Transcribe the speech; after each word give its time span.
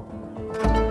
Música 0.00 0.89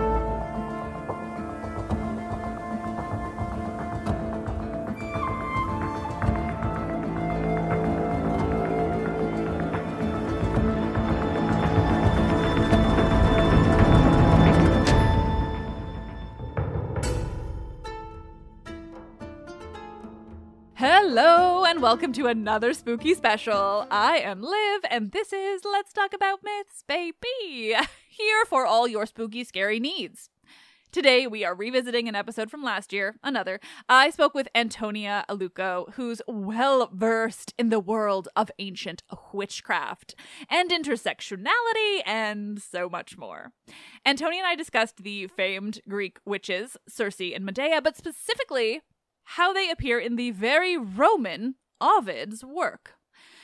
Hello, 21.02 21.64
and 21.64 21.80
welcome 21.80 22.12
to 22.12 22.26
another 22.26 22.74
spooky 22.74 23.14
special. 23.14 23.86
I 23.90 24.18
am 24.18 24.42
Liv, 24.42 24.82
and 24.90 25.12
this 25.12 25.32
is 25.32 25.64
Let's 25.64 25.94
Talk 25.94 26.12
About 26.12 26.40
Myths, 26.44 26.84
baby. 26.86 27.74
Here 28.10 28.44
for 28.46 28.66
all 28.66 28.86
your 28.86 29.06
spooky, 29.06 29.42
scary 29.42 29.80
needs. 29.80 30.28
Today, 30.92 31.26
we 31.26 31.42
are 31.42 31.54
revisiting 31.54 32.06
an 32.06 32.14
episode 32.14 32.50
from 32.50 32.62
last 32.62 32.92
year, 32.92 33.16
another. 33.24 33.60
I 33.88 34.10
spoke 34.10 34.34
with 34.34 34.48
Antonia 34.54 35.24
Aluko, 35.26 35.94
who's 35.94 36.20
well 36.28 36.90
versed 36.92 37.54
in 37.58 37.70
the 37.70 37.80
world 37.80 38.28
of 38.36 38.50
ancient 38.58 39.02
witchcraft 39.32 40.14
and 40.50 40.70
intersectionality 40.70 42.02
and 42.04 42.60
so 42.60 42.90
much 42.90 43.16
more. 43.16 43.52
Antonia 44.04 44.40
and 44.40 44.48
I 44.48 44.54
discussed 44.54 45.02
the 45.02 45.28
famed 45.28 45.80
Greek 45.88 46.18
witches, 46.26 46.76
Circe 46.86 47.20
and 47.20 47.46
Medea, 47.46 47.80
but 47.80 47.96
specifically 47.96 48.82
how 49.34 49.52
they 49.52 49.70
appear 49.70 50.00
in 50.00 50.16
the 50.16 50.32
very 50.32 50.76
Roman 50.76 51.54
Ovid's 51.80 52.44
work. 52.44 52.94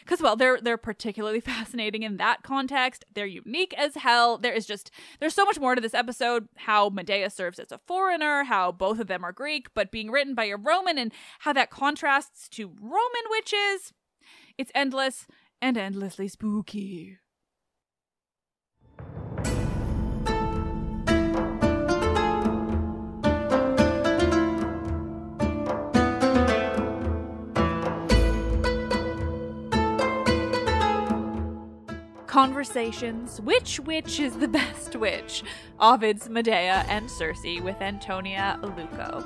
Because 0.01 0.21
well, 0.21 0.37
they're 0.37 0.61
they're 0.61 0.77
particularly 0.77 1.41
fascinating 1.55 2.03
in 2.03 2.17
that 2.17 2.43
context. 2.43 3.05
They're 3.15 3.27
unique 3.27 3.75
as 3.77 3.95
hell. 3.95 4.37
There 4.39 4.53
is 4.53 4.67
just 4.67 4.91
there's 5.21 5.35
so 5.35 5.45
much 5.45 5.61
more 5.61 5.75
to 5.75 5.81
this 5.81 5.95
episode. 5.95 6.49
How 6.57 6.89
Medea 6.89 7.31
serves 7.31 7.59
as 7.59 7.71
a 7.71 7.81
foreigner, 7.87 8.45
how 8.45 8.73
both 8.73 8.99
of 8.99 9.07
them 9.07 9.25
are 9.25 9.33
Greek, 9.33 9.69
but 9.75 9.93
being 9.93 10.11
written 10.11 10.35
by 10.35 10.47
a 10.47 10.57
Roman, 10.57 10.99
and 10.99 11.13
how 11.41 11.53
that 11.53 11.71
contrasts 11.71 12.49
to 12.51 12.73
Roman 12.81 13.31
witches. 13.31 13.93
It's 14.59 14.73
endless 14.75 15.27
and 15.61 15.77
endlessly 15.77 16.29
spooky. 16.29 17.19
Conversations 32.37 33.41
Which 33.41 33.81
Witch 33.81 34.21
is 34.21 34.37
the 34.37 34.47
Best 34.61 34.95
Witch? 34.95 35.43
Ovid's 35.81 36.29
Medea 36.29 36.85
and 36.87 37.11
Circe 37.11 37.63
with 37.63 37.81
Antonia 37.81 38.61
Aluko. 38.63 39.25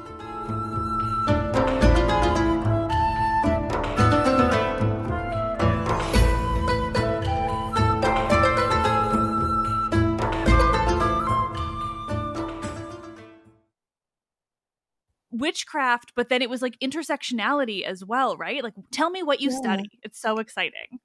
Witchcraft, 15.33 16.13
but 16.15 16.29
then 16.29 16.43
it 16.43 16.49
was 16.49 16.63
like 16.63 16.79
intersectionality 16.79 17.83
as 17.83 18.05
well, 18.05 18.37
right? 18.37 18.63
Like, 18.63 18.75
tell 18.93 19.11
me 19.11 19.25
what 19.25 19.41
you 19.41 19.51
Yeah. 19.51 19.57
study. 19.57 19.91
It's 20.05 20.21
so 20.21 20.39
exciting. 20.39 21.01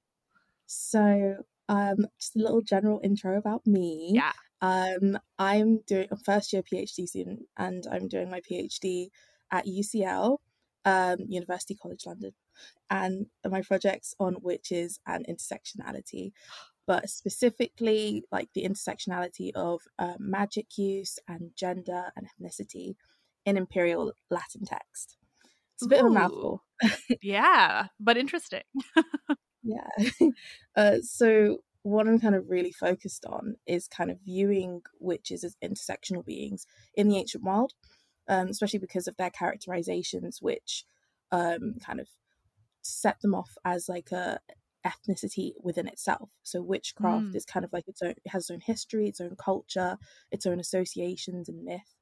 So 0.66 1.44
Um, 1.68 2.06
just 2.18 2.36
a 2.36 2.40
little 2.40 2.62
general 2.62 3.00
intro 3.02 3.36
about 3.36 3.66
me. 3.66 4.12
Yeah. 4.14 4.32
Um, 4.60 5.18
I'm 5.38 5.80
doing 5.86 6.08
a 6.10 6.16
first 6.16 6.52
year 6.52 6.62
PhD 6.62 7.06
student, 7.06 7.42
and 7.56 7.86
I'm 7.90 8.08
doing 8.08 8.30
my 8.30 8.40
PhD 8.40 9.08
at 9.52 9.66
UCL, 9.66 10.38
um, 10.84 11.16
University 11.28 11.74
College 11.74 12.06
London, 12.06 12.32
and 12.90 13.26
my 13.48 13.62
project's 13.62 14.14
on 14.18 14.36
witches 14.40 14.98
and 15.06 15.26
intersectionality, 15.26 16.32
but 16.86 17.10
specifically 17.10 18.24
like 18.32 18.48
the 18.54 18.64
intersectionality 18.64 19.50
of 19.54 19.80
uh, 19.98 20.14
magic 20.18 20.78
use 20.78 21.18
and 21.28 21.50
gender 21.56 22.12
and 22.16 22.26
ethnicity 22.26 22.94
in 23.44 23.56
imperial 23.56 24.12
Latin 24.30 24.64
text. 24.64 25.16
It's 25.74 25.84
a 25.84 25.88
bit 25.88 26.02
Ooh. 26.02 26.06
of 26.06 26.12
a 26.12 26.14
mouthful. 26.14 26.64
yeah, 27.22 27.88
but 28.00 28.16
interesting. 28.16 28.62
Yeah. 29.66 29.88
uh, 30.76 30.98
so 31.02 31.58
what 31.82 32.08
I'm 32.08 32.20
kind 32.20 32.34
of 32.34 32.48
really 32.48 32.72
focused 32.72 33.24
on 33.26 33.56
is 33.66 33.88
kind 33.88 34.10
of 34.10 34.18
viewing 34.24 34.82
witches 35.00 35.44
as 35.44 35.56
intersectional 35.62 36.24
beings 36.24 36.66
in 36.94 37.08
the 37.08 37.16
ancient 37.18 37.44
world, 37.44 37.72
um, 38.28 38.48
especially 38.48 38.80
because 38.80 39.08
of 39.08 39.16
their 39.16 39.30
characterizations, 39.30 40.42
which 40.42 40.84
um, 41.32 41.74
kind 41.84 42.00
of 42.00 42.08
set 42.82 43.20
them 43.20 43.34
off 43.34 43.56
as 43.64 43.88
like 43.88 44.12
a 44.12 44.40
ethnicity 44.86 45.52
within 45.62 45.88
itself. 45.88 46.30
So 46.44 46.62
witchcraft 46.62 47.28
Mm. 47.28 47.36
is 47.36 47.44
kind 47.44 47.64
of 47.64 47.72
like 47.72 47.88
its 47.88 48.02
own, 48.02 48.12
it 48.12 48.28
has 48.28 48.44
its 48.44 48.50
own 48.52 48.60
history, 48.60 49.08
its 49.08 49.20
own 49.20 49.36
culture, 49.36 49.98
its 50.30 50.46
own 50.46 50.60
associations 50.60 51.48
and 51.48 51.64
myth. 51.64 51.96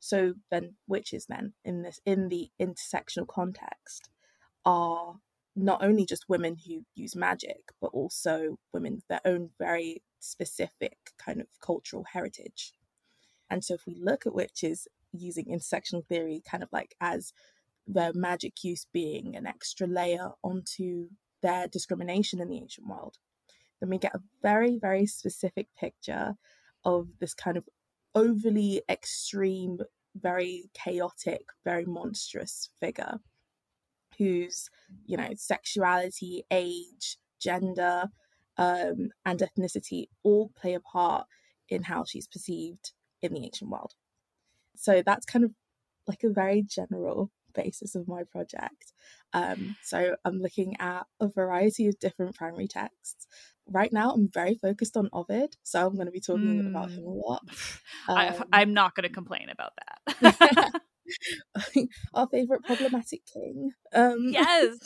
So 0.00 0.34
then 0.50 0.76
witches 0.86 1.26
then 1.26 1.54
in 1.64 1.82
this 1.82 2.00
in 2.06 2.28
the 2.28 2.50
intersectional 2.60 3.26
context 3.28 4.08
are 4.64 5.20
not 5.56 5.82
only 5.82 6.04
just 6.04 6.28
women 6.28 6.56
who 6.66 6.84
use 6.94 7.16
magic, 7.16 7.72
but 7.80 7.88
also 7.88 8.58
women 8.72 9.02
their 9.08 9.22
own 9.24 9.50
very 9.58 10.02
specific 10.20 10.96
kind 11.18 11.40
of 11.40 11.46
cultural 11.60 12.04
heritage. 12.12 12.74
And 13.48 13.64
so 13.64 13.74
if 13.74 13.86
we 13.86 13.96
look 13.98 14.26
at 14.26 14.34
witches 14.34 14.86
using 15.12 15.46
intersectional 15.46 16.06
theory 16.06 16.42
kind 16.48 16.62
of 16.62 16.68
like 16.72 16.94
as 17.00 17.32
their 17.86 18.12
magic 18.12 18.62
use 18.64 18.86
being 18.92 19.34
an 19.34 19.46
extra 19.46 19.86
layer 19.86 20.32
onto 20.42 21.08
their 21.42 21.68
discrimination 21.68 22.40
in 22.40 22.48
the 22.48 22.58
ancient 22.58 22.86
world, 22.86 23.16
then 23.80 23.88
we 23.88 23.98
get 23.98 24.14
a 24.14 24.22
very, 24.42 24.78
very 24.78 25.06
specific 25.06 25.68
picture 25.78 26.34
of 26.84 27.08
this 27.18 27.34
kind 27.34 27.56
of 27.56 27.64
overly 28.14 28.82
extreme, 28.88 29.78
very 30.14 30.70
chaotic, 30.74 31.42
very 31.64 31.84
monstrous 31.84 32.70
figure 32.78 33.20
whose, 34.18 34.68
you 35.04 35.16
know, 35.16 35.30
sexuality, 35.36 36.44
age, 36.50 37.18
gender, 37.40 38.04
um, 38.58 39.10
and 39.24 39.40
ethnicity 39.40 40.06
all 40.22 40.50
play 40.56 40.74
a 40.74 40.80
part 40.80 41.26
in 41.68 41.84
how 41.84 42.04
she's 42.04 42.26
perceived 42.26 42.92
in 43.22 43.34
the 43.34 43.44
ancient 43.44 43.70
world. 43.70 43.92
So 44.76 45.02
that's 45.04 45.26
kind 45.26 45.44
of 45.44 45.52
like 46.06 46.22
a 46.22 46.30
very 46.30 46.62
general 46.62 47.30
basis 47.54 47.94
of 47.94 48.06
my 48.06 48.22
project. 48.22 48.92
Um, 49.32 49.76
so 49.82 50.16
I'm 50.24 50.38
looking 50.38 50.76
at 50.78 51.06
a 51.20 51.28
variety 51.28 51.88
of 51.88 51.98
different 51.98 52.36
primary 52.36 52.68
texts. 52.68 53.26
Right 53.68 53.92
now, 53.92 54.12
I'm 54.12 54.28
very 54.32 54.54
focused 54.54 54.96
on 54.96 55.08
Ovid, 55.12 55.56
so 55.64 55.84
I'm 55.84 55.94
going 55.94 56.06
to 56.06 56.12
be 56.12 56.20
talking 56.20 56.66
about 56.66 56.90
him 56.90 57.04
a 57.04 57.10
lot. 57.10 57.42
I, 58.08 58.28
Um, 58.28 58.44
I'm 58.52 58.74
not 58.74 58.94
going 58.94 59.08
to 59.08 59.12
complain 59.12 59.48
about 59.50 59.72
that. 60.22 60.72
our 62.14 62.28
favorite 62.28 62.64
problematic 62.64 63.22
king. 63.32 63.72
Um, 63.92 64.28
yes. 64.30 64.78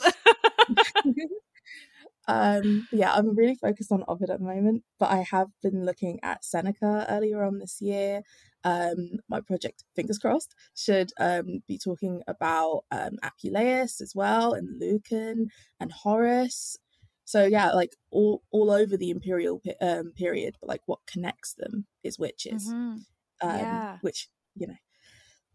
um, 2.27 2.87
yeah, 2.91 3.13
I'm 3.13 3.35
really 3.35 3.55
focused 3.55 3.91
on 3.91 4.03
Ovid 4.07 4.29
at 4.29 4.39
the 4.39 4.45
moment, 4.45 4.83
but 4.99 5.09
I 5.11 5.25
have 5.31 5.47
been 5.61 5.85
looking 5.85 6.19
at 6.23 6.45
Seneca 6.45 7.05
earlier 7.09 7.43
on 7.43 7.59
this 7.59 7.81
year. 7.81 8.21
Um, 8.63 9.19
my 9.27 9.41
project, 9.41 9.83
fingers 9.95 10.19
crossed, 10.19 10.53
should 10.75 11.11
um, 11.19 11.63
be 11.67 11.79
talking 11.79 12.21
about 12.27 12.83
um, 12.91 13.17
Apuleius 13.23 14.01
as 14.01 14.13
well, 14.15 14.53
and 14.53 14.79
Lucan 14.79 15.47
and 15.79 15.91
Horace. 15.91 16.77
So 17.25 17.45
yeah, 17.45 17.71
like 17.71 17.95
all 18.11 18.43
all 18.51 18.69
over 18.71 18.97
the 18.97 19.09
imperial 19.09 19.59
pe- 19.59 19.77
um, 19.81 20.11
period, 20.15 20.57
but 20.61 20.69
like 20.69 20.81
what 20.85 20.99
connects 21.07 21.53
them 21.55 21.87
is 22.03 22.19
witches, 22.19 22.67
Mhm. 22.67 23.05
um, 23.41 23.59
Yeah. 23.59 23.97
which 24.01 24.29
you 24.55 24.67
know, 24.67 24.75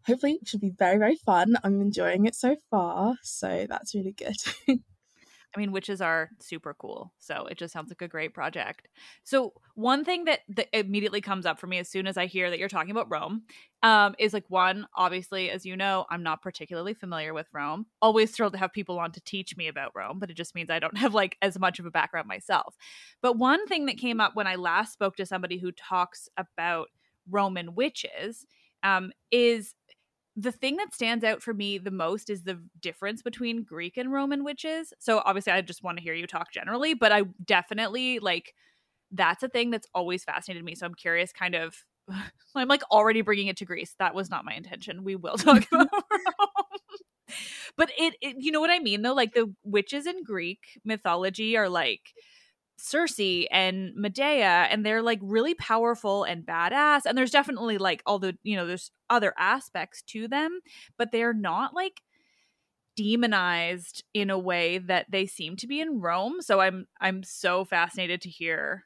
hopefully 0.07 0.39
it 0.41 0.47
should 0.47 0.61
be 0.61 0.71
very 0.71 0.97
very 0.97 1.15
fun. 1.17 1.57
I'm 1.63 1.81
enjoying 1.81 2.25
it 2.25 2.35
so 2.35 2.55
far, 2.71 3.15
so 3.21 3.67
that's 3.69 3.93
really 3.93 4.13
good. 4.13 4.35
I 5.55 5.59
mean, 5.59 5.71
witches 5.71 6.01
are 6.01 6.29
super 6.39 6.75
cool. 6.75 7.13
So 7.17 7.47
it 7.47 7.57
just 7.57 7.73
sounds 7.73 7.89
like 7.89 8.01
a 8.01 8.07
great 8.07 8.33
project. 8.33 8.89
So 9.23 9.53
one 9.75 10.03
thing 10.03 10.25
that, 10.25 10.41
that 10.49 10.67
immediately 10.71 11.21
comes 11.21 11.45
up 11.45 11.59
for 11.59 11.65
me 11.67 11.79
as 11.79 11.89
soon 11.89 12.05
as 12.05 12.15
I 12.15 12.27
hear 12.27 12.49
that 12.49 12.59
you're 12.59 12.67
talking 12.67 12.91
about 12.91 13.09
Rome 13.09 13.43
um, 13.81 14.13
is 14.19 14.33
like 14.33 14.43
one, 14.49 14.87
obviously, 14.95 15.49
as 15.49 15.65
you 15.65 15.75
know, 15.75 16.05
I'm 16.11 16.21
not 16.21 16.41
particularly 16.41 16.93
familiar 16.93 17.33
with 17.33 17.47
Rome. 17.53 17.87
Always 18.01 18.31
thrilled 18.31 18.53
to 18.53 18.59
have 18.59 18.73
people 18.73 18.99
on 18.99 19.11
to 19.13 19.21
teach 19.21 19.55
me 19.57 19.67
about 19.67 19.93
Rome, 19.95 20.19
but 20.19 20.29
it 20.29 20.35
just 20.35 20.53
means 20.53 20.69
I 20.69 20.79
don't 20.79 20.97
have 20.99 21.13
like 21.13 21.37
as 21.41 21.57
much 21.57 21.79
of 21.79 21.85
a 21.85 21.91
background 21.91 22.27
myself. 22.27 22.75
But 23.21 23.37
one 23.37 23.65
thing 23.67 23.87
that 23.87 23.97
came 23.97 24.19
up 24.19 24.35
when 24.35 24.47
I 24.47 24.55
last 24.55 24.93
spoke 24.93 25.15
to 25.15 25.25
somebody 25.25 25.57
who 25.57 25.71
talks 25.71 26.29
about 26.37 26.89
Roman 27.29 27.73
witches 27.73 28.45
um, 28.83 29.11
is 29.31 29.73
the 30.39 30.51
thing 30.51 30.77
that 30.77 30.93
stands 30.93 31.23
out 31.23 31.41
for 31.41 31.53
me 31.53 31.79
the 31.79 31.91
most 31.91 32.29
is 32.29 32.43
the 32.43 32.61
difference 32.79 33.23
between 33.23 33.63
Greek 33.63 33.97
and 33.97 34.13
Roman 34.13 34.43
witches. 34.43 34.93
So 34.99 35.23
obviously 35.25 35.51
I 35.51 35.61
just 35.61 35.83
want 35.83 35.97
to 35.97 36.03
hear 36.03 36.13
you 36.13 36.27
talk 36.27 36.51
generally, 36.51 36.93
but 36.93 37.11
I 37.11 37.23
definitely 37.43 38.19
like 38.19 38.53
that's 39.11 39.43
a 39.43 39.49
thing 39.49 39.71
that's 39.71 39.87
always 39.95 40.23
fascinated 40.23 40.63
me. 40.63 40.75
So 40.75 40.85
I'm 40.85 40.93
curious 40.93 41.33
kind 41.33 41.55
of 41.55 41.75
I'm 42.55 42.67
like 42.67 42.83
already 42.91 43.21
bringing 43.21 43.47
it 43.47 43.57
to 43.57 43.65
Greece. 43.65 43.95
That 43.97 44.13
was 44.15 44.29
not 44.29 44.45
my 44.45 44.53
intention. 44.53 45.03
We 45.03 45.15
will 45.15 45.37
talk 45.37 45.65
about 45.73 45.89
Rome. 45.91 46.29
But 47.75 47.91
it, 47.97 48.15
it 48.21 48.37
you 48.39 48.51
know 48.51 48.61
what 48.61 48.69
I 48.69 48.79
mean 48.79 49.01
though 49.01 49.13
like 49.13 49.33
the 49.33 49.53
witches 49.63 50.07
in 50.07 50.23
Greek 50.23 50.79
mythology 50.85 51.57
are 51.57 51.69
like 51.69 52.13
Circe 52.77 53.19
and 53.51 53.93
Medea, 53.95 54.67
and 54.69 54.85
they're 54.85 55.01
like 55.01 55.19
really 55.21 55.55
powerful 55.55 56.23
and 56.23 56.45
badass. 56.45 57.01
And 57.05 57.17
there's 57.17 57.31
definitely 57.31 57.77
like 57.77 58.03
all 58.05 58.19
the, 58.19 58.37
you 58.43 58.55
know, 58.55 58.67
there's 58.67 58.91
other 59.09 59.33
aspects 59.37 60.01
to 60.03 60.27
them, 60.27 60.59
but 60.97 61.11
they're 61.11 61.33
not 61.33 61.73
like 61.73 62.01
demonized 62.95 64.03
in 64.13 64.29
a 64.29 64.39
way 64.39 64.77
that 64.79 65.05
they 65.09 65.25
seem 65.25 65.55
to 65.57 65.67
be 65.67 65.79
in 65.79 66.01
Rome. 66.01 66.41
So 66.41 66.59
I'm 66.59 66.87
I'm 66.99 67.23
so 67.23 67.65
fascinated 67.65 68.21
to 68.21 68.29
hear 68.29 68.83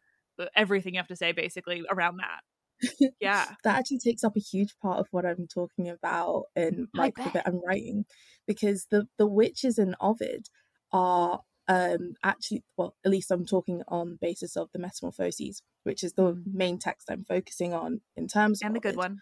everything 0.55 0.93
you 0.95 0.99
have 0.99 1.07
to 1.07 1.15
say 1.15 1.31
basically 1.31 1.83
around 1.89 2.17
that. 2.17 3.11
Yeah. 3.19 3.45
that 3.63 3.77
actually 3.77 3.99
takes 3.99 4.23
up 4.23 4.35
a 4.35 4.39
huge 4.39 4.75
part 4.81 4.99
of 4.99 5.07
what 5.11 5.25
I'm 5.25 5.47
talking 5.47 5.89
about 5.89 6.45
in 6.55 6.87
like 6.95 7.15
the 7.15 7.29
bit 7.31 7.43
I'm 7.45 7.61
writing, 7.65 8.05
because 8.47 8.87
the 8.91 9.07
the 9.17 9.27
witches 9.27 9.77
in 9.77 9.95
Ovid 10.01 10.47
are 10.91 11.41
um 11.71 12.15
actually 12.23 12.63
well 12.77 12.95
at 13.05 13.11
least 13.11 13.31
I'm 13.31 13.45
talking 13.45 13.83
on 13.87 14.11
the 14.11 14.17
basis 14.21 14.57
of 14.57 14.69
the 14.73 14.79
Metamorphoses, 14.79 15.61
which 15.83 16.03
is 16.03 16.13
the 16.13 16.23
Mm. 16.23 16.43
main 16.53 16.77
text 16.79 17.09
I'm 17.11 17.23
focusing 17.25 17.73
on 17.73 18.01
in 18.17 18.27
terms 18.27 18.61
of 18.61 18.67
And 18.67 18.75
the 18.75 18.79
good 18.79 18.95
Ovid. 18.97 18.97
one. 18.97 19.21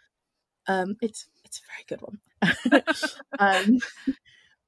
Um, 0.67 0.95
it's 1.01 1.27
it's 1.45 1.59
a 1.59 1.67
very 1.71 1.85
good 1.87 2.01
one. 2.01 2.19
um, 3.39 3.79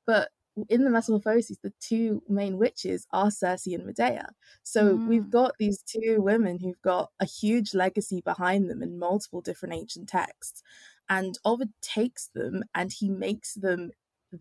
but 0.05 0.29
in 0.69 0.83
the 0.83 0.89
Metamorphoses, 0.89 1.59
the 1.63 1.73
two 1.79 2.23
main 2.29 2.57
witches 2.57 3.07
are 3.11 3.31
Circe 3.31 3.67
and 3.67 3.85
Medea. 3.85 4.29
So 4.63 5.01
we've 5.05 5.23
Mm. 5.23 5.31
got 5.31 5.53
these 5.59 5.81
two 5.83 6.17
women 6.21 6.59
who've 6.59 6.81
got 6.81 7.11
a 7.19 7.25
huge 7.25 7.73
legacy 7.73 8.21
behind 8.21 8.69
them 8.69 8.83
in 8.83 9.00
multiple 9.00 9.41
different 9.41 9.75
ancient 9.75 10.09
texts, 10.09 10.63
and 11.09 11.38
Ovid 11.45 11.71
takes 11.81 12.27
them 12.27 12.63
and 12.75 12.91
he 12.93 13.09
makes 13.09 13.55
them 13.55 13.91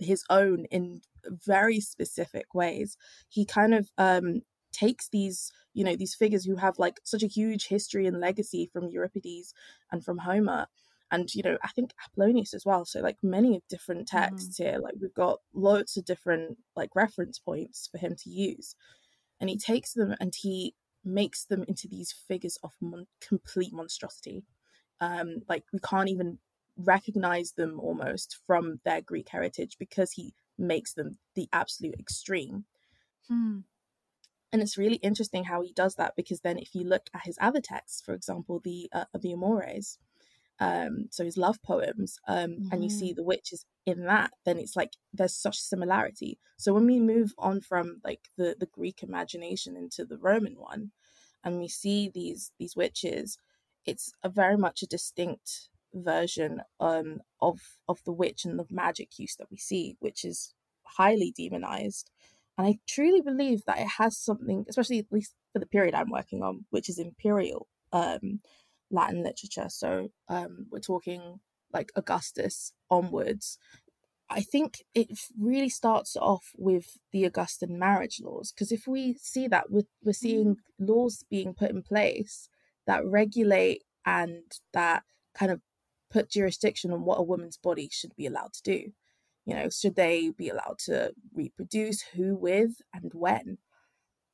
his 0.00 0.24
own 0.30 0.66
in 0.66 1.02
very 1.26 1.80
specific 1.80 2.54
ways. 2.54 2.96
He 3.28 3.44
kind 3.44 3.74
of 3.74 3.90
um 3.98 4.42
takes 4.72 5.08
these 5.08 5.52
you 5.74 5.84
know 5.84 5.96
these 5.96 6.14
figures 6.14 6.44
who 6.44 6.56
have 6.56 6.78
like 6.78 7.00
such 7.04 7.22
a 7.22 7.28
huge 7.28 7.66
history 7.66 8.06
and 8.06 8.20
legacy 8.20 8.70
from 8.72 8.88
Euripides 8.88 9.52
and 9.90 10.04
from 10.04 10.18
Homer 10.18 10.66
and 11.10 11.32
you 11.34 11.42
know 11.42 11.58
I 11.62 11.68
think 11.68 11.92
Apollonius 12.06 12.54
as 12.54 12.64
well 12.64 12.84
so 12.84 13.00
like 13.00 13.16
many 13.22 13.56
of 13.56 13.66
different 13.68 14.08
texts 14.08 14.56
here 14.56 14.78
like 14.82 14.94
we've 15.00 15.14
got 15.14 15.40
loads 15.52 15.96
of 15.96 16.04
different 16.04 16.58
like 16.76 16.90
reference 16.94 17.38
points 17.38 17.88
for 17.90 17.98
him 17.98 18.14
to 18.16 18.30
use. 18.30 18.74
And 19.40 19.48
he 19.48 19.56
takes 19.56 19.94
them 19.94 20.14
and 20.20 20.34
he 20.34 20.74
makes 21.04 21.46
them 21.46 21.64
into 21.66 21.88
these 21.88 22.12
figures 22.12 22.58
of 22.62 22.72
mon- 22.80 23.06
complete 23.20 23.72
monstrosity. 23.72 24.44
Um 25.00 25.40
like 25.48 25.64
we 25.72 25.78
can't 25.80 26.08
even 26.08 26.38
recognize 26.84 27.52
them 27.52 27.78
almost 27.80 28.38
from 28.46 28.80
their 28.84 29.00
Greek 29.00 29.28
heritage 29.28 29.76
because 29.78 30.12
he 30.12 30.34
makes 30.58 30.94
them 30.94 31.18
the 31.34 31.48
absolute 31.52 31.98
extreme. 31.98 32.64
Hmm. 33.28 33.60
and 34.52 34.60
it's 34.60 34.76
really 34.76 34.96
interesting 34.96 35.44
how 35.44 35.62
he 35.62 35.72
does 35.72 35.94
that 35.94 36.14
because 36.16 36.40
then 36.40 36.58
if 36.58 36.74
you 36.74 36.82
look 36.82 37.06
at 37.14 37.22
his 37.24 37.38
other 37.40 37.60
texts 37.60 38.02
for 38.04 38.14
example 38.14 38.60
the 38.64 38.88
uh, 38.92 39.04
the 39.20 39.32
amores 39.32 39.98
um 40.58 41.06
so 41.10 41.24
his 41.24 41.36
love 41.36 41.62
poems 41.62 42.18
um 42.26 42.58
and 42.72 42.82
you 42.82 42.90
see 42.90 43.12
the 43.12 43.22
witches 43.22 43.64
in 43.86 44.04
that 44.04 44.30
then 44.44 44.58
it's 44.58 44.76
like 44.76 44.92
there's 45.12 45.34
such 45.34 45.58
similarity. 45.58 46.38
So 46.56 46.72
when 46.74 46.86
we 46.86 47.00
move 47.00 47.32
on 47.38 47.60
from 47.60 48.00
like 48.04 48.28
the 48.36 48.56
the 48.58 48.66
greek 48.66 49.02
imagination 49.02 49.76
into 49.76 50.04
the 50.04 50.18
roman 50.18 50.54
one 50.58 50.92
and 51.44 51.58
we 51.58 51.68
see 51.68 52.10
these 52.12 52.52
these 52.58 52.76
witches, 52.76 53.38
it's 53.86 54.12
a 54.22 54.28
very 54.28 54.56
much 54.56 54.82
a 54.82 54.86
distinct 54.86 55.68
version 55.94 56.60
um, 56.78 57.20
of 57.40 57.60
of 57.88 57.98
the 58.04 58.12
witch 58.12 58.44
and 58.44 58.58
the 58.58 58.66
magic 58.70 59.18
use 59.18 59.36
that 59.36 59.50
we 59.50 59.56
see, 59.56 59.96
which 60.00 60.24
is 60.24 60.54
highly 60.84 61.32
demonized. 61.36 62.10
And 62.58 62.66
I 62.66 62.78
truly 62.88 63.20
believe 63.20 63.62
that 63.66 63.78
it 63.78 63.88
has 63.98 64.18
something, 64.18 64.66
especially 64.68 64.98
at 64.98 65.06
least 65.10 65.34
for 65.52 65.58
the 65.58 65.66
period 65.66 65.94
I'm 65.94 66.10
working 66.10 66.42
on, 66.42 66.66
which 66.70 66.88
is 66.88 66.98
imperial 66.98 67.68
um, 67.92 68.40
Latin 68.90 69.22
literature. 69.22 69.68
So 69.68 70.08
um, 70.28 70.66
we're 70.70 70.80
talking 70.80 71.40
like 71.72 71.90
Augustus 71.96 72.72
onwards. 72.90 73.58
I 74.28 74.42
think 74.42 74.84
it 74.94 75.08
really 75.38 75.68
starts 75.68 76.16
off 76.16 76.52
with 76.56 76.98
the 77.12 77.24
Augustan 77.24 77.78
marriage 77.78 78.20
laws 78.22 78.52
because 78.52 78.70
if 78.70 78.86
we 78.86 79.16
see 79.20 79.48
that, 79.48 79.70
we're, 79.70 79.88
we're 80.04 80.12
seeing 80.12 80.56
laws 80.78 81.24
being 81.28 81.54
put 81.54 81.70
in 81.70 81.82
place 81.82 82.48
that 82.86 83.04
regulate 83.04 83.82
and 84.06 84.42
that 84.72 85.02
kind 85.34 85.50
of 85.50 85.60
put 86.10 86.30
jurisdiction 86.30 86.92
on 86.92 87.04
what 87.04 87.18
a 87.18 87.22
woman's 87.22 87.56
body 87.56 87.88
should 87.90 88.14
be 88.16 88.26
allowed 88.26 88.52
to 88.54 88.62
do. 88.62 88.92
You 89.46 89.54
know, 89.54 89.68
should 89.70 89.96
they 89.96 90.30
be 90.30 90.48
allowed 90.48 90.78
to 90.86 91.12
reproduce, 91.34 92.02
who 92.14 92.36
with, 92.36 92.82
and 92.92 93.10
when? 93.14 93.58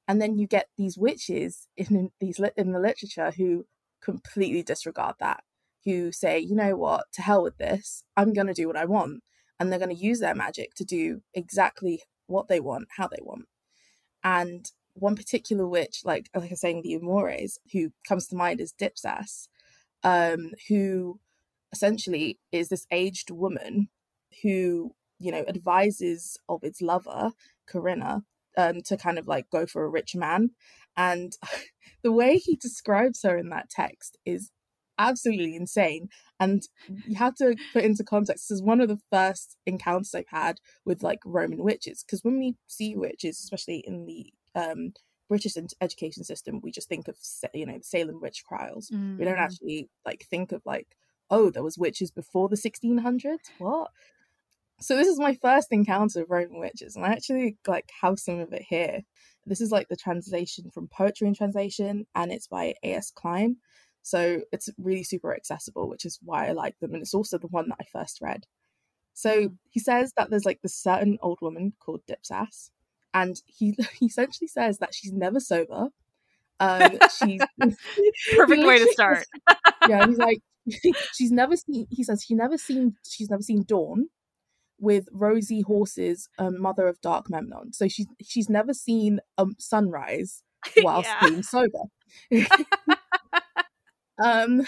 And 0.09 0.21
then 0.21 0.37
you 0.37 0.47
get 0.47 0.69
these 0.77 0.99
witches 0.99 1.69
in 1.77 2.11
these 2.21 2.41
in 2.57 2.73
the 2.73 2.81
literature 2.81 3.33
who 3.37 3.67
completely 4.03 4.63
disregard 4.63 5.17
that, 5.21 5.43
who 5.85 6.13
say, 6.13 6.39
you 6.39 6.55
know 6.55 6.77
what, 6.77 7.05
to 7.15 7.23
hell 7.23 7.43
with 7.43 7.59
this, 7.59 8.05
I'm 8.17 8.33
going 8.33 8.47
to 8.47 8.55
do 8.55 8.67
what 8.67 8.77
I 8.77 8.85
want, 8.85 9.23
and 9.59 9.71
they're 9.71 9.79
going 9.79 9.95
to 9.95 10.03
use 10.03 10.21
their 10.21 10.35
magic 10.35 10.75
to 10.75 10.85
do 10.85 11.23
exactly 11.35 12.03
what 12.27 12.49
they 12.49 12.61
want, 12.61 12.89
how 12.97 13.09
they 13.09 13.23
want. 13.23 13.47
And 14.23 14.71
one 14.95 15.17
particular 15.17 15.67
witch, 15.67 16.03
like 16.05 16.29
like 16.35 16.47
I 16.47 16.49
was 16.51 16.61
saying, 16.61 16.83
the 16.83 16.95
Amores, 16.95 17.59
who 17.73 17.91
comes 18.07 18.27
to 18.29 18.37
mind 18.37 18.61
is 18.61 18.73
Dipsas, 18.73 19.49
um, 20.03 20.53
who 20.69 21.21
essentially 21.73 22.39
is 22.53 22.69
this 22.69 22.87
aged 22.91 23.31
woman 23.31 23.89
who 24.43 24.93
you 25.19 25.33
know 25.33 25.45
advises 25.49 26.39
Ovid's 26.49 26.81
lover 26.81 27.33
Corinna 27.67 28.23
um, 28.57 28.81
to 28.83 28.97
kind 28.97 29.19
of 29.19 29.27
like 29.27 29.51
go 29.51 29.67
for 29.67 29.85
a 29.85 29.89
rich 29.89 30.15
man 30.15 30.51
and 30.97 31.33
the 32.03 32.13
way 32.13 32.39
he 32.39 32.57
describes 32.57 33.23
her 33.23 33.37
in 33.37 33.51
that 33.51 33.71
text 33.71 34.19
is 34.25 34.51
absolutely 34.99 35.55
insane 35.55 36.09
and 36.41 36.63
you 37.07 37.17
have 37.17 37.35
to 37.35 37.55
put 37.75 37.85
into 37.85 38.03
context 38.03 38.49
this 38.49 38.57
is 38.57 38.63
one 38.63 38.81
of 38.81 38.89
the 38.89 38.99
first 39.13 39.57
encounters 39.67 40.15
i've 40.15 40.25
had 40.29 40.59
with 40.87 41.03
like 41.03 41.19
roman 41.27 41.63
witches 41.63 42.03
because 42.03 42.25
when 42.25 42.39
we 42.39 42.57
see 42.67 42.97
witches 42.97 43.39
especially 43.39 43.85
in 43.87 44.07
the 44.07 44.33
um 44.55 44.93
british 45.29 45.55
education 45.83 46.25
system 46.25 46.61
we 46.63 46.71
just 46.71 46.89
think 46.89 47.09
of 47.09 47.17
you 47.53 47.67
know 47.67 47.79
salem 47.83 48.21
witch 48.23 48.43
trials 48.49 48.91
mm. 48.91 49.19
we 49.19 49.25
don't 49.25 49.37
mm. 49.37 49.41
actually 49.41 49.91
like 50.07 50.25
think 50.31 50.51
of 50.51 50.63
like 50.65 50.97
oh, 51.31 51.51
there 51.51 51.63
was 51.63 51.79
witches 51.79 52.11
before 52.11 52.49
the 52.49 52.57
1600s. 52.57 53.39
What? 53.59 53.91
So 54.81 54.97
this 54.97 55.09
is 55.09 55.19
my 55.19 55.35
first 55.35 55.69
encounter 55.71 56.21
with 56.21 56.31
Roman 56.31 56.61
witches, 56.61 56.97
and 56.97 57.05
I 57.05 57.13
actually 57.13 57.57
like 57.67 57.91
have 58.03 58.19
some 58.19 58.41
of 58.41 58.53
it 58.53 58.63
here. 58.69 59.01
This 59.47 59.61
is 59.61 59.71
like 59.71 59.89
the 59.89 59.97
translation 59.97 60.71
from 60.71 60.89
Poetry 60.89 61.27
and 61.29 61.37
Translation, 61.37 62.07
and 62.15 62.33
it's 62.33 62.47
by 62.47 62.75
A.S. 62.83 63.11
Klein. 63.11 63.57
So 64.03 64.43
it's 64.53 64.69
really 64.79 65.03
super 65.03 65.35
accessible, 65.35 65.89
which 65.89 66.05
is 66.05 66.19
why 66.23 66.49
I 66.49 66.53
like 66.53 66.79
them, 66.79 66.93
and 66.93 67.03
it's 67.03 67.15
also 67.15 67.39
the 67.39 67.47
one 67.47 67.69
that 67.71 67.79
I 67.81 67.85
first 67.91 68.21
read. 68.21 68.45
So 69.15 69.55
he 69.71 69.81
says 69.81 70.13
that 70.17 70.29
there's 70.29 70.45
like 70.45 70.61
this 70.63 70.75
certain 70.75 71.19
old 71.23 71.39
woman 71.41 71.73
called 71.81 72.03
Dipsas, 72.07 72.71
and 73.15 73.41
he 73.47 73.75
he 73.99 74.07
essentially 74.07 74.49
says 74.49 74.79
that 74.79 74.95
she's 74.95 75.13
never 75.13 75.41
sober. 75.41 75.89
Um, 76.61 76.99
she's 77.19 77.41
perfect 78.37 78.67
way 78.67 78.79
to 78.79 78.93
start. 78.93 79.27
yeah, 79.89 80.07
he's 80.07 80.19
like 80.19 80.41
she's 81.13 81.31
never 81.31 81.57
seen 81.57 81.87
he 81.91 82.03
says 82.03 82.25
she 82.27 82.35
never 82.35 82.59
seen 82.59 82.97
she's 83.07 83.31
never 83.31 83.43
seen 83.43 83.65
dawn 83.67 84.09
with 84.79 85.09
rosy 85.13 85.63
horses 85.63 86.29
um, 86.39 86.61
mother 86.61 86.87
of 86.87 87.01
dark 87.01 87.31
memnon. 87.31 87.73
So 87.73 87.89
she's 87.89 88.07
she's 88.23 88.51
never 88.51 88.75
seen 88.75 89.21
um 89.39 89.55
sunrise 89.59 90.43
whilst 90.83 91.11
being 91.23 91.43
sober. 91.43 91.85
Um 94.19 94.63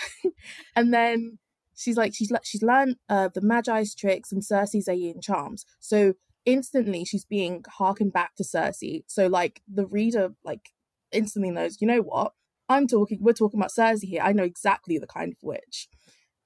and 0.77 0.93
then 0.93 1.39
she's 1.75 1.97
like 1.97 2.15
she's 2.15 2.31
she's 2.45 2.63
learned 2.63 2.97
uh, 3.09 3.31
the 3.33 3.41
magi's 3.41 3.95
tricks 3.95 4.31
and 4.31 4.45
circe's 4.45 4.89
aegean 4.89 5.23
charms. 5.23 5.65
So 5.81 6.13
instantly 6.45 7.05
she's 7.07 7.25
being 7.25 7.65
harkened 7.67 8.13
back 8.13 8.35
to 8.37 8.45
Circe. 8.45 8.83
so 9.07 9.27
like 9.27 9.63
the 9.67 9.87
reader 9.87 10.35
like 10.45 10.71
instantly 11.13 11.51
knows 11.51 11.79
you 11.81 11.87
know 11.87 12.01
what 12.01 12.33
I'm 12.69 12.87
talking, 12.87 13.19
we're 13.21 13.33
talking 13.33 13.59
about 13.59 13.73
Circe 13.73 14.03
here. 14.03 14.23
I 14.23 14.33
know 14.33 14.45
exactly 14.45 14.99
the 14.99 15.07
kind 15.07 15.33
of 15.33 15.39
witch. 15.43 15.89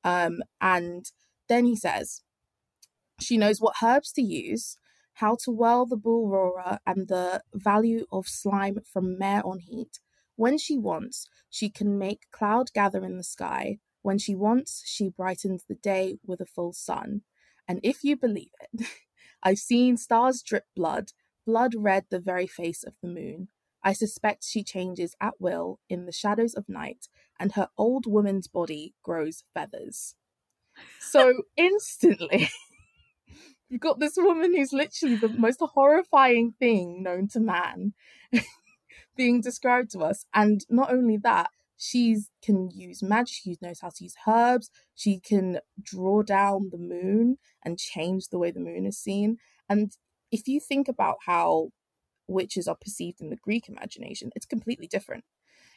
Um, 0.05 0.43
and 0.61 1.05
then 1.49 1.65
he 1.65 1.77
says, 1.77 2.23
she 3.21 3.37
knows 3.37 3.61
what 3.61 3.77
herbs 3.83 4.13
to 4.13 4.23
use, 4.23 4.77
how 5.15 5.37
to 5.45 5.51
whirl 5.51 5.87
the 5.87 5.97
bull 5.97 6.29
roarer, 6.29 6.79
and 6.87 7.09
the 7.09 7.43
value 7.55 8.07
of 8.11 8.27
slime 8.27 8.79
from 8.91 9.19
mare 9.19 9.45
on 9.45 9.61
heat. 9.61 9.99
When 10.37 10.59
she 10.59 10.79
wants, 10.79 11.29
she 11.51 11.69
can 11.71 11.99
make 11.99 12.31
cloud 12.33 12.73
gather 12.73 13.05
in 13.05 13.17
the 13.17 13.25
sky. 13.25 13.79
When 14.03 14.19
she 14.19 14.35
wants, 14.35 14.83
she 14.87 15.09
brightens 15.09 15.65
the 15.69 15.75
day 15.75 16.19
with 16.27 16.41
a 16.41 16.47
full 16.47 16.73
sun. 16.73 17.23
And 17.69 17.79
if 17.83 18.03
you 18.03 18.17
believe 18.17 18.51
it, 18.61 18.87
I've 19.43 19.59
seen 19.59 19.97
stars 19.97 20.43
drip 20.43 20.65
blood, 20.75 21.13
blood 21.47 21.75
red 21.77 22.05
the 22.11 22.21
very 22.21 22.47
face 22.47 22.83
of 22.83 22.95
the 23.03 23.09
moon. 23.09 23.49
I 23.85 23.93
suspect 23.93 24.45
she 24.45 24.63
changes 24.63 25.15
at 25.21 25.35
will 25.41 25.81
in 25.89 26.07
the 26.07 26.13
shadows 26.13 26.55
of 26.55 26.69
night, 26.69 27.09
and 27.39 27.53
her 27.53 27.69
old 27.77 28.07
woman's 28.07 28.49
body 28.49 28.95
grows 29.03 29.45
feathers. 29.55 30.15
So 31.01 31.43
instantly, 31.57 32.49
you've 33.69 33.81
got 33.81 33.99
this 33.99 34.15
woman 34.17 34.55
who's 34.57 34.73
literally 34.73 35.17
the 35.17 35.29
most 35.29 35.61
horrifying 35.61 36.55
thing 36.59 37.03
known 37.03 37.29
to 37.29 37.41
man 37.41 37.95
being 39.17 39.41
described 39.41 39.91
to 39.93 40.01
us. 40.01 40.25
And 40.33 40.65
not 40.71 40.93
only 40.93 41.17
that, 41.19 41.51
she 41.77 42.19
can 42.43 42.71
use 42.71 43.03
magic, 43.03 43.35
she 43.43 43.57
knows 43.61 43.81
how 43.81 43.89
to 43.89 44.05
use 44.05 44.15
herbs, 44.27 44.71
she 44.95 45.19
can 45.19 45.59
draw 45.83 46.23
down 46.23 46.69
the 46.71 46.79
moon 46.79 47.39
and 47.65 47.79
change 47.79 48.29
the 48.29 48.39
way 48.39 48.53
the 48.53 48.61
moon 48.61 48.87
is 48.87 48.99
seen. 48.99 49.39
And 49.69 49.91
if 50.31 50.47
you 50.47 50.61
think 50.61 50.87
about 50.87 51.17
how 51.27 51.71
witches 52.29 52.69
are 52.69 52.77
perceived 52.77 53.21
in 53.21 53.31
the 53.31 53.37
Greek 53.37 53.69
imagination, 53.69 54.31
it's 54.35 54.47
completely 54.47 54.87
different. 54.87 55.25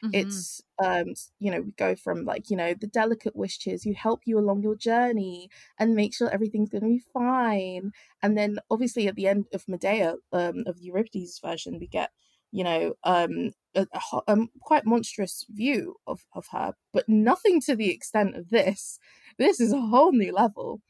Mm-hmm. 0.04 0.10
It's 0.14 0.62
um 0.82 1.14
you 1.38 1.50
know 1.50 1.62
we 1.62 1.72
go 1.72 1.94
from 1.94 2.24
like 2.24 2.50
you 2.50 2.56
know 2.56 2.74
the 2.74 2.86
delicate 2.86 3.34
witches 3.34 3.82
who 3.82 3.94
help 3.94 4.22
you 4.26 4.38
along 4.38 4.62
your 4.62 4.76
journey 4.76 5.48
and 5.78 5.94
make 5.94 6.14
sure 6.14 6.28
everything's 6.28 6.68
going 6.68 6.82
to 6.82 6.88
be 6.88 7.02
fine, 7.12 7.92
and 8.22 8.36
then 8.36 8.58
obviously 8.70 9.08
at 9.08 9.14
the 9.14 9.26
end 9.26 9.46
of 9.54 9.64
Medea 9.66 10.16
um 10.32 10.64
of 10.66 10.78
Euripides 10.80 11.40
version 11.42 11.78
we 11.78 11.86
get 11.86 12.10
you 12.52 12.62
know 12.62 12.94
um 13.04 13.52
a, 13.74 13.86
a, 13.92 14.20
a, 14.28 14.36
quite 14.60 14.84
monstrous 14.84 15.46
view 15.48 15.96
of 16.06 16.26
of 16.34 16.48
her, 16.52 16.74
but 16.92 17.08
nothing 17.08 17.60
to 17.62 17.74
the 17.74 17.90
extent 17.90 18.36
of 18.36 18.50
this. 18.50 18.98
This 19.38 19.60
is 19.60 19.72
a 19.72 19.80
whole 19.80 20.12
new 20.12 20.32
level. 20.32 20.80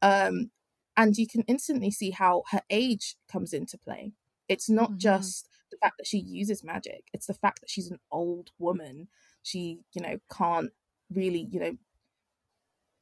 Um, 0.00 0.50
and 0.96 1.16
you 1.16 1.26
can 1.26 1.42
instantly 1.46 1.90
see 1.90 2.10
how 2.10 2.42
her 2.50 2.62
age 2.68 3.16
comes 3.30 3.52
into 3.52 3.78
play 3.78 4.12
it's 4.52 4.68
not 4.68 4.90
mm-hmm. 4.90 4.98
just 4.98 5.48
the 5.70 5.76
fact 5.78 5.96
that 5.98 6.06
she 6.06 6.18
uses 6.18 6.62
magic, 6.62 7.04
it's 7.12 7.26
the 7.26 7.34
fact 7.34 7.60
that 7.60 7.70
she's 7.70 7.90
an 7.90 7.98
old 8.10 8.50
woman. 8.58 9.08
She, 9.42 9.80
you 9.92 10.02
know, 10.02 10.18
can't 10.32 10.70
really, 11.10 11.48
you 11.50 11.58
know, 11.58 11.76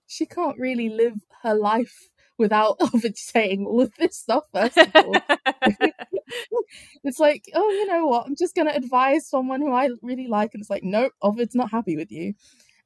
she 0.07 0.27
can't 0.27 0.59
really 0.59 0.89
live 0.89 1.21
her 1.43 1.55
life 1.55 2.09
without 2.39 2.77
Ovid 2.81 3.19
saying 3.19 3.67
all 3.67 3.83
of 3.83 3.93
this 3.99 4.17
stuff 4.17 4.45
first 4.55 4.79
of 4.79 4.91
all. 4.95 5.15
it's 7.05 7.19
like, 7.19 7.45
oh, 7.55 7.69
you 7.71 7.87
know 7.87 8.07
what? 8.07 8.27
I'm 8.27 8.37
just 8.37 8.55
gonna 8.55 8.73
advise 8.75 9.29
someone 9.29 9.61
who 9.61 9.73
I 9.73 9.91
really 10.03 10.29
like, 10.29 10.51
and 10.55 10.61
it's 10.61 10.71
like, 10.71 10.85
nope, 10.85 11.13
Ovid's 11.21 11.55
not 11.55 11.71
happy 11.71 11.97
with 11.97 12.11
you, 12.11 12.35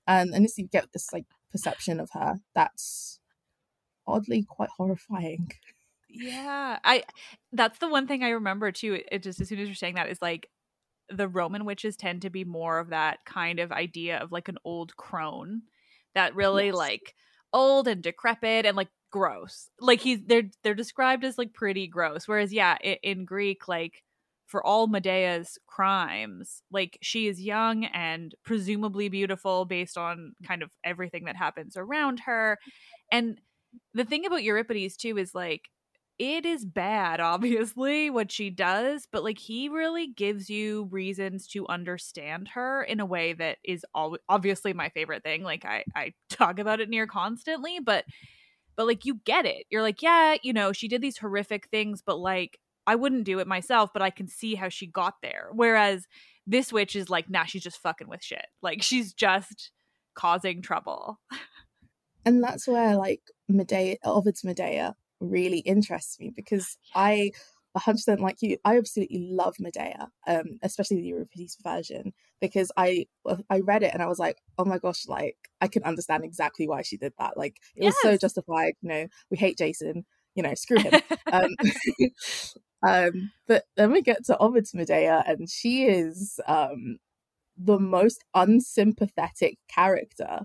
and 0.07 0.35
and 0.35 0.45
this 0.45 0.59
you 0.59 0.67
get 0.67 0.93
this 0.93 1.13
like 1.13 1.27
perception 1.53 2.01
of 2.01 2.11
her 2.13 2.41
that's 2.55 3.21
oddly 4.07 4.43
quite 4.43 4.71
horrifying. 4.77 5.53
Yeah, 6.15 6.79
I 6.85 7.03
that's 7.53 7.79
the 7.79 7.89
one 7.89 8.07
thing 8.07 8.23
I 8.23 8.31
remember 8.31 8.71
too. 8.71 8.95
It, 8.95 9.09
it 9.11 9.23
just 9.23 9.41
as 9.41 9.49
soon 9.49 9.59
as 9.59 9.69
you're 9.69 9.75
saying 9.75 9.97
that 9.97 10.09
is 10.09 10.23
like 10.23 10.49
the 11.09 11.29
Roman 11.29 11.65
witches 11.65 11.97
tend 11.97 12.23
to 12.23 12.31
be 12.31 12.45
more 12.45 12.79
of 12.79 12.91
that 12.91 13.19
kind 13.27 13.59
of 13.59 13.73
idea 13.73 14.19
of 14.19 14.33
like 14.33 14.49
an 14.49 14.59
old 14.65 14.97
crone 14.97 15.63
that 16.15 16.35
really 16.35 16.67
yes. 16.67 16.75
like 16.75 17.15
old 17.53 17.89
and 17.89 18.03
decrepit 18.03 18.65
and 18.65 18.77
like 18.77 18.89
gross. 19.11 19.71
Like 19.81 20.01
he's 20.01 20.21
they're 20.27 20.51
they're 20.63 20.75
described 20.75 21.25
as 21.25 21.37
like 21.37 21.53
pretty 21.53 21.87
gross. 21.89 22.29
Whereas 22.29 22.53
yeah, 22.53 22.77
in, 22.83 22.97
in 23.03 23.25
Greek 23.25 23.69
like 23.69 24.03
for 24.47 24.65
all 24.65 24.87
Medea's 24.87 25.59
crimes, 25.67 26.63
like 26.71 26.99
she 27.03 27.27
is 27.27 27.41
young 27.41 27.87
and 27.87 28.35
presumably 28.45 29.09
beautiful 29.09 29.65
based 29.65 29.99
on 29.99 30.35
kind 30.47 30.63
of 30.63 30.71
everything 30.85 31.25
that 31.25 31.37
happens 31.37 31.77
around 31.77 32.21
her. 32.27 32.59
And 33.11 33.41
the 33.95 34.05
thing 34.05 34.27
about 34.27 34.45
Euripides 34.45 34.97
too 34.97 35.19
is 35.19 35.35
like 35.35 35.63
it 36.19 36.47
is 36.47 36.65
bad, 36.65 37.21
obviously, 37.21 38.11
what 38.11 38.31
she 38.31 38.51
does, 38.51 39.07
but 39.11 39.25
like 39.25 39.39
he 39.39 39.69
really 39.69 40.07
gives 40.07 40.49
you 40.49 40.89
reasons 40.91 41.47
to 41.49 41.67
understand 41.69 42.49
her 42.49 42.83
in 42.83 43.01
a 43.01 43.07
way 43.07 43.33
that 43.35 43.59
is 43.65 43.85
al- 43.97 44.19
obviously 44.29 44.73
my 44.73 44.89
favorite 44.91 45.23
thing. 45.23 45.43
Like 45.43 45.65
I 45.65 45.85
I 45.95 46.15
talk 46.31 46.59
about 46.59 46.81
it 46.81 46.89
near 46.89 47.07
constantly, 47.07 47.81
but 47.81 48.05
but 48.77 48.87
like 48.87 49.05
you 49.05 49.21
get 49.25 49.47
it. 49.47 49.67
You're 49.71 49.83
like, 49.83 50.03
yeah, 50.03 50.37
you 50.43 50.53
know, 50.53 50.73
she 50.73 50.89
did 50.89 51.03
these 51.03 51.19
horrific 51.19 51.69
things, 51.69 52.03
but 52.05 52.19
like 52.19 52.59
I 52.87 52.97
wouldn't 52.97 53.25
do 53.25 53.39
it 53.39 53.47
myself, 53.47 53.91
but 53.93 54.03
I 54.03 54.11
can 54.11 54.29
see 54.29 54.55
how 54.55 54.69
she 54.69 54.87
got 54.87 55.15
there. 55.23 55.49
Whereas 55.53 56.07
this 56.47 56.73
witch 56.73 56.97
is 56.97 57.09
like, 57.09 57.31
nah, 57.31 57.45
she's 57.45 57.63
just 57.63 57.81
fucking 57.81 58.09
with 58.09 58.23
shit. 58.23 58.47
Like 58.63 58.83
she's 58.83 59.13
just 59.13 59.71
causing 60.15 60.63
trouble. 60.63 61.21
And 62.27 62.43
that's 62.43 62.67
where 62.67 62.97
like 62.97 63.21
Medea 63.51 63.97
Ovid's 64.03 64.45
Medea 64.45 64.97
really 65.21 65.59
interests 65.59 66.19
me 66.21 66.31
because 66.35 66.77
I 66.95 67.31
100% 67.77 68.21
like 68.21 68.41
you 68.41 68.57
I 68.65 68.77
absolutely 68.79 69.29
love 69.31 69.57
Medea 69.59 70.09
um 70.27 70.59
especially 70.63 70.99
the 70.99 71.09
Euripides 71.09 71.57
version 71.63 72.13
because 72.41 72.71
I 72.77 73.07
I 73.51 73.61
read 73.61 73.83
it 73.83 73.93
and 73.93 74.03
I 74.03 74.07
was 74.07 74.19
like 74.19 74.39
oh 74.59 74.65
my 74.65 74.79
gosh 74.79 75.07
like 75.09 75.37
I 75.61 75.67
can 75.69 75.83
understand 75.83 76.25
exactly 76.25 76.69
why 76.69 76.83
she 76.83 76.97
did 76.97 77.15
that 77.19 77.37
like 77.37 77.57
it 77.75 77.85
yes. 77.85 77.95
was 77.95 78.03
so 78.03 78.17
justified 78.17 78.75
you 78.81 78.89
know 78.89 79.07
we 79.31 79.37
hate 79.37 79.59
Jason 79.59 80.05
you 80.37 80.43
know 80.43 80.55
screw 80.55 80.79
him 80.79 81.01
um 81.33 81.51
um 82.89 83.33
but 83.49 83.65
then 83.77 83.91
we 83.91 84.03
get 84.03 84.25
to 84.27 84.39
Ovid's 84.39 84.73
Medea 84.75 85.25
and 85.27 85.51
she 85.51 85.85
is 85.85 86.39
um 86.47 86.99
the 87.57 87.79
most 87.79 88.25
unsympathetic 88.35 89.59
character 89.69 90.43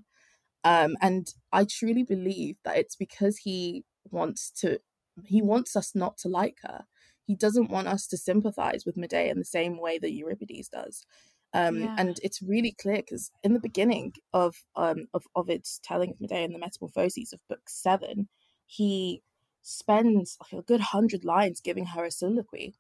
um 0.64 0.96
and 1.00 1.28
I 1.52 1.66
truly 1.66 2.04
believe 2.04 2.56
that 2.66 2.78
it's 2.78 2.96
because 2.96 3.38
he 3.38 3.84
wants 4.12 4.51
to 4.62 4.80
he 5.25 5.42
wants 5.42 5.75
us 5.75 5.96
not 5.96 6.18
to 6.20 6.30
like 6.30 6.58
her. 6.63 6.86
He 7.25 7.36
doesn't 7.36 7.70
want 7.70 7.88
us 7.88 8.08
to 8.08 8.18
sympathize 8.18 8.86
with 8.86 8.98
medea 8.98 9.32
in 9.32 9.38
the 9.38 9.46
same 9.46 9.80
way 9.80 10.00
that 10.00 10.13
euripides 10.13 10.70
does. 10.70 11.06
Um, 11.54 11.80
yeah. 11.80 11.96
and 11.98 12.20
it's 12.22 12.42
really 12.44 12.75
clear 12.80 12.98
because 12.98 13.32
in 13.44 13.54
the 13.54 13.60
beginning 13.60 14.13
of 14.34 14.56
um 14.75 15.08
of 15.16 15.24
ovid's 15.36 15.80
telling 15.84 16.12
of 16.12 16.22
medea 16.22 16.44
in 16.44 16.54
the 16.54 16.60
metamorphoses 16.60 17.34
of 17.34 17.39
book 17.50 17.68
seven 17.68 18.30
he 18.68 19.24
spends 19.63 20.38
like 20.39 20.60
a 20.60 20.63
good 20.63 20.80
hundred 20.80 21.25
lines 21.25 21.60
giving 21.60 21.88
her 21.88 22.06
a 22.06 22.12
soliloquy. 22.12 22.75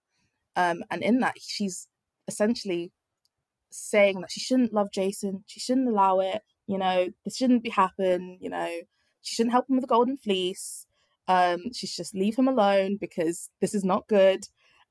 Um 0.55 0.83
and 0.91 1.01
in 1.01 1.19
that 1.21 1.37
she's 1.39 1.87
essentially 2.27 2.91
saying 3.71 4.21
that 4.21 4.31
she 4.31 4.39
shouldn't 4.39 4.73
love 4.73 4.89
jason 4.93 5.43
she 5.47 5.59
shouldn't 5.59 5.89
allow 5.89 6.19
it 6.19 6.41
you 6.67 6.77
know 6.77 7.07
this 7.25 7.37
shouldn't 7.37 7.63
be 7.63 7.69
happen 7.69 8.37
you 8.39 8.49
know 8.49 8.69
she 9.21 9.35
shouldn't 9.35 9.51
help 9.51 9.67
him 9.69 9.75
with 9.75 9.83
the 9.83 9.87
golden 9.87 10.17
fleece 10.17 10.85
um, 11.29 11.71
she 11.73 11.87
should 11.87 12.03
just 12.03 12.15
leave 12.15 12.35
him 12.35 12.47
alone 12.47 12.97
because 12.99 13.49
this 13.61 13.73
is 13.73 13.85
not 13.85 14.07
good. 14.09 14.43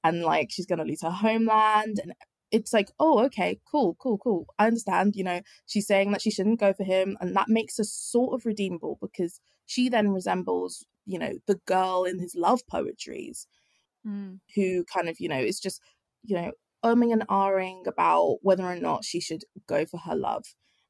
And 0.04 0.22
like 0.22 0.48
she's 0.50 0.66
gonna 0.66 0.84
lose 0.84 1.02
her 1.02 1.10
homeland. 1.10 2.00
And 2.02 2.14
it's 2.50 2.72
like, 2.72 2.90
oh, 2.98 3.24
okay, 3.24 3.60
cool, 3.70 3.96
cool, 4.00 4.16
cool. 4.16 4.46
I 4.58 4.68
understand, 4.68 5.16
you 5.16 5.24
know, 5.24 5.40
she's 5.66 5.86
saying 5.86 6.12
that 6.12 6.22
she 6.22 6.30
shouldn't 6.30 6.60
go 6.60 6.72
for 6.72 6.84
him, 6.84 7.18
and 7.20 7.36
that 7.36 7.48
makes 7.48 7.76
her 7.76 7.84
sort 7.84 8.34
of 8.34 8.46
redeemable 8.46 8.98
because 9.02 9.40
she 9.66 9.88
then 9.88 10.10
resembles, 10.10 10.86
you 11.04 11.18
know, 11.18 11.34
the 11.46 11.60
girl 11.66 12.04
in 12.04 12.20
his 12.20 12.34
love 12.34 12.60
poetries, 12.70 13.46
mm. 14.06 14.38
who 14.54 14.84
kind 14.84 15.08
of, 15.08 15.20
you 15.20 15.28
know, 15.28 15.38
is 15.40 15.60
just, 15.60 15.82
you 16.22 16.36
know, 16.36 16.52
umming 16.84 17.12
and 17.12 17.26
ahhing 17.28 17.86
about 17.86 18.36
whether 18.42 18.64
or 18.64 18.76
not 18.76 19.04
she 19.04 19.20
should 19.20 19.42
go 19.66 19.84
for 19.84 19.98
her 19.98 20.14
love. 20.14 20.44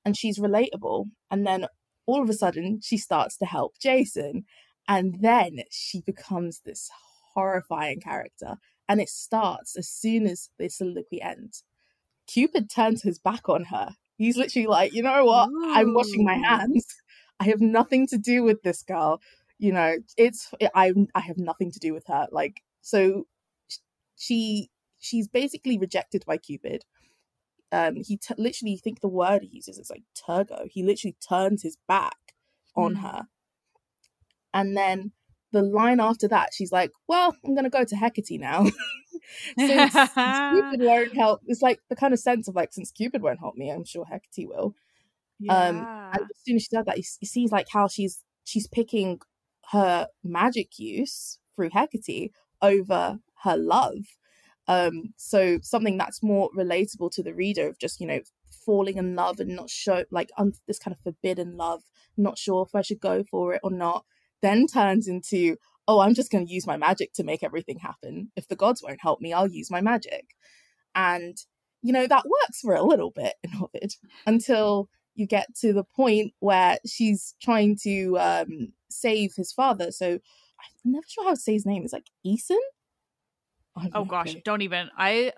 And 0.05 0.17
she's 0.17 0.39
relatable. 0.39 1.07
And 1.31 1.47
then 1.47 1.67
all 2.07 2.23
of 2.23 2.31
a 2.31 2.35
sudden 2.35 2.81
she 2.83 2.99
starts 2.99 3.37
to 3.39 3.47
help 3.47 3.75
Jason. 3.81 4.45
And 4.89 5.21
then 5.21 5.61
she 5.71 6.01
becomes 6.01 6.61
this 6.61 6.91
horrifying 7.35 8.01
character. 8.01 8.57
And 8.89 9.01
it 9.01 9.11
starts 9.11 9.77
as 9.77 9.89
soon 9.89 10.27
as 10.27 10.49
the 10.59 10.71
soliloquy 10.71 11.21
ends. 11.21 11.63
Cupid 12.27 12.71
turns 12.71 13.03
his 13.03 13.19
back 13.19 13.49
on 13.49 13.65
her. 13.65 13.91
He's 14.17 14.37
literally 14.37 14.67
like, 14.67 14.95
you 14.95 15.03
know 15.03 15.27
what? 15.27 15.51
Ooh. 15.51 15.75
I'm 15.75 15.95
washing 15.95 16.25
my 16.25 16.35
hands. 16.35 16.87
I 17.39 17.45
have 17.45 17.61
nothing 17.61 18.07
to 18.09 18.19
do 18.19 18.43
with 18.43 18.63
this 18.63 18.83
girl. 18.83 19.21
You 19.59 19.73
know, 19.73 19.97
it's 20.17 20.53
I 20.75 20.93
I 21.15 21.21
have 21.21 21.39
nothing 21.39 21.71
to 21.73 21.79
do 21.79 21.93
with 21.93 22.07
her. 22.09 22.27
Like 22.33 22.63
so 22.81 23.27
she 24.17 24.71
she's 24.99 25.29
basically 25.29 25.79
rejected 25.79 26.25
by 26.27 26.39
Cupid. 26.39 26.85
Um 27.71 27.97
he 27.97 28.17
t- 28.17 28.35
literally 28.39 28.77
think 28.77 29.01
the 29.01 29.09
word 29.09 29.43
he 29.43 29.57
uses 29.57 29.79
is 29.79 29.91
like 29.91 30.03
tergo. 30.15 30.67
He 30.69 30.83
literally 30.83 31.17
turns 31.29 31.63
his 31.63 31.77
back 31.87 32.17
on 32.75 32.97
mm. 32.97 33.03
her 33.03 33.27
and 34.59 34.77
then 34.77 35.13
the 35.53 35.63
line 35.63 36.01
after 36.01 36.27
that, 36.29 36.51
she's 36.53 36.73
like, 36.73 36.91
Well, 37.07 37.37
I'm 37.45 37.55
going 37.55 37.65
to 37.65 37.71
go 37.71 37.85
to 37.85 37.97
Hecate 37.97 38.41
now. 38.41 38.67
since, 39.59 39.93
Cupid 39.95 40.81
won't 40.81 41.15
help, 41.15 41.43
it's 41.47 41.63
like 41.63 41.79
the 41.89 41.95
kind 41.95 42.13
of 42.13 42.19
sense 42.19 42.49
of 42.49 42.57
like, 42.57 42.73
since 42.73 42.91
Cupid 42.91 43.23
won't 43.23 43.39
help 43.39 43.55
me, 43.57 43.71
I'm 43.71 43.85
sure 43.85 44.05
Hecate 44.05 44.49
will. 44.49 44.75
Yeah. 45.39 45.53
Um, 45.53 45.77
and 46.13 46.23
as 46.23 46.43
soon 46.45 46.57
as 46.57 46.63
she 46.63 46.77
does 46.77 46.87
that, 46.87 46.99
it 46.99 47.05
seems 47.05 47.53
like 47.53 47.69
how 47.73 47.87
she's 47.87 48.25
she's 48.43 48.67
picking 48.67 49.21
her 49.71 50.09
magic 50.25 50.77
use 50.79 51.39
through 51.55 51.71
Hecate 51.71 52.33
over 52.61 53.21
her 53.45 53.57
love. 53.57 53.99
Um, 54.67 55.15
so 55.17 55.61
something 55.63 55.97
that's 55.97 56.23
more 56.23 56.51
relatable 56.57 57.13
to 57.13 57.23
the 57.23 57.33
reader 57.33 57.69
of 57.69 57.79
just 57.79 58.01
you 58.01 58.09
know 58.09 58.21
falling 58.67 58.99
in 58.99 59.15
love 59.15 59.39
and 59.39 59.55
not 59.55 59.71
show 59.71 60.05
like 60.11 60.31
un- 60.37 60.55
this 60.67 60.81
kind 60.81 60.93
of 60.93 61.01
forbidden 61.01 61.57
love, 61.57 61.85
not 62.17 62.37
sure 62.37 62.67
if 62.67 62.75
I 62.75 62.83
should 62.83 63.01
go 63.01 63.23
for 63.23 63.55
it 63.55 63.61
or 63.63 63.71
not 63.71 64.05
then 64.43 64.67
turns 64.67 65.09
into, 65.09 65.57
oh, 65.87 66.01
I'm 66.01 66.15
just 66.15 66.31
going 66.31 66.47
to 66.47 66.53
use 66.53 66.67
my 66.67 66.77
magic 66.77 67.13
to 67.15 67.25
make 67.25 67.43
everything 67.43 67.79
happen. 67.79 68.31
If 68.37 68.49
the 68.49 68.57
gods 68.57 68.83
won't 68.83 69.01
help 69.01 69.21
me, 69.21 69.33
I'll 69.33 69.49
use 69.49 69.71
my 69.71 69.81
magic. 69.81 70.35
And, 70.95 71.37
you 71.83 71.93
know, 71.93 72.07
that 72.07 72.25
works 72.25 72.61
for 72.61 72.75
a 72.75 72.83
little 72.83 73.11
bit 73.11 73.35
in 73.43 73.51
Ovid 73.63 73.95
until 74.27 74.89
you 75.15 75.27
get 75.27 75.55
to 75.57 75.73
the 75.73 75.85
point 75.85 76.33
where 76.41 76.79
she's 76.87 77.35
trying 77.43 77.77
to 77.83 78.19
um, 78.19 78.73
save 78.89 79.35
his 79.37 79.53
father. 79.53 79.91
So 79.91 80.13
I'm 80.15 80.93
never 80.93 81.07
sure 81.09 81.25
how 81.25 81.31
to 81.31 81.41
say 81.41 81.55
his 81.55 81.67
name. 81.67 81.85
It's 81.85 81.93
like 81.93 82.07
Aeson. 82.25 82.61
Oh 83.95 84.05
gosh, 84.05 84.35
don't 84.45 84.63
even. 84.63 84.91
I 84.97 85.33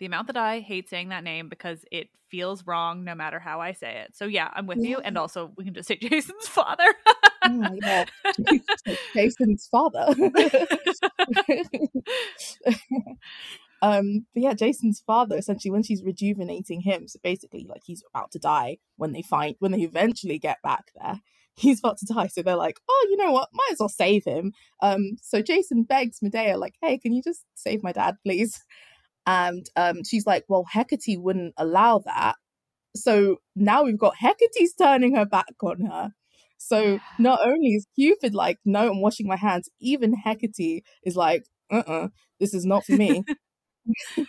the 0.00 0.06
amount 0.06 0.26
that 0.26 0.36
I 0.36 0.60
hate 0.60 0.88
saying 0.88 1.10
that 1.10 1.22
name 1.22 1.48
because 1.48 1.84
it 1.92 2.08
feels 2.30 2.66
wrong 2.66 3.04
no 3.04 3.14
matter 3.14 3.38
how 3.38 3.60
I 3.60 3.72
say 3.72 4.02
it. 4.04 4.16
So 4.16 4.24
yeah, 4.24 4.50
I'm 4.52 4.66
with 4.66 4.78
yeah. 4.78 4.88
you. 4.88 4.98
And 4.98 5.16
also 5.18 5.52
we 5.56 5.64
can 5.64 5.74
just 5.74 5.88
say 5.88 5.96
Jason's 6.00 6.48
father. 6.48 6.86
oh, 7.44 7.78
yeah. 7.82 8.06
Jason's 9.14 9.68
father. 9.70 10.06
um 13.82 14.26
but 14.34 14.42
yeah 14.42 14.52
jason's 14.52 15.02
father 15.06 15.38
essentially 15.38 15.70
when 15.70 15.82
she's 15.82 16.02
rejuvenating 16.02 16.82
him 16.82 17.08
so 17.08 17.18
basically 17.22 17.64
like 17.66 17.80
he's 17.82 18.02
about 18.12 18.30
to 18.30 18.38
die 18.38 18.76
when 18.96 19.12
they 19.12 19.22
find 19.22 19.56
when 19.58 19.72
they 19.72 19.80
eventually 19.80 20.38
get 20.38 20.58
back 20.62 20.92
there 21.00 21.18
he's 21.54 21.78
about 21.78 21.96
to 21.96 22.04
die 22.04 22.26
so 22.26 22.42
they're 22.42 22.56
like 22.56 22.78
oh 22.90 23.06
you 23.08 23.16
know 23.16 23.32
what 23.32 23.48
might 23.54 23.72
as 23.72 23.78
well 23.78 23.88
save 23.88 24.22
him 24.24 24.52
um 24.82 25.16
so 25.22 25.40
jason 25.40 25.82
begs 25.82 26.20
medea 26.20 26.58
like 26.58 26.74
hey 26.82 26.98
can 26.98 27.14
you 27.14 27.22
just 27.22 27.46
save 27.54 27.82
my 27.82 27.92
dad 27.92 28.16
please 28.22 28.62
and 29.26 29.66
um, 29.76 30.04
she's 30.04 30.26
like, 30.26 30.44
well, 30.48 30.66
Hecate 30.70 31.18
wouldn't 31.20 31.54
allow 31.56 32.00
that. 32.00 32.36
So 32.96 33.36
now 33.54 33.84
we've 33.84 33.98
got 33.98 34.16
Hecate's 34.16 34.74
turning 34.74 35.14
her 35.16 35.24
back 35.24 35.54
on 35.62 35.82
her. 35.82 36.10
So 36.58 36.98
not 37.18 37.40
only 37.42 37.68
is 37.70 37.86
Cupid 37.94 38.34
like, 38.34 38.58
no, 38.64 38.90
I'm 38.90 39.00
washing 39.00 39.26
my 39.26 39.36
hands, 39.36 39.68
even 39.80 40.14
Hecate 40.14 40.82
is 41.04 41.16
like, 41.16 41.44
uh 41.72 41.82
uh-uh, 41.86 42.04
uh 42.04 42.08
this 42.38 42.52
is 42.54 42.64
not 42.64 42.84
for 42.84 42.96
me. 42.96 43.24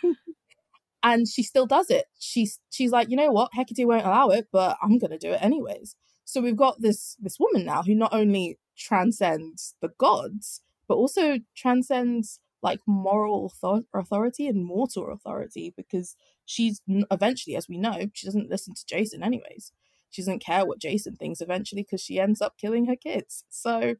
and 1.02 1.28
she 1.28 1.42
still 1.42 1.66
does 1.66 1.90
it. 1.90 2.06
She's 2.18 2.60
she's 2.70 2.92
like, 2.92 3.10
you 3.10 3.16
know 3.16 3.32
what, 3.32 3.50
Hecate 3.52 3.86
won't 3.86 4.06
allow 4.06 4.28
it, 4.28 4.48
but 4.52 4.76
I'm 4.82 4.98
gonna 4.98 5.18
do 5.18 5.32
it 5.32 5.42
anyways. 5.42 5.96
So 6.24 6.40
we've 6.40 6.56
got 6.56 6.80
this 6.80 7.16
this 7.20 7.38
woman 7.38 7.64
now 7.66 7.82
who 7.82 7.94
not 7.94 8.14
only 8.14 8.58
transcends 8.76 9.74
the 9.82 9.90
gods, 9.98 10.62
but 10.88 10.94
also 10.94 11.38
transcends 11.56 12.40
like 12.62 12.80
moral 12.86 13.52
authority 13.92 14.46
and 14.46 14.64
mortal 14.64 15.10
authority 15.10 15.74
because 15.76 16.16
she's 16.44 16.80
eventually, 16.86 17.56
as 17.56 17.68
we 17.68 17.76
know, 17.76 18.08
she 18.12 18.26
doesn't 18.26 18.50
listen 18.50 18.74
to 18.74 18.86
Jason 18.86 19.22
anyways. 19.22 19.72
She 20.10 20.22
doesn't 20.22 20.44
care 20.44 20.64
what 20.64 20.78
Jason 20.78 21.16
thinks 21.16 21.40
eventually 21.40 21.82
because 21.82 22.02
she 22.02 22.20
ends 22.20 22.40
up 22.40 22.58
killing 22.58 22.86
her 22.86 22.96
kids. 22.96 23.44
So 23.48 23.96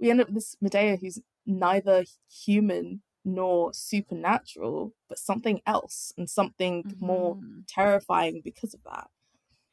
we 0.00 0.10
end 0.10 0.20
up 0.20 0.28
with 0.28 0.36
this 0.36 0.56
Medea 0.60 0.96
who's 0.96 1.20
neither 1.46 2.04
human 2.28 3.02
nor 3.24 3.72
supernatural, 3.72 4.94
but 5.08 5.18
something 5.18 5.60
else 5.66 6.12
and 6.16 6.28
something 6.28 6.84
mm-hmm. 6.84 7.06
more 7.06 7.38
terrifying 7.68 8.40
because 8.42 8.72
of 8.72 8.80
that. 8.84 9.08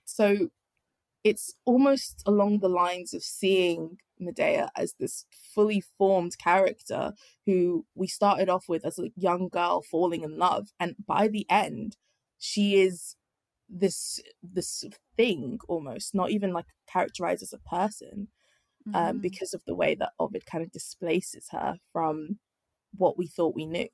So 0.06 0.49
it's 1.23 1.53
almost 1.65 2.21
along 2.25 2.59
the 2.59 2.69
lines 2.69 3.13
of 3.13 3.23
seeing 3.23 3.97
Medea 4.19 4.71
as 4.75 4.93
this 4.99 5.25
fully 5.53 5.81
formed 5.97 6.38
character 6.38 7.13
who 7.45 7.86
we 7.95 8.07
started 8.07 8.49
off 8.49 8.65
with 8.67 8.86
as 8.86 8.99
a 8.99 9.12
young 9.15 9.49
girl 9.49 9.81
falling 9.81 10.23
in 10.23 10.38
love 10.38 10.69
and 10.79 10.95
by 11.05 11.27
the 11.27 11.45
end 11.49 11.97
she 12.38 12.81
is 12.81 13.15
this 13.69 14.21
this 14.41 14.86
thing 15.17 15.57
almost 15.67 16.13
not 16.13 16.29
even 16.29 16.53
like 16.53 16.65
characterized 16.88 17.41
as 17.41 17.53
a 17.53 17.69
person 17.69 18.27
um, 18.93 19.19
because 19.19 19.53
of 19.53 19.63
the 19.65 19.75
way 19.75 19.95
that 19.95 20.12
Ovid 20.19 20.45
kind 20.45 20.63
of 20.63 20.71
displaces 20.71 21.47
her 21.51 21.77
from 21.91 22.39
what 22.95 23.17
we 23.17 23.27
thought 23.27 23.55
we 23.55 23.65
knew. 23.65 23.88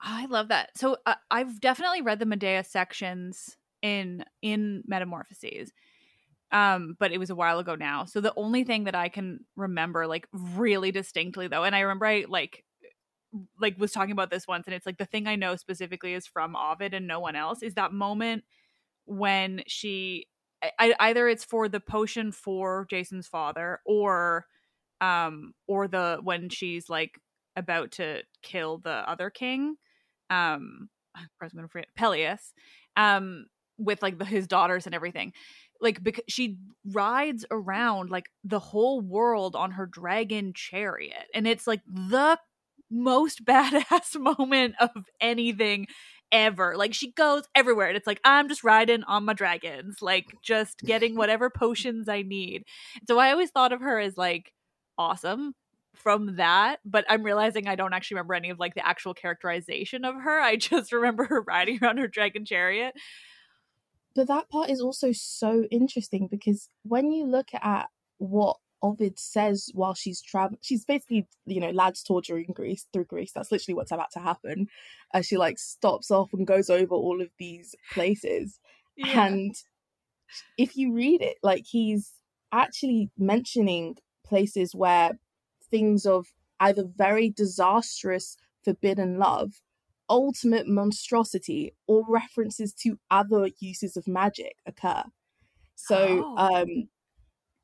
I 0.00 0.26
love 0.26 0.48
that. 0.48 0.76
So 0.76 0.98
uh, 1.06 1.14
I've 1.30 1.60
definitely 1.60 2.02
read 2.02 2.18
the 2.18 2.26
Medea 2.26 2.64
sections 2.64 3.56
in 3.82 4.24
in 4.42 4.82
Metamorphoses, 4.86 5.70
um, 6.52 6.96
but 6.98 7.12
it 7.12 7.18
was 7.18 7.30
a 7.30 7.34
while 7.34 7.58
ago 7.58 7.74
now. 7.74 8.04
So 8.04 8.20
the 8.20 8.34
only 8.36 8.64
thing 8.64 8.84
that 8.84 8.94
I 8.94 9.08
can 9.08 9.40
remember, 9.56 10.06
like 10.06 10.28
really 10.32 10.92
distinctly, 10.92 11.48
though, 11.48 11.64
and 11.64 11.74
I 11.74 11.80
remember 11.80 12.06
I 12.06 12.24
like 12.28 12.64
like 13.60 13.78
was 13.78 13.90
talking 13.92 14.12
about 14.12 14.30
this 14.30 14.46
once, 14.46 14.66
and 14.66 14.74
it's 14.74 14.86
like 14.86 14.98
the 14.98 15.06
thing 15.06 15.26
I 15.26 15.36
know 15.36 15.56
specifically 15.56 16.14
is 16.14 16.26
from 16.26 16.56
Ovid 16.56 16.94
and 16.94 17.06
no 17.06 17.20
one 17.20 17.36
else 17.36 17.62
is 17.62 17.74
that 17.74 17.92
moment 17.92 18.44
when 19.06 19.62
she 19.66 20.26
I, 20.78 20.94
either 20.98 21.28
it's 21.28 21.44
for 21.44 21.68
the 21.68 21.80
potion 21.80 22.32
for 22.32 22.86
Jason's 22.88 23.26
father 23.26 23.80
or 23.84 24.46
um 25.00 25.52
or 25.66 25.88
the 25.88 26.18
when 26.22 26.48
she's 26.48 26.88
like 26.88 27.20
about 27.56 27.92
to 27.92 28.22
kill 28.42 28.78
the 28.78 29.08
other 29.08 29.30
king 29.30 29.76
um 30.30 30.88
I'm 31.14 31.68
Peleus 31.96 32.52
um 32.96 33.46
with 33.76 34.02
like 34.02 34.18
the, 34.18 34.24
his 34.24 34.46
daughters 34.46 34.86
and 34.86 34.94
everything 34.94 35.32
like 35.84 36.02
because 36.02 36.24
she 36.28 36.56
rides 36.92 37.44
around 37.50 38.10
like 38.10 38.26
the 38.42 38.58
whole 38.58 39.00
world 39.00 39.54
on 39.54 39.72
her 39.72 39.86
dragon 39.86 40.52
chariot 40.54 41.26
and 41.34 41.46
it's 41.46 41.66
like 41.66 41.82
the 41.86 42.38
most 42.90 43.44
badass 43.46 44.18
moment 44.18 44.74
of 44.80 44.90
anything 45.20 45.86
ever. 46.32 46.76
Like 46.76 46.94
she 46.94 47.12
goes 47.12 47.44
everywhere 47.54 47.88
and 47.88 47.96
it's 47.96 48.06
like 48.06 48.20
I'm 48.24 48.48
just 48.48 48.64
riding 48.64 49.04
on 49.04 49.24
my 49.24 49.34
dragons, 49.34 49.98
like 50.02 50.26
just 50.42 50.80
getting 50.80 51.14
whatever 51.16 51.50
potions 51.50 52.08
I 52.08 52.22
need. 52.22 52.64
So 53.06 53.18
I 53.18 53.30
always 53.30 53.50
thought 53.50 53.72
of 53.72 53.80
her 53.80 54.00
as 54.00 54.16
like 54.16 54.52
awesome 54.98 55.54
from 55.94 56.36
that, 56.36 56.80
but 56.84 57.04
I'm 57.08 57.22
realizing 57.22 57.68
I 57.68 57.76
don't 57.76 57.94
actually 57.94 58.16
remember 58.16 58.34
any 58.34 58.50
of 58.50 58.58
like 58.58 58.74
the 58.74 58.86
actual 58.86 59.14
characterization 59.14 60.04
of 60.04 60.16
her. 60.16 60.40
I 60.40 60.56
just 60.56 60.92
remember 60.92 61.24
her 61.24 61.42
riding 61.42 61.78
around 61.82 61.98
her 61.98 62.08
dragon 62.08 62.44
chariot. 62.44 62.94
But 64.14 64.28
that 64.28 64.48
part 64.48 64.70
is 64.70 64.80
also 64.80 65.12
so 65.12 65.64
interesting 65.70 66.28
because 66.30 66.68
when 66.82 67.10
you 67.10 67.26
look 67.26 67.48
at 67.54 67.88
what 68.18 68.58
Ovid 68.82 69.18
says 69.18 69.70
while 69.74 69.94
she's 69.94 70.22
traveling, 70.22 70.58
she's 70.60 70.84
basically, 70.84 71.26
you 71.46 71.60
know, 71.60 71.70
lads 71.70 72.02
torturing 72.02 72.52
Greece 72.54 72.86
through 72.92 73.06
Greece. 73.06 73.32
That's 73.34 73.50
literally 73.50 73.74
what's 73.74 73.92
about 73.92 74.12
to 74.12 74.20
happen. 74.20 74.68
As 75.12 75.26
she 75.26 75.36
like 75.36 75.58
stops 75.58 76.10
off 76.10 76.32
and 76.32 76.46
goes 76.46 76.70
over 76.70 76.94
all 76.94 77.20
of 77.20 77.30
these 77.38 77.74
places. 77.92 78.60
Yeah. 78.96 79.26
And 79.26 79.54
if 80.58 80.76
you 80.76 80.92
read 80.92 81.22
it, 81.22 81.38
like 81.42 81.64
he's 81.68 82.12
actually 82.52 83.10
mentioning 83.18 83.96
places 84.24 84.74
where 84.74 85.18
things 85.70 86.06
of 86.06 86.26
either 86.60 86.84
very 86.84 87.30
disastrous 87.30 88.36
forbidden 88.64 89.18
love, 89.18 89.60
ultimate 90.08 90.66
monstrosity, 90.66 91.74
or 91.86 92.04
references 92.08 92.72
to 92.82 92.98
other 93.10 93.48
uses 93.60 93.96
of 93.96 94.06
magic 94.06 94.56
occur. 94.66 95.04
So, 95.76 96.34
oh. 96.36 96.62
um, 96.62 96.88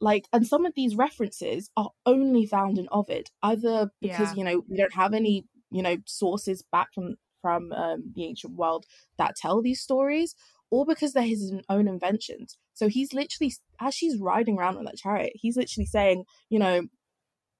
like 0.00 0.26
and 0.32 0.46
some 0.46 0.64
of 0.64 0.72
these 0.74 0.96
references 0.96 1.70
are 1.76 1.90
only 2.06 2.46
found 2.46 2.78
in 2.78 2.88
ovid 2.90 3.28
either 3.42 3.90
because 4.00 4.30
yeah. 4.30 4.34
you 4.34 4.44
know 4.44 4.62
we 4.68 4.76
don't 4.76 4.94
have 4.94 5.14
any 5.14 5.44
you 5.70 5.82
know 5.82 5.96
sources 6.06 6.64
back 6.72 6.88
from 6.94 7.16
from 7.42 7.72
um, 7.72 8.12
the 8.14 8.24
ancient 8.24 8.54
world 8.54 8.84
that 9.18 9.36
tell 9.36 9.62
these 9.62 9.80
stories 9.80 10.34
or 10.70 10.84
because 10.84 11.12
they're 11.12 11.22
his 11.22 11.52
own 11.68 11.86
inventions 11.86 12.56
so 12.74 12.88
he's 12.88 13.12
literally 13.12 13.52
as 13.80 13.94
she's 13.94 14.18
riding 14.18 14.58
around 14.58 14.76
on 14.76 14.84
that 14.84 14.96
chariot 14.96 15.32
he's 15.34 15.56
literally 15.56 15.86
saying 15.86 16.24
you 16.48 16.58
know 16.58 16.82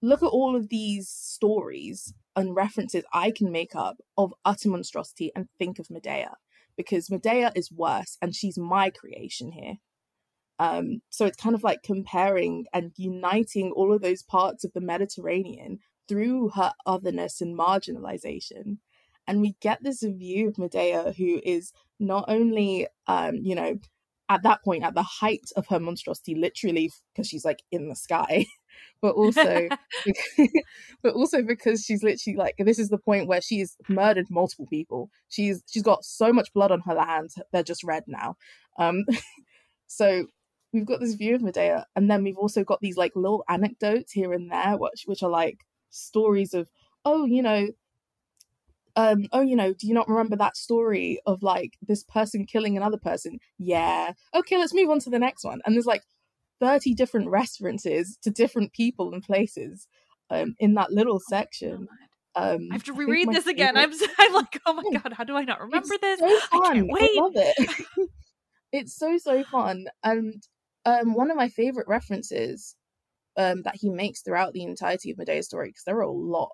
look 0.03 0.23
at 0.23 0.27
all 0.27 0.57
of 0.57 0.69
these 0.69 1.09
stories 1.09 2.15
and 2.41 2.57
references 2.57 3.05
i 3.13 3.31
can 3.31 3.53
make 3.53 3.75
up 3.75 3.99
of 4.17 4.35
utter 4.45 4.69
monstrosity 4.69 5.31
and 5.37 5.49
think 5.59 5.79
of 5.79 5.91
medea 5.91 6.33
because 6.77 7.11
medea 7.11 7.53
is 7.55 7.71
worse 7.71 8.17
and 8.21 8.35
she's 8.35 8.59
my 8.59 8.91
creation 8.91 9.53
here 9.53 9.75
um, 10.61 11.01
so 11.09 11.25
it's 11.25 11.43
kind 11.43 11.55
of 11.55 11.65
like 11.65 11.83
comparing 11.83 12.67
and 12.75 12.93
uniting 12.99 13.73
all 13.75 13.95
of 13.95 14.03
those 14.03 14.23
parts 14.23 14.63
of 14.63 14.75
the 14.75 14.83
Mediterranean 14.83 15.79
through 16.07 16.51
her 16.51 16.75
otherness 16.85 17.41
and 17.41 17.59
marginalization. 17.59 18.77
And 19.27 19.41
we 19.41 19.57
get 19.63 19.83
this 19.83 20.03
view 20.03 20.49
of 20.49 20.59
Medea, 20.59 21.15
who 21.17 21.41
is 21.43 21.73
not 21.99 22.27
only, 22.29 22.89
um, 23.07 23.37
you 23.37 23.55
know, 23.55 23.79
at 24.29 24.43
that 24.43 24.63
point, 24.63 24.85
at 24.85 24.95
the 24.95 25.03
height 25.03 25.51
of 25.57 25.69
her 25.69 25.81
monstrosity, 25.81 26.35
literally 26.35 26.91
because 27.15 27.27
she's 27.27 27.45
like 27.45 27.63
in 27.73 27.89
the 27.89 27.97
sky, 27.97 28.45
but 29.01 29.15
also, 29.15 29.69
but 31.03 31.15
also 31.15 31.43
because 31.43 31.85
she's 31.85 32.03
literally 32.03 32.37
like 32.37 32.55
this 32.59 32.79
is 32.79 32.89
the 32.89 32.99
point 32.99 33.27
where 33.27 33.41
she's 33.41 33.77
murdered 33.89 34.27
multiple 34.31 34.67
people. 34.67 35.11
She's 35.29 35.63
she's 35.71 35.83
got 35.83 36.05
so 36.05 36.33
much 36.33 36.53
blood 36.53 36.73
on 36.73 36.81
her 36.81 36.99
hands; 36.99 37.39
they're 37.53 37.63
just 37.63 37.85
red 37.85 38.05
now. 38.07 38.37
Um, 38.79 39.05
so 39.87 40.27
we've 40.73 40.87
got 40.87 41.01
this 41.01 41.15
view 41.15 41.35
of 41.35 41.43
Medea, 41.43 41.87
and 41.97 42.11
then 42.11 42.25
we've 42.25 42.39
also 42.39 42.65
got 42.65 42.81
these 42.81 42.97
like 42.97 43.13
little 43.15 43.45
anecdotes 43.49 44.13
here 44.13 44.33
and 44.33 44.51
there, 44.51 44.77
which 44.77 45.05
which 45.07 45.23
are 45.23 45.31
like 45.31 45.59
stories 45.91 46.55
of, 46.55 46.69
oh, 47.05 47.25
you 47.25 47.43
know, 47.43 47.69
um, 48.97 49.27
oh, 49.33 49.41
you 49.41 49.57
know, 49.57 49.73
do 49.73 49.87
you 49.87 49.95
not 49.95 50.09
remember 50.09 50.37
that 50.37 50.57
story 50.57 51.21
of 51.27 51.43
like 51.43 51.77
this 51.87 52.03
person 52.03 52.47
killing 52.47 52.77
another 52.77 52.99
person? 52.99 53.39
Yeah. 53.59 54.13
Okay, 54.35 54.59
let's 54.59 54.75
move 54.75 54.91
on 54.91 55.01
to 55.01 55.11
the 55.11 55.19
next 55.19 55.45
one. 55.45 55.61
And 55.65 55.75
there's 55.75 55.87
like 55.87 56.03
30 56.61 56.95
different 56.95 57.29
references 57.29 58.19
to 58.23 58.31
different 58.31 58.73
people 58.73 59.13
and 59.13 59.23
places 59.23 59.89
um, 60.31 60.55
in 60.59 60.75
that 60.75 60.93
little 60.93 61.17
oh 61.17 61.29
section. 61.29 61.89
Um, 62.37 62.69
I 62.71 62.75
have 62.75 62.85
to 62.85 62.93
reread 62.93 63.29
this 63.31 63.47
again. 63.47 63.77
I'm, 63.77 63.93
I'm 64.19 64.33
like, 64.33 64.61
oh 64.67 64.75
my 64.75 64.85
god, 64.99 65.13
how 65.13 65.25
do 65.25 65.37
I 65.37 65.45
not 65.45 65.61
remember 65.61 65.89
it's 65.95 66.01
this? 66.01 66.21
So 66.21 66.41
fun. 66.49 66.63
I 66.63 66.75
can't 66.75 66.89
wait. 66.89 67.11
I 67.17 67.21
love 67.21 67.33
it. 67.35 67.87
it's 68.73 68.97
so 68.97 69.19
so 69.19 69.43
fun, 69.45 69.87
and 70.05 70.43
um, 70.85 71.15
one 71.15 71.31
of 71.31 71.37
my 71.37 71.49
favorite 71.49 71.89
references 71.89 72.77
um, 73.37 73.63
that 73.63 73.77
he 73.77 73.89
makes 73.89 74.23
throughout 74.23 74.53
the 74.53 74.63
entirety 74.63 75.11
of 75.11 75.19
Medea's 75.19 75.47
story, 75.47 75.69
because 75.69 75.85
there 75.85 75.97
are 75.97 76.03
a 76.03 76.11
lot, 76.11 76.51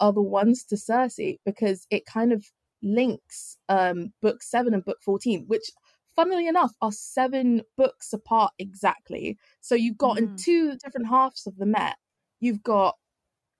are 0.00 0.12
the 0.12 0.22
ones 0.22 0.64
to 0.64 0.76
Circe 0.76 1.36
because 1.44 1.86
it 1.90 2.04
kind 2.06 2.32
of 2.32 2.44
links 2.82 3.56
um, 3.68 4.12
book 4.20 4.42
seven 4.42 4.74
and 4.74 4.84
book 4.84 4.98
14, 5.04 5.44
which, 5.46 5.70
funnily 6.14 6.46
enough, 6.46 6.74
are 6.80 6.92
seven 6.92 7.62
books 7.76 8.12
apart 8.12 8.52
exactly. 8.58 9.38
So 9.60 9.74
you've 9.74 9.98
got 9.98 10.16
mm. 10.16 10.18
in 10.18 10.36
two 10.36 10.76
different 10.82 11.08
halves 11.08 11.46
of 11.46 11.56
the 11.56 11.66
Met, 11.66 11.96
you've 12.40 12.62
got 12.62 12.96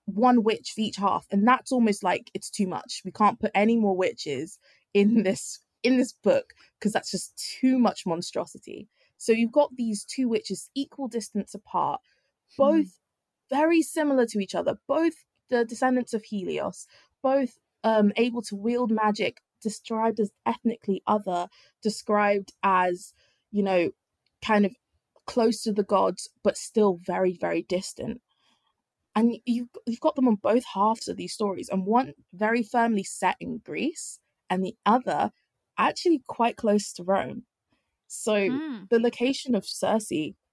one 0.07 0.43
witch 0.43 0.73
for 0.75 0.81
each 0.81 0.97
half, 0.97 1.27
and 1.31 1.47
that's 1.47 1.73
almost 1.73 2.03
like 2.03 2.31
it's 2.35 2.51
too 2.51 2.67
much. 2.67 3.03
We 3.05 3.13
can't 3.13 3.41
put 3.41 3.53
any 3.55 3.77
more 3.77 3.97
witches 3.97 4.59
in 4.95 5.23
this 5.25 5.61
in 5.83 5.97
this 5.97 6.13
book 6.13 6.53
because 6.79 6.93
that's 6.93 7.11
just 7.11 7.37
too 7.61 7.79
much 7.79 8.07
monstrosity. 8.07 8.89
So 9.17 9.33
you've 9.33 9.53
got 9.53 9.75
these 9.77 10.05
two 10.05 10.29
witches 10.29 10.71
equal 10.75 11.09
distance 11.09 11.55
apart, 11.55 12.01
hmm. 12.57 12.63
both 12.63 12.87
mm. 12.87 12.99
very 13.51 13.83
similar 13.83 14.27
to 14.27 14.41
each 14.41 14.55
other, 14.55 14.79
both 14.89 15.15
the 15.49 15.65
descendants 15.65 16.15
of 16.15 16.25
Helios, 16.25 16.87
both 17.23 17.59
um, 17.85 18.13
able 18.17 18.43
to 18.43 18.57
wield 18.57 18.91
magic, 18.91 19.41
described 19.63 20.21
as 20.21 20.31
ethnically 20.47 21.03
other, 21.07 21.49
described 21.83 22.53
as, 22.63 23.15
you 23.51 23.63
know, 23.63 23.91
kind 24.45 24.67
of 24.67 24.75
close 25.27 25.63
to 25.63 25.73
the 25.73 25.85
gods, 25.85 26.29
but 26.43 26.57
still 26.57 26.99
very, 27.05 27.37
very 27.41 27.63
distant. 27.63 28.21
And 29.15 29.37
you've, 29.45 29.69
you've 29.87 30.01
got 30.01 30.17
them 30.17 30.29
on 30.29 30.37
both 30.37 30.65
halves 30.75 31.09
of 31.09 31.17
these 31.17 31.35
stories, 31.35 31.69
and 31.69 31.87
one 31.87 32.15
very 32.33 32.63
firmly 32.63 33.05
set 33.05 33.37
in 33.41 33.59
Greece, 33.59 34.19
and 34.49 34.65
the 34.65 34.77
other 34.87 35.31
actually 35.79 36.23
quite 36.27 36.57
close 36.57 36.93
to 36.95 37.05
Rome. 37.05 37.45
So 38.09 38.35
mm. 38.35 38.89
the 38.91 39.01
location 39.01 39.55
of 39.55 39.65
Circe 39.65 40.11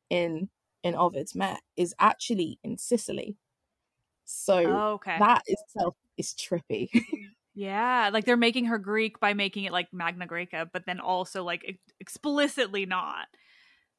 in 0.09 0.49
in 0.83 0.95
Ovid's 0.95 1.35
Met 1.35 1.59
is 1.75 1.93
actually 1.99 2.59
in 2.63 2.77
Sicily. 2.77 3.35
So 4.25 4.63
oh, 4.65 4.93
okay. 4.93 5.17
that 5.19 5.43
itself 5.45 5.95
is 6.17 6.33
trippy. 6.33 6.89
yeah, 7.59 8.09
like 8.13 8.25
they're 8.25 8.37
making 8.37 8.65
her 8.65 8.77
Greek 8.77 9.19
by 9.19 9.33
making 9.33 9.65
it 9.65 9.71
like 9.71 9.87
Magna 9.91 10.27
Graeca, 10.27 10.69
but 10.71 10.85
then 10.85 10.99
also 10.99 11.43
like 11.43 11.79
explicitly 11.99 12.85
not. 12.85 13.27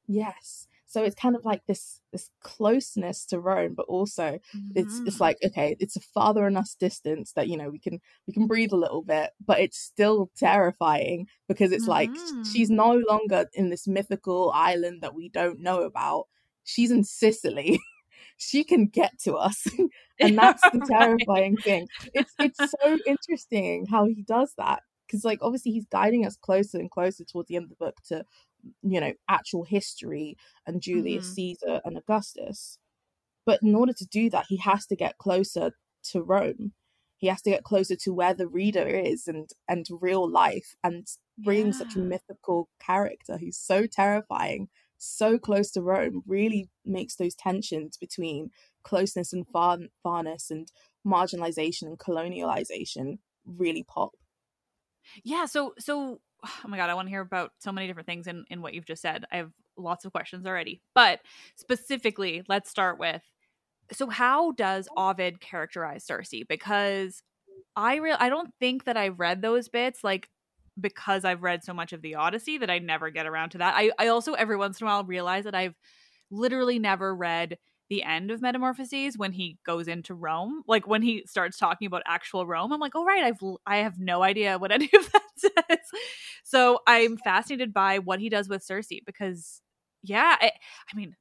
Yes 0.07 0.67
so 0.91 1.05
it's 1.05 1.15
kind 1.15 1.37
of 1.37 1.45
like 1.45 1.65
this 1.67 2.01
this 2.13 2.31
closeness 2.43 3.25
to 3.25 3.39
rome 3.39 3.75
but 3.75 3.87
also 3.87 4.23
mm-hmm. 4.23 4.73
it's 4.75 4.99
it's 5.01 5.15
mm-hmm. 5.15 5.23
like 5.23 5.37
okay 5.45 5.77
it's 5.79 5.97
a 5.97 6.01
farther 6.01 6.47
enough 6.47 6.75
distance 6.81 7.33
that 7.33 7.49
you 7.49 7.57
know 7.57 7.71
we 7.71 7.79
can 7.79 8.01
we 8.27 8.35
can 8.35 8.47
breathe 8.47 8.73
a 8.73 8.77
little 8.77 9.03
bit 9.03 9.31
but 9.45 9.61
it's 9.61 9.79
still 9.79 10.31
terrifying 10.37 11.27
because 11.49 11.71
it's 11.71 11.89
mm-hmm. 11.89 11.91
like 11.91 12.47
she's 12.53 12.71
no 12.71 13.01
longer 13.09 13.47
in 13.55 13.71
this 13.71 13.87
mythical 13.87 14.51
island 14.55 15.01
that 15.01 15.15
we 15.15 15.29
don't 15.29 15.61
know 15.61 15.83
about 15.83 16.25
she's 16.65 16.91
in 16.91 17.05
sicily 17.05 17.81
she 18.41 18.65
can 18.65 18.87
get 18.87 19.19
to 19.21 19.35
us 19.37 19.67
and 20.23 20.39
that's 20.39 20.69
the 20.73 20.83
terrifying 20.83 21.59
thing 21.59 21.89
it's 22.15 22.37
it's 22.41 22.75
so 22.83 22.99
interesting 23.07 23.87
how 23.87 24.07
he 24.07 24.23
does 24.23 24.55
that 24.59 24.83
because 25.07 25.25
like 25.25 25.41
obviously 25.43 25.73
he's 25.73 25.87
guiding 25.87 26.27
us 26.27 26.37
closer 26.37 26.79
and 26.79 26.91
closer 26.91 27.25
towards 27.25 27.49
the 27.49 27.57
end 27.57 27.65
of 27.65 27.71
the 27.71 27.77
book 27.77 27.97
to 28.07 28.25
you 28.83 29.01
know, 29.01 29.15
actual 29.29 29.65
history 29.65 30.37
and 30.67 30.83
Julius 30.83 31.27
Mhm. 31.27 31.35
Caesar 31.35 31.81
and 31.85 31.97
Augustus. 31.99 32.79
But 33.47 33.63
in 33.63 33.75
order 33.75 33.93
to 33.95 34.07
do 34.07 34.31
that, 34.31 34.47
he 34.49 34.57
has 34.59 34.87
to 34.87 34.97
get 34.97 35.19
closer 35.19 35.73
to 36.05 36.23
Rome. 36.23 36.75
He 37.19 37.27
has 37.29 37.43
to 37.43 37.51
get 37.51 37.65
closer 37.65 37.97
to 37.97 38.15
where 38.15 38.35
the 38.35 38.49
reader 38.49 38.87
is 38.87 39.29
and 39.29 39.51
and 39.69 39.87
real 39.91 40.29
life 40.29 40.75
and 40.85 41.07
bringing 41.39 41.73
such 41.73 41.97
a 41.97 42.01
mythical 42.01 42.69
character 42.81 43.39
who's 43.39 43.59
so 43.59 43.87
terrifying, 43.87 44.69
so 45.03 45.39
close 45.39 45.71
to 45.73 45.81
Rome, 45.81 46.23
really 46.27 46.69
makes 46.85 47.17
those 47.17 47.35
tensions 47.35 47.97
between 47.97 48.51
closeness 48.83 49.33
and 49.33 49.47
far, 49.49 49.79
farness 50.05 50.51
and 50.51 50.69
marginalization 51.07 51.83
and 51.83 51.99
colonialization 51.99 53.19
really 53.47 53.83
pop. 53.83 54.13
Yeah, 55.25 55.47
so 55.47 55.75
so 55.79 56.21
oh 56.45 56.69
my 56.69 56.77
god, 56.77 56.91
I 56.91 56.95
want 56.95 57.07
to 57.07 57.11
hear 57.11 57.23
about 57.23 57.53
so 57.59 57.73
many 57.73 57.87
different 57.87 58.07
things 58.07 58.27
in 58.27 58.45
in 58.51 58.61
what 58.61 58.75
you've 58.75 58.87
just 58.87 59.03
said. 59.03 59.25
I 59.33 59.37
have 59.37 59.51
lots 59.79 60.05
of 60.05 60.13
questions 60.13 60.47
already. 60.47 60.83
But 60.95 61.21
specifically, 61.57 62.43
let's 62.47 62.71
start 62.71 62.99
with 62.99 63.23
so 63.93 64.09
how 64.09 64.53
does 64.53 64.87
Ovid 64.97 65.41
characterize 65.41 66.05
Circe? 66.05 66.45
Because 66.47 67.23
I 67.75 67.97
real 67.97 68.17
I 68.21 68.29
don't 68.29 68.53
think 68.61 68.85
that 68.85 68.99
I've 68.99 69.19
read 69.19 69.41
those 69.41 69.69
bits 69.69 70.05
like 70.05 70.29
because 70.81 71.25
I've 71.25 71.43
read 71.43 71.65
so 71.65 71.75
much 71.75 71.93
of 71.93 72.03
the 72.03 72.17
Odyssey 72.17 72.59
that 72.59 72.71
I 72.71 72.79
never 72.79 73.11
get 73.11 73.27
around 73.27 73.51
to 73.51 73.59
that. 73.59 73.75
I 73.77 73.91
I 73.99 74.09
also 74.09 74.35
every 74.35 74.57
once 74.57 74.81
in 74.81 74.87
a 74.87 74.91
while 74.91 75.05
realize 75.05 75.45
that 75.45 75.55
I've 75.55 75.75
literally 76.31 76.79
never 76.79 77.15
read 77.15 77.59
the 77.91 78.03
end 78.05 78.31
of 78.31 78.41
Metamorphoses 78.41 79.19
when 79.19 79.33
he 79.33 79.59
goes 79.67 79.89
into 79.89 80.15
Rome, 80.15 80.63
like 80.69 80.87
when 80.87 81.03
he 81.03 81.25
starts 81.27 81.59
talking 81.59 81.87
about 81.87 82.03
actual 82.07 82.47
Rome. 82.47 82.73
I'm 82.73 82.81
like, 82.81 82.95
oh 82.95 83.05
right, 83.05 83.25
I've 83.25 83.41
I 83.67 83.79
have 83.79 83.99
no 83.99 84.23
idea 84.23 84.59
what 84.59 84.73
any 84.73 84.89
of 84.95 85.13
that 85.13 85.23
says. 85.37 85.79
So 86.45 86.79
I'm 86.87 87.17
fascinated 87.19 87.75
by 87.75 87.99
what 87.99 88.21
he 88.21 88.29
does 88.29 88.49
with 88.49 88.63
Circe 88.63 88.89
because, 89.05 89.61
yeah, 90.03 90.37
I, 90.41 90.53
I 90.93 90.97
mean, 90.97 91.17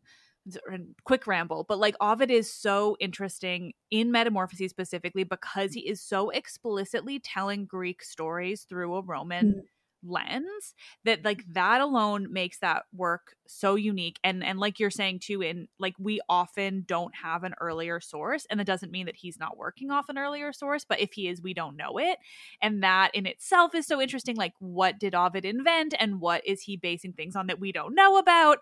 quick 1.04 1.28
ramble, 1.28 1.66
but 1.68 1.80
like 1.80 1.96
Ovid 2.02 2.32
is 2.32 2.52
so 2.52 2.96
interesting 3.00 3.74
in 3.92 4.12
Metamorphoses 4.12 4.72
specifically 4.72 5.24
because 5.24 5.74
he 5.74 5.82
is 5.82 6.02
so 6.02 6.30
explicitly 6.30 7.20
telling 7.20 7.66
Greek 7.66 8.04
stories 8.04 8.64
through 8.64 8.96
a 8.96 9.02
Roman 9.02 9.54
mm. 9.54 9.62
Lens 10.04 10.74
that 11.06 11.24
like 11.26 11.44
that 11.54 11.82
alone 11.82 12.32
makes 12.32 12.60
that 12.60 12.84
work 12.94 13.36
so 13.48 13.76
unique 13.76 14.20
and 14.24 14.44
and 14.44 14.60
like 14.60 14.80
you're 14.80 14.90
saying 14.90 15.20
too 15.20 15.42
in 15.42 15.68
like 15.80 15.96
we 16.00 16.20
often 16.30 16.84
don't 16.88 17.14
have 17.16 17.44
an 17.44 17.54
earlier 17.60 18.00
source 18.00 18.46
and 18.50 18.60
that 18.60 18.68
doesn't 18.68 18.92
mean 18.92 19.06
that 19.06 19.16
he's 19.16 19.40
not 19.40 19.58
working 19.58 19.92
off 19.92 20.10
an 20.10 20.18
earlier 20.18 20.54
source 20.54 20.86
but 20.88 21.00
if 21.00 21.14
he 21.14 21.28
is 21.28 21.42
we 21.42 21.54
don't 21.54 21.76
know 21.76 21.98
it 21.98 22.18
and 22.62 22.84
that 22.84 23.12
in 23.14 23.26
itself 23.26 23.76
is 23.76 23.86
so 23.86 24.02
interesting 24.02 24.36
like 24.36 24.54
what 24.60 25.00
did 25.00 25.16
ovid 25.16 25.46
invent 25.46 25.94
and 26.00 26.22
what 26.22 26.46
is 26.46 26.62
he 26.62 26.78
basing 26.78 27.14
things 27.14 27.36
on 27.36 27.48
that 27.48 27.60
we 27.60 27.72
don't 27.72 27.96
know 27.96 28.18
about 28.18 28.60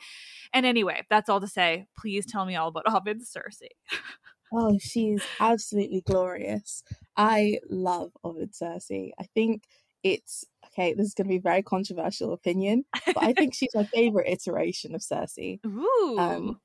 and 0.54 0.66
anyway 0.66 1.04
that's 1.10 1.30
all 1.30 1.42
to 1.42 1.48
say 1.48 1.86
please 1.98 2.26
tell 2.26 2.46
me 2.46 2.56
all 2.56 2.70
about 2.70 2.88
ovid's 2.88 3.30
circe 3.30 3.62
Oh, 4.54 4.78
she's 4.80 5.22
absolutely 5.40 6.02
glorious. 6.02 6.84
I 7.16 7.60
love 7.70 8.12
Ovid 8.24 8.56
Circe. 8.56 8.92
I 8.92 9.24
think 9.34 9.64
it's 10.04 10.46
okay, 10.78 10.94
this 10.94 11.08
is 11.08 11.14
going 11.14 11.26
to 11.26 11.30
be 11.30 11.38
a 11.38 11.42
very 11.42 11.64
controversial 11.64 12.34
opinion, 12.34 12.86
but 13.14 13.24
I 13.24 13.34
think 13.34 13.54
she's 13.56 13.74
my 13.76 13.84
favorite 13.94 14.28
iteration 14.30 14.96
of 14.96 15.04
Circe. 15.04 15.38
ooh 15.66 16.18
Um, 16.18 16.60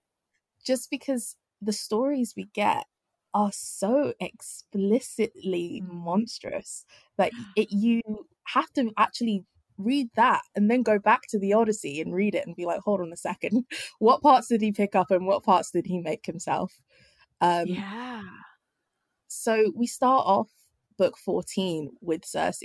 just 0.65 0.91
because 0.91 1.37
the 1.61 1.73
stories 1.73 2.35
we 2.37 2.45
get 2.55 2.87
are 3.35 3.53
so 3.53 4.13
explicitly 4.21 5.83
Mm. 5.83 5.89
monstrous 5.89 6.85
that 7.17 7.33
it 7.55 7.69
you 7.73 8.03
have 8.45 8.71
to 8.75 8.93
actually 8.99 9.45
read 9.79 10.09
that 10.17 10.43
and 10.55 10.71
then 10.71 10.83
go 10.83 10.99
back 10.99 11.23
to 11.29 11.39
the 11.39 11.53
Odyssey 11.53 12.01
and 12.01 12.15
read 12.15 12.35
it 12.35 12.47
and 12.47 12.55
be 12.55 12.67
like, 12.67 12.81
hold 12.81 13.01
on 13.01 13.13
a 13.13 13.17
second, 13.17 13.65
what 13.99 14.23
parts 14.23 14.49
did 14.49 14.61
he 14.61 14.73
pick 14.73 14.95
up 14.95 15.11
and 15.11 15.27
what 15.27 15.45
parts 15.45 15.71
did 15.71 15.87
he 15.87 15.99
make 16.01 16.27
himself? 16.27 16.73
Um, 17.41 17.85
yeah 17.85 18.23
so 19.29 19.73
we 19.75 19.87
start 19.87 20.25
off 20.27 20.51
book 20.99 21.17
14 21.17 21.91
with 22.01 22.25
Circe. 22.25 22.63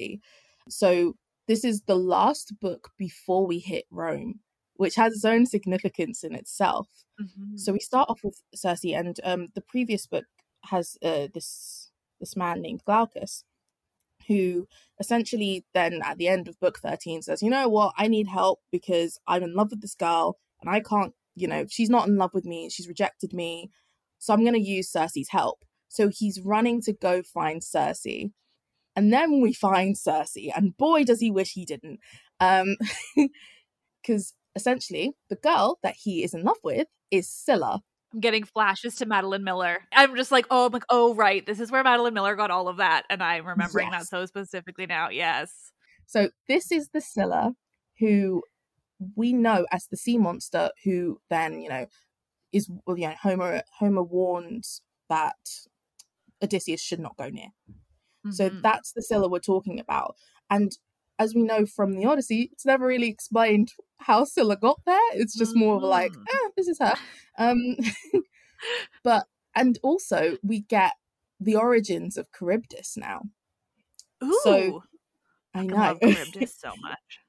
So 0.70 1.16
this 1.48 1.64
is 1.64 1.82
the 1.84 1.96
last 1.96 2.60
book 2.60 2.92
before 2.98 3.46
we 3.48 3.60
hit 3.60 3.86
Rome, 3.90 4.42
which 4.76 4.96
has 4.96 5.14
its 5.14 5.26
own 5.26 5.46
significance 5.46 6.24
in 6.24 6.36
itself. 6.36 6.88
Mhm. 7.20 7.60
So 7.60 7.74
we 7.74 7.80
start 7.80 8.10
off 8.10 8.24
with 8.24 8.42
Circe, 8.54 8.84
and 8.86 9.20
um, 9.24 9.48
the 9.56 9.62
previous 9.62 10.08
book 10.08 10.26
has 10.66 10.98
uh, 11.04 11.28
this 11.34 11.92
this 12.20 12.36
man 12.36 12.62
named 12.62 12.84
Glaucus, 12.86 13.44
who 14.28 14.68
essentially 15.00 15.66
then 15.74 16.02
at 16.04 16.18
the 16.18 16.28
end 16.28 16.48
of 16.48 16.60
book 16.60 16.80
13 16.80 17.22
says, 17.22 17.42
you 17.42 17.50
know 17.50 17.68
what, 17.70 17.94
I 17.98 18.08
need 18.08 18.28
help 18.28 18.60
because 18.72 19.20
I'm 19.28 19.44
in 19.44 19.54
love 19.54 19.72
with 19.72 19.82
this 19.82 19.96
girl 19.96 20.38
and 20.62 20.70
I 20.70 20.80
can't, 20.80 21.14
you 21.36 21.48
know, 21.48 21.66
she's 21.70 21.90
not 21.90 22.08
in 22.08 22.18
love 22.18 22.34
with 22.34 22.46
me, 22.46 22.70
she's 22.70 22.88
rejected 22.88 23.34
me, 23.34 23.70
so 24.18 24.34
I'm 24.34 24.42
going 24.42 24.54
to 24.54 24.60
use 24.60 24.90
Circe's 24.92 25.30
help. 25.30 25.64
So 25.88 26.10
he's 26.10 26.42
running 26.42 26.82
to 26.82 26.94
go 26.94 27.24
find 27.24 27.64
Circe. 27.64 28.06
And 28.98 29.14
then 29.14 29.42
we 29.42 29.54
find 29.54 29.96
Circe, 29.96 30.36
and 30.56 30.76
boy, 30.76 31.04
does 31.04 31.20
he 31.20 31.30
wish 31.30 31.52
he 31.54 31.66
didn't. 31.66 32.00
Um, 32.40 32.76
because 34.02 34.34
essentially, 34.56 35.14
the 35.30 35.36
girl 35.36 35.78
that 35.84 35.96
he 35.96 36.24
is 36.24 36.34
in 36.34 36.44
love 36.44 36.58
with 36.64 36.88
is 37.12 37.30
Scylla. 37.30 37.82
I'm 38.12 38.20
getting 38.22 38.44
flashes 38.44 38.96
to 38.96 39.06
Madeline 39.06 39.44
Miller. 39.44 39.80
I'm 39.94 40.16
just 40.16 40.32
like, 40.32 40.48
oh, 40.50 40.66
I'm 40.66 40.72
like, 40.72 40.86
oh, 40.90 41.14
right. 41.14 41.46
This 41.46 41.60
is 41.60 41.72
where 41.72 41.84
Madeline 41.84 42.16
Miller 42.16 42.36
got 42.36 42.50
all 42.50 42.68
of 42.68 42.78
that. 42.78 43.04
And 43.10 43.22
I'm 43.22 43.46
remembering 43.46 43.90
Yes. 43.92 44.04
that 44.04 44.08
so 44.08 44.26
specifically 44.26 44.88
now. 44.88 45.10
Yes. 45.10 45.72
So 46.08 46.30
this 46.48 46.72
is 46.72 46.90
the 46.92 47.02
Scylla 47.02 47.54
who 48.00 48.42
we 49.16 49.32
know 49.34 49.68
as 49.72 49.86
the 49.88 49.98
sea 49.98 50.18
monster, 50.18 50.72
who 50.84 51.20
then 51.30 51.62
you 51.62 51.70
know 51.70 51.86
is 52.52 52.68
well, 52.88 52.98
you 52.98 53.08
know 53.08 53.16
Homer 53.22 53.62
Homer 53.78 54.04
warns 54.04 54.82
that 55.10 55.36
Odysseus 56.42 56.82
should 56.82 57.00
not 57.00 57.18
go 57.18 57.30
near. 57.30 57.50
So 58.32 58.50
Mhm. 58.50 58.62
that's 58.62 58.92
the 58.94 59.02
Scylla 59.02 59.30
we're 59.30 59.40
talking 59.40 59.80
about, 59.80 60.16
and 60.50 60.72
as 61.20 61.34
we 61.34 61.42
know 61.44 61.66
from 61.66 61.94
the 61.96 62.06
Odyssey, 62.06 62.50
it's 62.52 62.66
never 62.66 62.86
really 62.86 63.08
explained 63.10 63.74
how 64.00 64.24
Scylla 64.24 64.56
got 64.58 64.80
there. 64.86 65.00
It's 65.14 65.36
just 65.36 65.56
more 65.56 65.78
of 65.78 65.84
like, 65.84 66.12
Mhm. 66.12 66.26
ah, 66.32 66.50
this 66.56 66.68
is 66.68 66.78
her. 66.80 66.94
Um, 67.38 67.78
but 69.04 69.28
and 69.56 69.80
also 69.82 70.38
we 70.44 70.60
get 70.62 70.94
the 71.40 71.56
origins 71.56 72.18
of 72.18 72.28
Charybdis 72.38 72.98
now. 72.98 73.22
Ooh. 74.24 74.40
so- 74.44 74.84
I 75.54 75.60
I 75.62 75.64
know. 75.66 75.76
love 75.76 76.00
Charybdis 76.02 76.56
so 76.60 76.74
much. 76.82 77.20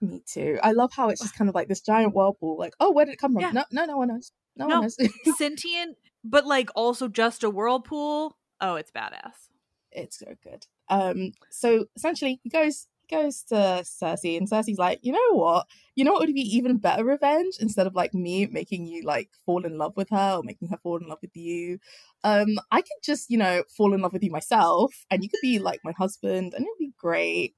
Me 0.00 0.22
too. 0.26 0.58
I 0.62 0.72
love 0.72 0.92
how 0.94 1.08
it's 1.10 1.20
just 1.20 1.34
kind 1.36 1.48
of 1.48 1.54
like 1.54 1.68
this 1.68 1.80
giant 1.80 2.14
whirlpool. 2.14 2.56
Like, 2.58 2.74
oh, 2.80 2.90
where 2.92 3.04
did 3.04 3.12
it 3.14 3.18
come 3.18 3.32
from? 3.34 3.42
Yeah. 3.42 3.50
No, 3.52 3.64
no, 3.70 3.84
no 3.84 3.96
one 3.98 4.08
knows. 4.08 4.32
No, 4.56 4.66
No. 4.66 4.80
one 4.80 4.82
knows. 4.82 4.96
Sentient, 5.38 5.96
but 6.24 6.46
like 6.46 6.70
also 6.74 7.08
just 7.08 7.42
a 7.44 7.50
whirlpool. 7.50 8.36
Oh, 8.60 8.76
it's 8.76 8.90
badass. 8.90 9.48
It's 9.92 10.18
so 10.18 10.34
good. 10.42 10.66
Um, 10.88 11.32
so 11.50 11.86
essentially, 11.96 12.40
he 12.42 12.50
goes 12.50 12.86
he 13.06 13.16
goes 13.16 13.42
to 13.44 13.82
Circe, 13.84 14.24
and 14.24 14.48
Circe's 14.48 14.78
like, 14.78 15.00
you 15.02 15.12
know 15.12 15.36
what? 15.36 15.66
You 15.94 16.04
know 16.04 16.12
what 16.12 16.20
would 16.20 16.34
be 16.34 16.56
even 16.56 16.78
better 16.78 17.04
revenge 17.04 17.56
instead 17.60 17.86
of 17.86 17.94
like 17.94 18.14
me 18.14 18.46
making 18.46 18.86
you 18.86 19.02
like 19.04 19.30
fall 19.44 19.64
in 19.64 19.78
love 19.78 19.96
with 19.96 20.10
her 20.10 20.36
or 20.36 20.42
making 20.42 20.68
her 20.68 20.78
fall 20.82 20.98
in 20.98 21.08
love 21.08 21.18
with 21.20 21.36
you. 21.36 21.78
Um, 22.24 22.58
I 22.70 22.80
could 22.80 23.02
just 23.02 23.30
you 23.30 23.38
know 23.38 23.64
fall 23.76 23.94
in 23.94 24.00
love 24.00 24.12
with 24.12 24.22
you 24.22 24.30
myself, 24.30 24.94
and 25.10 25.22
you 25.22 25.28
could 25.28 25.40
be 25.42 25.58
like 25.58 25.80
my 25.84 25.92
husband, 25.92 26.54
and 26.54 26.64
it'd 26.66 26.78
be 26.78 26.92
great. 26.98 27.54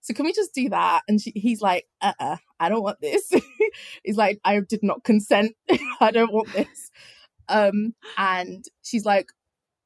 So 0.00 0.14
can 0.14 0.24
we 0.24 0.32
just 0.32 0.54
do 0.54 0.68
that? 0.70 1.02
And 1.08 1.20
she, 1.20 1.32
he's 1.34 1.60
like, 1.60 1.86
uh, 2.00 2.12
uh 2.18 2.36
I 2.60 2.68
don't 2.68 2.82
want 2.82 3.00
this. 3.00 3.30
he's 4.04 4.16
like, 4.16 4.40
I 4.44 4.60
did 4.60 4.82
not 4.82 5.04
consent. 5.04 5.54
I 6.00 6.10
don't 6.10 6.32
want 6.32 6.52
this. 6.52 6.90
Um, 7.48 7.94
and 8.16 8.64
she's 8.82 9.04
like, 9.04 9.28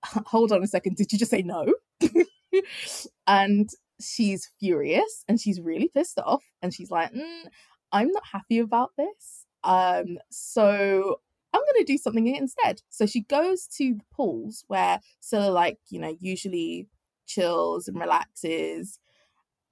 hold 0.04 0.52
on 0.52 0.62
a 0.62 0.66
second. 0.66 0.96
Did 0.96 1.12
you 1.12 1.18
just 1.18 1.30
say 1.30 1.42
no? 1.42 1.66
and 3.26 3.70
she's 4.00 4.50
furious 4.58 5.24
and 5.28 5.40
she's 5.40 5.60
really 5.60 5.88
pissed 5.88 6.18
off 6.18 6.44
and 6.60 6.74
she's 6.74 6.90
like 6.90 7.12
mm, 7.12 7.44
i'm 7.92 8.08
not 8.08 8.24
happy 8.32 8.58
about 8.58 8.90
this. 8.96 9.46
Um 9.64 10.18
so 10.30 11.20
i'm 11.52 11.60
going 11.60 11.84
to 11.86 11.92
do 11.92 11.98
something 11.98 12.26
instead. 12.26 12.80
So 12.88 13.06
she 13.06 13.22
goes 13.22 13.66
to 13.76 13.94
the 13.94 14.04
pools 14.14 14.64
where 14.68 15.00
Scylla 15.20 15.50
like 15.50 15.78
you 15.88 16.00
know 16.00 16.16
usually 16.20 16.88
chills 17.26 17.88
and 17.88 17.98
relaxes 17.98 18.98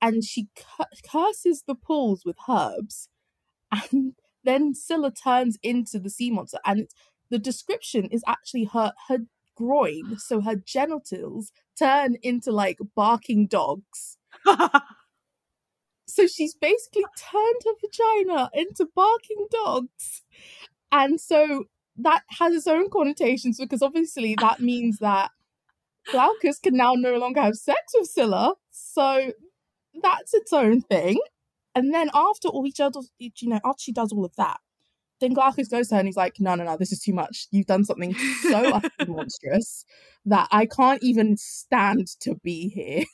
and 0.01 0.25
she 0.25 0.49
cu- 0.57 1.09
curses 1.11 1.65
the 1.67 1.75
pools 1.75 2.23
with 2.25 2.37
herbs 2.49 3.09
and 3.73 4.15
then 4.45 4.75
Scylla 4.75 5.13
turns 5.13 5.59
into 5.63 5.99
the 5.99 6.11
sea 6.11 6.31
monster 6.31 6.59
and 6.65 6.89
the 7.31 7.39
description 7.39 8.07
is 8.07 8.25
actually 8.27 8.65
her 8.65 8.93
her 9.09 9.19
groin 9.61 10.19
so 10.19 10.41
her 10.41 10.57
genitals 10.57 11.53
turn 11.79 12.17
into 12.23 12.51
like 12.51 12.79
barking 12.95 13.47
dogs 13.47 14.17
so 16.11 16.27
she's 16.27 16.55
basically 16.55 17.05
turned 17.17 17.61
her 17.65 17.73
vagina 17.81 18.51
into 18.53 18.87
barking 18.95 19.47
dogs. 19.51 20.23
And 20.93 21.21
so 21.21 21.65
that 21.97 22.23
has 22.39 22.55
its 22.55 22.67
own 22.67 22.91
connotations 22.91 23.59
because 23.59 23.83
obviously 23.83 24.35
that 24.41 24.61
means 24.61 24.99
that 24.99 25.31
Glaucus 26.11 26.59
can 26.59 26.77
now 26.77 26.95
no 26.95 27.17
longer 27.17 27.41
have 27.41 27.57
sex 27.57 27.93
with 27.95 28.09
Scylla. 28.09 28.55
So 28.71 29.33
that's 30.03 30.35
its 30.35 30.53
own 30.53 30.81
thing. 30.83 31.19
And 31.75 31.95
then 31.95 32.11
after 32.13 32.49
all 32.49 32.67
each 32.67 32.81
other, 32.81 33.01
you 33.19 33.31
know, 33.43 33.61
after 33.65 33.83
she 33.83 33.93
does 33.93 34.13
all 34.13 34.25
of 34.25 34.35
that, 34.37 34.59
then 35.21 35.35
Glaucus 35.35 35.69
goes 35.69 35.89
to 35.89 35.95
her 35.95 35.99
and 36.01 36.09
he's 36.09 36.17
like, 36.17 36.41
no, 36.41 36.55
no, 36.55 36.65
no, 36.65 36.77
this 36.77 36.93
is 36.93 37.01
too 37.01 37.13
much. 37.13 37.47
You've 37.51 37.67
done 37.67 37.85
something 37.85 38.15
so 38.43 38.81
monstrous 39.09 39.85
that 40.25 40.49
I 40.51 40.67
can't 40.67 41.03
even 41.03 41.37
stand 41.37 42.09
to 42.21 42.35
be 42.37 42.69
here. 42.69 43.05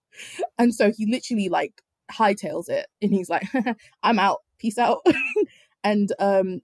and 0.58 0.74
so 0.74 0.92
he 0.96 1.06
literally 1.06 1.48
like 1.48 1.82
hightails 2.10 2.68
it 2.68 2.86
and 3.02 3.12
he's 3.12 3.30
like, 3.30 3.46
I'm 4.02 4.18
out, 4.18 4.38
peace 4.58 4.78
out. 4.78 5.00
and 5.84 6.12
um 6.18 6.60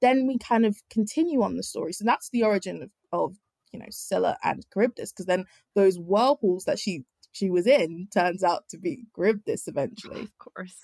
then 0.00 0.26
we 0.26 0.38
kind 0.38 0.64
of 0.64 0.76
continue 0.90 1.42
on 1.42 1.56
the 1.56 1.62
story. 1.62 1.92
So 1.92 2.04
that's 2.04 2.30
the 2.30 2.44
origin 2.44 2.82
of, 2.82 2.90
of 3.12 3.36
you 3.72 3.80
know, 3.80 3.86
Scylla 3.90 4.38
and 4.44 4.64
Charybdis, 4.72 5.12
because 5.12 5.26
then 5.26 5.44
those 5.74 5.98
whirlpools 5.98 6.64
that 6.64 6.78
she 6.78 7.04
she 7.32 7.50
was 7.50 7.66
in 7.66 8.08
turns 8.12 8.42
out 8.42 8.68
to 8.70 8.78
be 8.78 9.04
Charybdis 9.16 9.68
eventually. 9.68 10.22
Of 10.22 10.38
course. 10.38 10.76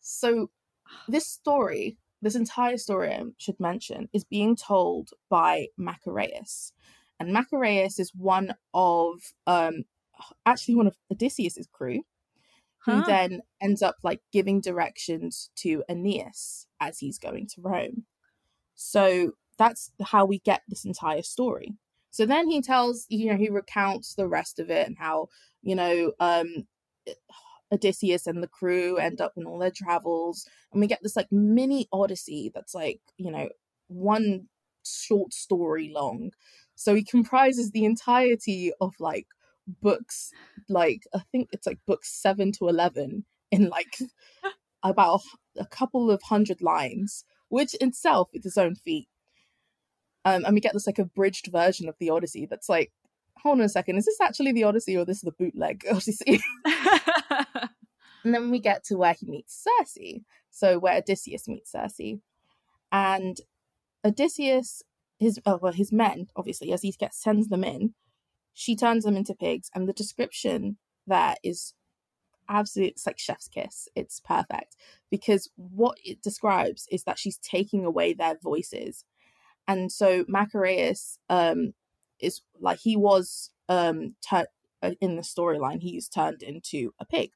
So 0.00 0.50
this 1.08 1.26
story, 1.26 1.98
this 2.22 2.34
entire 2.34 2.76
story 2.76 3.10
I 3.12 3.24
should 3.38 3.58
mention, 3.60 4.08
is 4.12 4.24
being 4.24 4.56
told 4.56 5.10
by 5.28 5.68
Macareus. 5.78 6.72
And 7.18 7.34
Macareus 7.34 7.98
is 7.98 8.12
one 8.14 8.54
of 8.74 9.20
um 9.46 9.84
actually 10.46 10.74
one 10.76 10.86
of 10.86 10.96
Odysseus's 11.10 11.68
crew, 11.72 12.02
who 12.86 13.02
Huh. 13.02 13.02
then 13.02 13.42
ends 13.60 13.82
up 13.82 13.96
like 14.02 14.20
giving 14.32 14.60
directions 14.60 15.50
to 15.56 15.82
Aeneas 15.88 16.66
as 16.80 16.98
he's 16.98 17.18
going 17.18 17.46
to 17.48 17.60
Rome. 17.62 18.04
So 18.74 19.32
that's 19.58 19.92
how 20.02 20.24
we 20.24 20.38
get 20.40 20.62
this 20.68 20.84
entire 20.84 21.22
story. 21.22 21.74
So 22.10 22.26
then 22.26 22.48
he 22.48 22.60
tells, 22.62 23.06
you 23.08 23.30
know, 23.30 23.36
he 23.36 23.50
recounts 23.50 24.14
the 24.14 24.26
rest 24.28 24.58
of 24.58 24.70
it 24.70 24.86
and 24.86 24.96
how, 24.98 25.28
you 25.62 25.74
know, 25.74 26.12
um 26.20 26.66
Odysseus 27.72 28.26
and 28.26 28.42
the 28.42 28.48
crew 28.48 28.96
end 28.96 29.20
up 29.20 29.32
in 29.36 29.46
all 29.46 29.58
their 29.58 29.70
travels. 29.70 30.46
And 30.72 30.80
we 30.80 30.86
get 30.86 31.00
this 31.02 31.16
like 31.16 31.30
mini 31.30 31.88
odyssey 31.92 32.50
that's 32.54 32.74
like, 32.74 33.00
you 33.16 33.30
know, 33.30 33.48
one 33.88 34.48
short 34.84 35.32
story 35.32 35.90
long. 35.94 36.30
So 36.74 36.94
he 36.94 37.04
comprises 37.04 37.70
the 37.70 37.84
entirety 37.84 38.72
of 38.80 38.94
like 38.98 39.26
books, 39.66 40.30
like 40.68 41.02
I 41.14 41.20
think 41.32 41.50
it's 41.52 41.66
like 41.66 41.78
books 41.86 42.10
seven 42.10 42.52
to 42.52 42.68
11 42.68 43.24
in 43.50 43.68
like 43.68 43.98
about 44.82 45.20
a 45.58 45.66
couple 45.66 46.10
of 46.10 46.22
hundred 46.22 46.62
lines, 46.62 47.24
which 47.48 47.74
in 47.74 47.88
itself 47.88 48.30
is 48.32 48.46
its 48.46 48.58
own 48.58 48.74
feat. 48.74 49.08
Um, 50.24 50.44
and 50.44 50.54
we 50.54 50.60
get 50.60 50.74
this 50.74 50.86
like 50.86 50.98
abridged 50.98 51.48
version 51.50 51.88
of 51.88 51.96
the 51.98 52.10
Odyssey 52.10 52.46
that's 52.46 52.68
like, 52.68 52.92
hold 53.42 53.58
on 53.58 53.64
a 53.64 53.68
second, 53.68 53.96
is 53.96 54.06
this 54.06 54.20
actually 54.20 54.52
the 54.52 54.64
Odyssey 54.64 54.96
or 54.96 55.04
this 55.04 55.18
is 55.18 55.22
the 55.22 55.32
bootleg 55.32 55.84
Odyssey? 55.90 56.40
and 58.24 58.34
then 58.34 58.50
we 58.50 58.60
get 58.60 58.84
to 58.84 58.96
where 58.96 59.14
he 59.18 59.26
meets 59.26 59.64
Circe. 59.78 60.20
So 60.50 60.78
where 60.78 60.98
Odysseus 60.98 61.48
meets 61.48 61.72
Circe, 61.72 62.20
and 62.92 63.36
Odysseus, 64.04 64.82
his 65.18 65.38
oh, 65.46 65.58
well, 65.60 65.72
his 65.72 65.92
men, 65.92 66.26
obviously, 66.36 66.72
as 66.72 66.82
he 66.82 66.92
gets 66.92 67.22
sends 67.22 67.48
them 67.48 67.64
in, 67.64 67.94
she 68.52 68.74
turns 68.74 69.04
them 69.04 69.16
into 69.16 69.34
pigs, 69.34 69.70
and 69.74 69.88
the 69.88 69.92
description 69.92 70.78
there 71.06 71.36
is 71.44 71.74
absolute. 72.48 72.90
It's 72.90 73.06
like 73.06 73.18
chef's 73.18 73.48
kiss. 73.48 73.88
It's 73.94 74.20
perfect 74.20 74.76
because 75.10 75.50
what 75.56 75.98
it 76.04 76.22
describes 76.22 76.86
is 76.90 77.04
that 77.04 77.18
she's 77.18 77.38
taking 77.38 77.84
away 77.84 78.12
their 78.12 78.38
voices, 78.42 79.04
and 79.68 79.92
so 79.92 80.24
Macareus 80.24 81.18
um 81.28 81.74
is 82.22 82.42
like 82.60 82.80
he 82.80 82.96
was 82.96 83.50
um 83.68 84.14
tur- 84.28 84.48
uh, 84.82 84.92
in 85.00 85.16
the 85.16 85.22
storyline 85.22 85.80
he's 85.82 86.08
turned 86.08 86.42
into 86.42 86.92
a 86.98 87.04
pig 87.06 87.30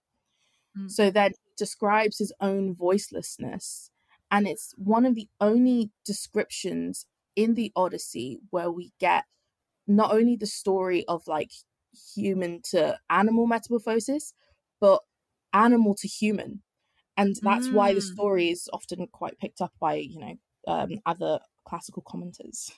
Mm. 0.76 0.90
so 0.90 1.10
then 1.10 1.30
he 1.32 1.50
describes 1.56 2.18
his 2.18 2.32
own 2.40 2.74
voicelessness 2.74 3.90
and 4.30 4.46
it's 4.48 4.74
one 4.76 5.04
of 5.06 5.14
the 5.14 5.28
only 5.40 5.90
descriptions 6.04 7.06
in 7.36 7.54
the 7.54 7.72
odyssey 7.76 8.40
where 8.50 8.70
we 8.70 8.92
get 8.98 9.24
not 9.86 10.12
only 10.12 10.36
the 10.36 10.46
story 10.46 11.04
of 11.06 11.26
like 11.28 11.50
human 12.14 12.60
to 12.62 12.98
animal 13.10 13.46
metamorphosis 13.46 14.34
but 14.80 15.00
animal 15.52 15.94
to 15.94 16.08
human 16.08 16.62
and 17.16 17.36
that's 17.44 17.70
why 17.70 17.94
the 17.94 18.00
Mm. 18.00 18.04
story 18.14 18.50
is 18.50 18.68
often 18.72 19.06
quite 19.08 19.38
picked 19.38 19.60
up 19.60 19.72
by 19.80 19.94
you 19.94 20.18
know 20.20 20.36
um, 20.66 21.00
other 21.06 21.38
classical 21.66 22.02
commenters 22.02 22.72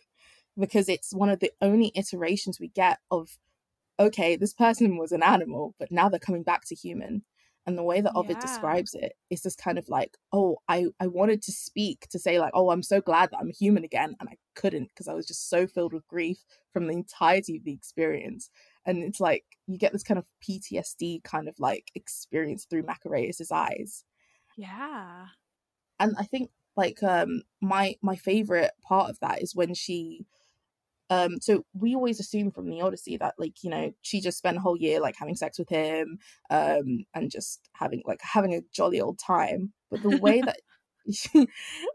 because 0.58 0.88
it's 0.88 1.14
one 1.14 1.28
of 1.28 1.40
the 1.40 1.52
only 1.60 1.92
iterations 1.94 2.58
we 2.60 2.68
get 2.68 2.98
of 3.10 3.38
okay 3.98 4.36
this 4.36 4.54
person 4.54 4.96
was 4.98 5.12
an 5.12 5.22
animal 5.22 5.74
but 5.78 5.90
now 5.90 6.08
they're 6.08 6.18
coming 6.18 6.42
back 6.42 6.64
to 6.66 6.74
human 6.74 7.22
and 7.66 7.76
the 7.76 7.82
way 7.82 8.00
that 8.00 8.12
Ovid 8.14 8.36
Yeah. 8.36 8.40
describes 8.42 8.94
it 8.94 9.14
is 9.28 9.42
just 9.42 9.58
kind 9.58 9.78
of 9.78 9.88
like 9.88 10.16
oh 10.32 10.58
I 10.68 10.86
I 11.00 11.06
wanted 11.08 11.42
to 11.42 11.52
speak 11.52 12.06
to 12.10 12.18
say 12.18 12.38
like 12.38 12.52
oh 12.54 12.70
I'm 12.70 12.82
so 12.82 13.00
glad 13.00 13.30
that 13.30 13.38
I'm 13.38 13.50
human 13.52 13.84
again 13.84 14.14
and 14.20 14.28
I 14.28 14.36
couldn't 14.54 14.88
because 14.88 15.08
I 15.08 15.14
was 15.14 15.26
just 15.26 15.48
so 15.50 15.66
filled 15.66 15.92
with 15.92 16.06
grief 16.06 16.38
from 16.72 16.86
the 16.86 16.92
entirety 16.92 17.56
of 17.56 17.64
the 17.64 17.72
experience 17.72 18.50
and 18.84 19.02
it's 19.02 19.20
like 19.20 19.44
you 19.66 19.78
get 19.78 19.92
this 19.92 20.04
kind 20.04 20.18
of 20.18 20.26
PTSD 20.46 21.24
kind 21.24 21.48
of 21.48 21.56
like 21.58 21.90
experience 21.94 22.66
through 22.66 22.84
Macareus's 22.84 23.50
eyes 23.50 24.04
yeah. 24.56 25.26
and 25.98 26.14
I 26.18 26.24
think 26.24 26.50
like 26.76 27.02
um 27.02 27.42
my 27.60 27.96
my 28.02 28.16
favorite 28.16 28.72
part 28.86 29.10
of 29.10 29.18
that 29.20 29.42
is 29.42 29.56
when 29.56 29.74
she 29.74 30.26
um 31.10 31.36
so 31.40 31.64
we 31.72 31.94
always 31.94 32.18
assume 32.20 32.50
from 32.50 32.68
the 32.68 32.80
Odyssey 32.80 33.16
that 33.16 33.34
like 33.38 33.62
you 33.62 33.70
know 33.70 33.92
she 34.02 34.20
just 34.20 34.38
spent 34.38 34.56
a 34.56 34.60
whole 34.60 34.76
year 34.76 35.00
like 35.00 35.16
having 35.16 35.36
sex 35.36 35.58
with 35.58 35.68
him 35.68 36.18
um 36.50 37.04
and 37.14 37.30
just 37.30 37.68
having 37.74 38.02
like 38.06 38.20
having 38.22 38.54
a 38.54 38.62
jolly 38.72 39.00
old 39.00 39.18
time. 39.18 39.72
But 39.90 40.02
the 40.02 40.10
way 40.10 40.42
that 40.42 40.58
she, 41.12 41.46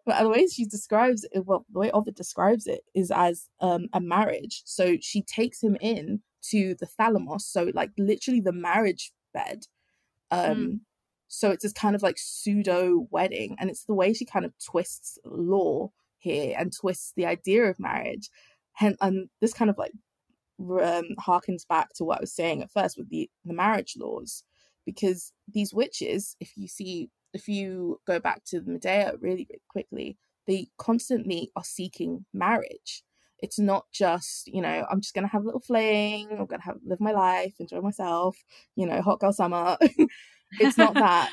but 0.06 0.22
the 0.24 0.30
way 0.30 0.48
she 0.48 0.66
describes 0.66 1.26
it 1.32 1.46
well 1.46 1.66
the 1.72 1.80
way 1.80 1.92
Ovid 1.92 2.16
describes 2.16 2.68
it 2.68 2.82
is 2.96 3.12
as 3.12 3.50
um 3.60 3.88
a 3.94 4.00
marriage. 4.02 4.62
So 4.66 4.98
she 5.02 5.22
takes 5.24 5.62
him 5.62 5.78
in 5.82 6.22
to 6.50 6.76
the 6.80 6.86
thalamus 6.88 7.46
so 7.46 7.72
like 7.74 7.92
literally 7.98 8.42
the 8.42 8.54
marriage 8.54 9.12
bed. 9.34 9.64
Um 10.32 10.58
Mm. 10.58 10.80
so 11.28 11.52
it's 11.52 11.64
this 11.64 11.74
kind 11.74 11.96
of 11.96 12.04
like 12.04 12.18
pseudo 12.18 13.08
wedding 13.12 13.56
and 13.60 13.70
it's 13.70 13.86
the 13.86 13.94
way 13.96 14.14
she 14.14 14.26
kind 14.26 14.46
of 14.46 14.54
twists 14.60 15.18
law 15.26 15.92
here 16.18 16.56
and 16.58 16.72
twists 16.74 17.14
the 17.16 17.26
idea 17.26 17.64
of 17.66 17.80
marriage 17.80 18.30
and, 18.80 18.96
and 19.02 19.30
this 19.42 19.54
kind 19.54 19.70
of 19.70 19.78
like 19.78 19.94
um, 20.60 21.16
harkens 21.20 21.68
back 21.68 21.90
to 21.96 22.04
what 22.04 22.20
i 22.20 22.22
was 22.22 22.34
saying 22.34 22.62
at 22.62 22.72
first 22.72 22.98
with 22.98 23.10
the 23.10 23.30
the 23.46 23.54
marriage 23.54 23.96
laws 23.98 24.44
because 24.86 25.34
these 25.52 25.74
witches 25.74 26.36
if 26.40 26.54
you 26.56 26.68
see 26.68 27.10
if 27.34 27.48
you 27.48 28.00
go 28.06 28.20
back 28.20 28.44
to 28.46 28.60
the 28.60 28.72
medea 28.72 29.14
really, 29.20 29.48
really 29.50 29.62
quickly 29.70 30.18
they 30.48 30.68
constantly 30.80 31.52
are 31.56 31.64
seeking 31.64 32.26
marriage. 32.34 33.04
It's 33.40 33.60
not 33.60 33.86
just 33.92 34.48
you 34.48 34.62
know 34.62 34.86
i'm 34.90 35.02
just 35.02 35.16
gonna 35.16 35.28
have 35.28 35.42
a 35.42 35.46
little 35.46 35.62
fling 35.62 36.28
i'm 36.32 36.46
gonna 36.46 36.62
have 36.62 36.78
live 36.86 37.00
my 37.00 37.12
life 37.12 37.56
enjoy 37.60 37.82
myself 37.82 38.38
you 38.76 38.86
know 38.86 39.02
hot 39.02 39.20
girl 39.20 39.34
summer. 39.34 39.78
It's 40.60 40.78
not 40.78 40.94
that. 41.00 41.32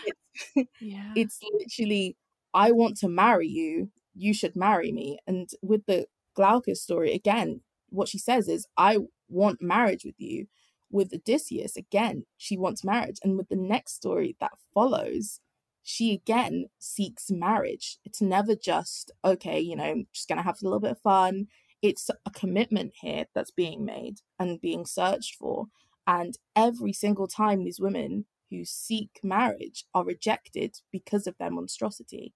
It's, 0.55 0.70
Yeah. 0.81 1.12
it's 1.14 1.40
literally 1.42 2.16
i 2.55 2.70
want 2.70 2.96
to 2.98 3.09
marry 3.09 3.48
you 3.48 3.90
you 4.18 4.35
should 4.35 4.57
marry 4.57 4.92
me. 4.92 5.18
And 5.27 5.48
with 5.62 5.87
the 5.87 6.07
glaucus 6.38 6.83
story 6.83 7.12
again 7.12 7.61
what 7.88 8.09
she 8.09 8.18
says 8.18 8.48
is 8.48 8.66
i 8.77 8.96
want 9.29 9.61
marriage 9.61 10.05
with 10.05 10.14
you 10.18 10.46
with 10.90 11.12
odysseus 11.12 11.77
again 11.77 12.24
she 12.37 12.57
wants 12.57 12.85
marriage 12.85 13.18
and 13.24 13.37
with 13.37 13.48
the 13.48 13.57
next 13.57 13.94
story 13.94 14.37
that 14.40 14.53
follows 14.72 15.40
she 15.83 16.12
again 16.12 16.66
seeks 16.79 17.27
marriage 17.31 17.98
it's 18.05 18.22
never 18.22 18.55
just 18.55 19.11
okay 19.24 19.59
you 19.59 19.74
know 19.74 20.05
just 20.14 20.29
gonna 20.29 20.42
have 20.42 20.59
a 20.62 20.64
little 20.64 20.81
bit 20.81 20.92
of 20.92 21.01
fun 21.01 21.48
it's 21.83 22.09
a 22.11 22.31
commitment 22.31 22.92
here 23.03 23.27
that's 23.35 23.51
being 23.51 23.85
made 23.85 24.18
and 24.38 24.61
being 24.61 24.87
searched 24.87 25.35
for 25.35 25.66
and 26.07 26.38
every 26.55 26.92
single 26.92 27.27
time 27.27 27.64
these 27.64 27.81
women 27.81 28.27
who 28.51 28.64
seek 28.64 29.20
marriage 29.22 29.85
are 29.94 30.05
rejected 30.05 30.77
because 30.90 31.27
of 31.27 31.37
their 31.38 31.51
monstrosity. 31.51 32.33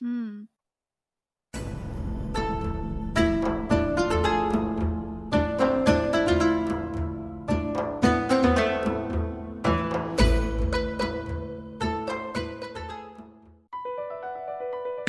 Hmm. 0.00 0.42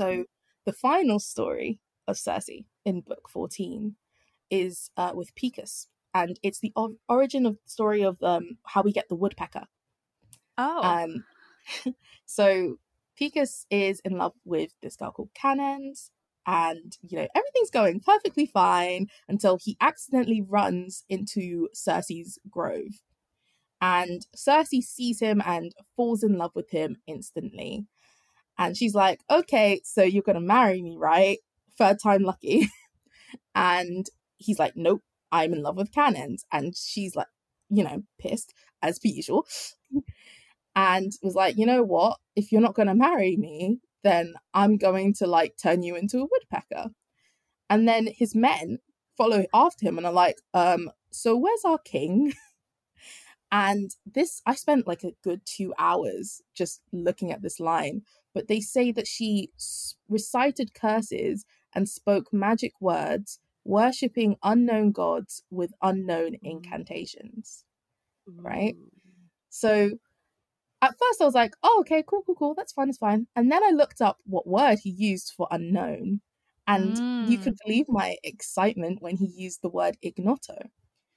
So 0.00 0.24
the 0.64 0.72
final 0.72 1.18
story 1.18 1.78
of 2.08 2.16
Circe 2.16 2.64
in 2.86 3.02
book 3.02 3.28
14 3.28 3.96
is 4.50 4.90
uh, 4.96 5.12
with 5.14 5.34
Picus, 5.34 5.88
and 6.14 6.40
it's 6.42 6.58
the 6.58 6.72
o- 6.74 6.96
origin 7.06 7.44
of 7.44 7.58
the 7.62 7.68
story 7.68 8.02
of 8.02 8.16
um, 8.22 8.56
how 8.64 8.80
we 8.80 8.92
get 8.92 9.10
the 9.10 9.14
woodpecker. 9.14 9.64
Oh. 10.56 10.82
Um, 10.82 11.94
so 12.24 12.76
Picus 13.14 13.66
is 13.70 14.00
in 14.00 14.16
love 14.16 14.32
with 14.42 14.70
this 14.80 14.96
girl 14.96 15.10
called 15.10 15.34
Canens, 15.34 16.12
and 16.46 16.96
you 17.06 17.18
know 17.18 17.28
everything's 17.36 17.70
going 17.70 18.00
perfectly 18.00 18.46
fine 18.46 19.08
until 19.28 19.58
he 19.60 19.76
accidentally 19.82 20.40
runs 20.40 21.04
into 21.10 21.68
Circe's 21.74 22.38
grove, 22.48 23.02
and 23.82 24.26
Circe 24.34 24.70
sees 24.70 25.20
him 25.20 25.42
and 25.44 25.74
falls 25.94 26.22
in 26.22 26.38
love 26.38 26.52
with 26.54 26.70
him 26.70 26.96
instantly. 27.06 27.84
And 28.60 28.76
she's 28.76 28.94
like, 28.94 29.20
okay, 29.30 29.80
so 29.84 30.02
you're 30.02 30.22
going 30.22 30.34
to 30.34 30.40
marry 30.40 30.82
me, 30.82 30.98
right? 30.98 31.38
Third 31.78 31.96
time 31.98 32.22
lucky. 32.22 32.68
and 33.54 34.06
he's 34.36 34.58
like, 34.58 34.74
nope, 34.76 35.02
I'm 35.32 35.54
in 35.54 35.62
love 35.62 35.78
with 35.78 35.92
Canens. 35.92 36.44
And 36.52 36.76
she's 36.76 37.16
like, 37.16 37.28
you 37.70 37.82
know, 37.82 38.02
pissed 38.20 38.52
as 38.82 38.98
per 38.98 39.08
usual. 39.08 39.46
and 40.76 41.10
was 41.22 41.34
like, 41.34 41.56
you 41.56 41.64
know 41.64 41.82
what? 41.82 42.18
If 42.36 42.52
you're 42.52 42.60
not 42.60 42.74
going 42.74 42.88
to 42.88 42.94
marry 42.94 43.34
me, 43.38 43.80
then 44.04 44.34
I'm 44.52 44.76
going 44.76 45.14
to 45.14 45.26
like 45.26 45.54
turn 45.60 45.82
you 45.82 45.96
into 45.96 46.18
a 46.18 46.28
woodpecker. 46.30 46.90
And 47.70 47.88
then 47.88 48.08
his 48.14 48.34
men 48.34 48.78
follow 49.16 49.46
after 49.54 49.86
him 49.86 49.96
and 49.96 50.06
are 50.06 50.12
like, 50.12 50.36
um, 50.52 50.90
so 51.10 51.34
where's 51.34 51.64
our 51.64 51.78
king? 51.78 52.34
and 53.52 53.90
this, 54.04 54.42
I 54.44 54.54
spent 54.54 54.86
like 54.86 55.02
a 55.02 55.14
good 55.24 55.40
two 55.46 55.72
hours 55.78 56.42
just 56.54 56.82
looking 56.92 57.32
at 57.32 57.40
this 57.40 57.58
line 57.58 58.02
but 58.34 58.48
they 58.48 58.60
say 58.60 58.92
that 58.92 59.06
she 59.06 59.50
recited 60.08 60.74
curses 60.74 61.44
and 61.74 61.88
spoke 61.88 62.32
magic 62.32 62.72
words, 62.80 63.38
worshipping 63.64 64.36
unknown 64.42 64.92
gods 64.92 65.42
with 65.50 65.72
unknown 65.82 66.36
incantations. 66.42 67.64
Right? 68.26 68.76
So 69.48 69.98
at 70.82 70.94
first 70.98 71.20
I 71.20 71.24
was 71.24 71.34
like, 71.34 71.54
oh, 71.62 71.78
okay, 71.80 72.02
cool, 72.06 72.22
cool, 72.24 72.34
cool, 72.34 72.54
that's 72.54 72.72
fine, 72.72 72.86
that's 72.86 72.98
fine. 72.98 73.26
And 73.36 73.50
then 73.50 73.62
I 73.62 73.70
looked 73.70 74.00
up 74.00 74.18
what 74.24 74.46
word 74.46 74.78
he 74.82 74.90
used 74.90 75.32
for 75.36 75.46
unknown. 75.50 76.20
And 76.66 76.96
mm. 76.96 77.28
you 77.28 77.38
could 77.38 77.56
believe 77.64 77.86
my 77.88 78.16
excitement 78.22 79.02
when 79.02 79.16
he 79.16 79.26
used 79.26 79.60
the 79.60 79.68
word 79.68 79.96
ignoto. 80.04 80.68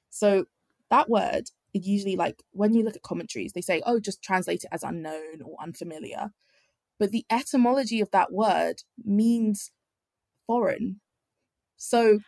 So 0.09 0.45
that 0.89 1.09
word, 1.09 1.49
it 1.74 1.84
usually 1.84 2.16
like 2.16 2.41
when 2.51 2.74
you 2.74 2.84
look 2.84 2.95
at 2.95 3.03
commentaries, 3.03 3.53
they 3.53 3.61
say, 3.61 3.82
oh, 3.86 3.99
just 3.99 4.24
translate 4.24 4.64
it 4.64 4.70
as 4.72 4.84
unknown 4.84 5.41
or 5.43 5.55
unfamiliar 5.61 6.32
but 7.00 7.12
the 7.12 7.26
etymology 7.30 8.00
of 8.02 8.12
that 8.12 8.32
word 8.32 8.84
means 9.04 9.72
foreign. 10.48 11.00
So 11.78 12.20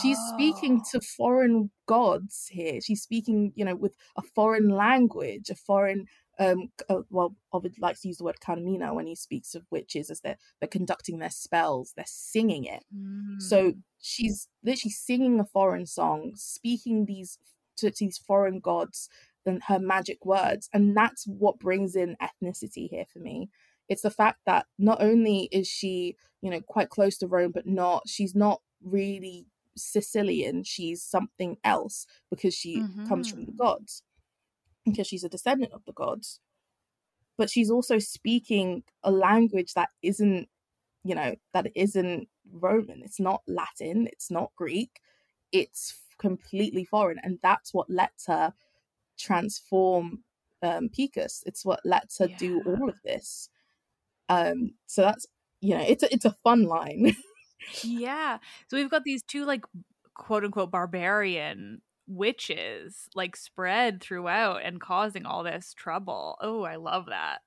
she's 0.00 0.18
speaking 0.34 0.82
to 0.92 1.00
foreign 1.00 1.70
gods 1.86 2.48
here. 2.50 2.80
She's 2.80 3.02
speaking, 3.02 3.52
you 3.54 3.64
know, 3.64 3.74
with 3.74 3.96
a 4.16 4.22
foreign 4.22 4.68
language, 4.68 5.50
a 5.50 5.54
foreign. 5.54 6.06
Um, 6.40 6.68
uh, 6.88 7.00
well, 7.10 7.34
Ovid 7.52 7.74
likes 7.80 8.02
to 8.02 8.08
use 8.08 8.18
the 8.18 8.24
word 8.24 8.40
Carmina 8.40 8.94
when 8.94 9.06
he 9.06 9.16
speaks 9.16 9.56
of 9.56 9.64
witches 9.72 10.08
as 10.08 10.20
they're 10.20 10.36
they're 10.60 10.68
conducting 10.68 11.18
their 11.18 11.30
spells, 11.30 11.92
they're 11.96 12.04
singing 12.06 12.64
it. 12.64 12.84
Mm. 12.94 13.40
So 13.40 13.72
she's 14.00 14.46
literally 14.62 14.92
singing 14.92 15.40
a 15.40 15.44
foreign 15.44 15.86
song, 15.86 16.32
speaking 16.36 17.06
these 17.06 17.38
to, 17.78 17.90
to 17.90 18.04
these 18.04 18.18
foreign 18.18 18.60
gods 18.60 19.08
and 19.46 19.62
her 19.66 19.78
magic 19.78 20.24
words, 20.26 20.68
and 20.72 20.96
that's 20.96 21.24
what 21.26 21.58
brings 21.58 21.96
in 21.96 22.16
ethnicity 22.22 22.88
here 22.88 23.06
for 23.12 23.18
me 23.20 23.48
it's 23.88 24.02
the 24.02 24.10
fact 24.10 24.40
that 24.46 24.66
not 24.78 25.00
only 25.00 25.48
is 25.52 25.66
she 25.66 26.16
you 26.42 26.50
know 26.50 26.60
quite 26.60 26.90
close 26.90 27.16
to 27.18 27.26
rome 27.26 27.52
but 27.52 27.66
not 27.66 28.02
she's 28.06 28.34
not 28.34 28.60
really 28.84 29.46
sicilian 29.76 30.64
she's 30.64 31.02
something 31.02 31.56
else 31.64 32.06
because 32.30 32.54
she 32.54 32.80
mm-hmm. 32.80 33.06
comes 33.06 33.30
from 33.30 33.44
the 33.44 33.52
mm-hmm. 33.52 33.62
gods 33.62 34.02
because 34.84 35.06
she's 35.06 35.24
a 35.24 35.28
descendant 35.28 35.72
of 35.72 35.84
the 35.86 35.92
gods 35.92 36.40
but 37.36 37.48
she's 37.48 37.70
also 37.70 37.98
speaking 37.98 38.82
a 39.04 39.10
language 39.10 39.74
that 39.74 39.90
isn't 40.02 40.48
you 41.04 41.14
know, 41.14 41.34
that 41.54 41.66
isn't 41.74 42.28
Roman, 42.52 43.02
it's 43.02 43.20
not 43.20 43.42
Latin, 43.46 44.06
it's 44.08 44.30
not 44.30 44.50
Greek, 44.56 45.00
it's 45.52 45.98
completely 46.18 46.84
foreign. 46.84 47.18
And 47.22 47.38
that's 47.42 47.72
what 47.72 47.88
lets 47.88 48.26
her 48.26 48.52
transform 49.18 50.24
um, 50.62 50.88
Picus. 50.90 51.42
It's 51.46 51.64
what 51.64 51.80
lets 51.84 52.18
her 52.18 52.28
yeah. 52.28 52.36
do 52.36 52.62
all 52.66 52.88
of 52.88 53.00
this. 53.02 53.48
Um, 54.28 54.72
so 54.86 55.02
that's 55.02 55.26
you 55.60 55.76
know, 55.76 55.84
it's 55.86 56.02
a, 56.02 56.12
it's 56.12 56.24
a 56.24 56.36
fun 56.44 56.64
line. 56.64 57.16
yeah. 57.82 58.38
So 58.68 58.76
we've 58.76 58.90
got 58.90 59.04
these 59.04 59.22
two 59.22 59.44
like 59.44 59.64
quote 60.14 60.44
unquote 60.44 60.70
barbarian 60.70 61.80
witches 62.06 63.08
like 63.14 63.36
spread 63.36 64.00
throughout 64.00 64.62
and 64.64 64.80
causing 64.80 65.26
all 65.26 65.42
this 65.42 65.74
trouble. 65.74 66.36
Oh, 66.40 66.62
I 66.62 66.76
love 66.76 67.06
that. 67.06 67.38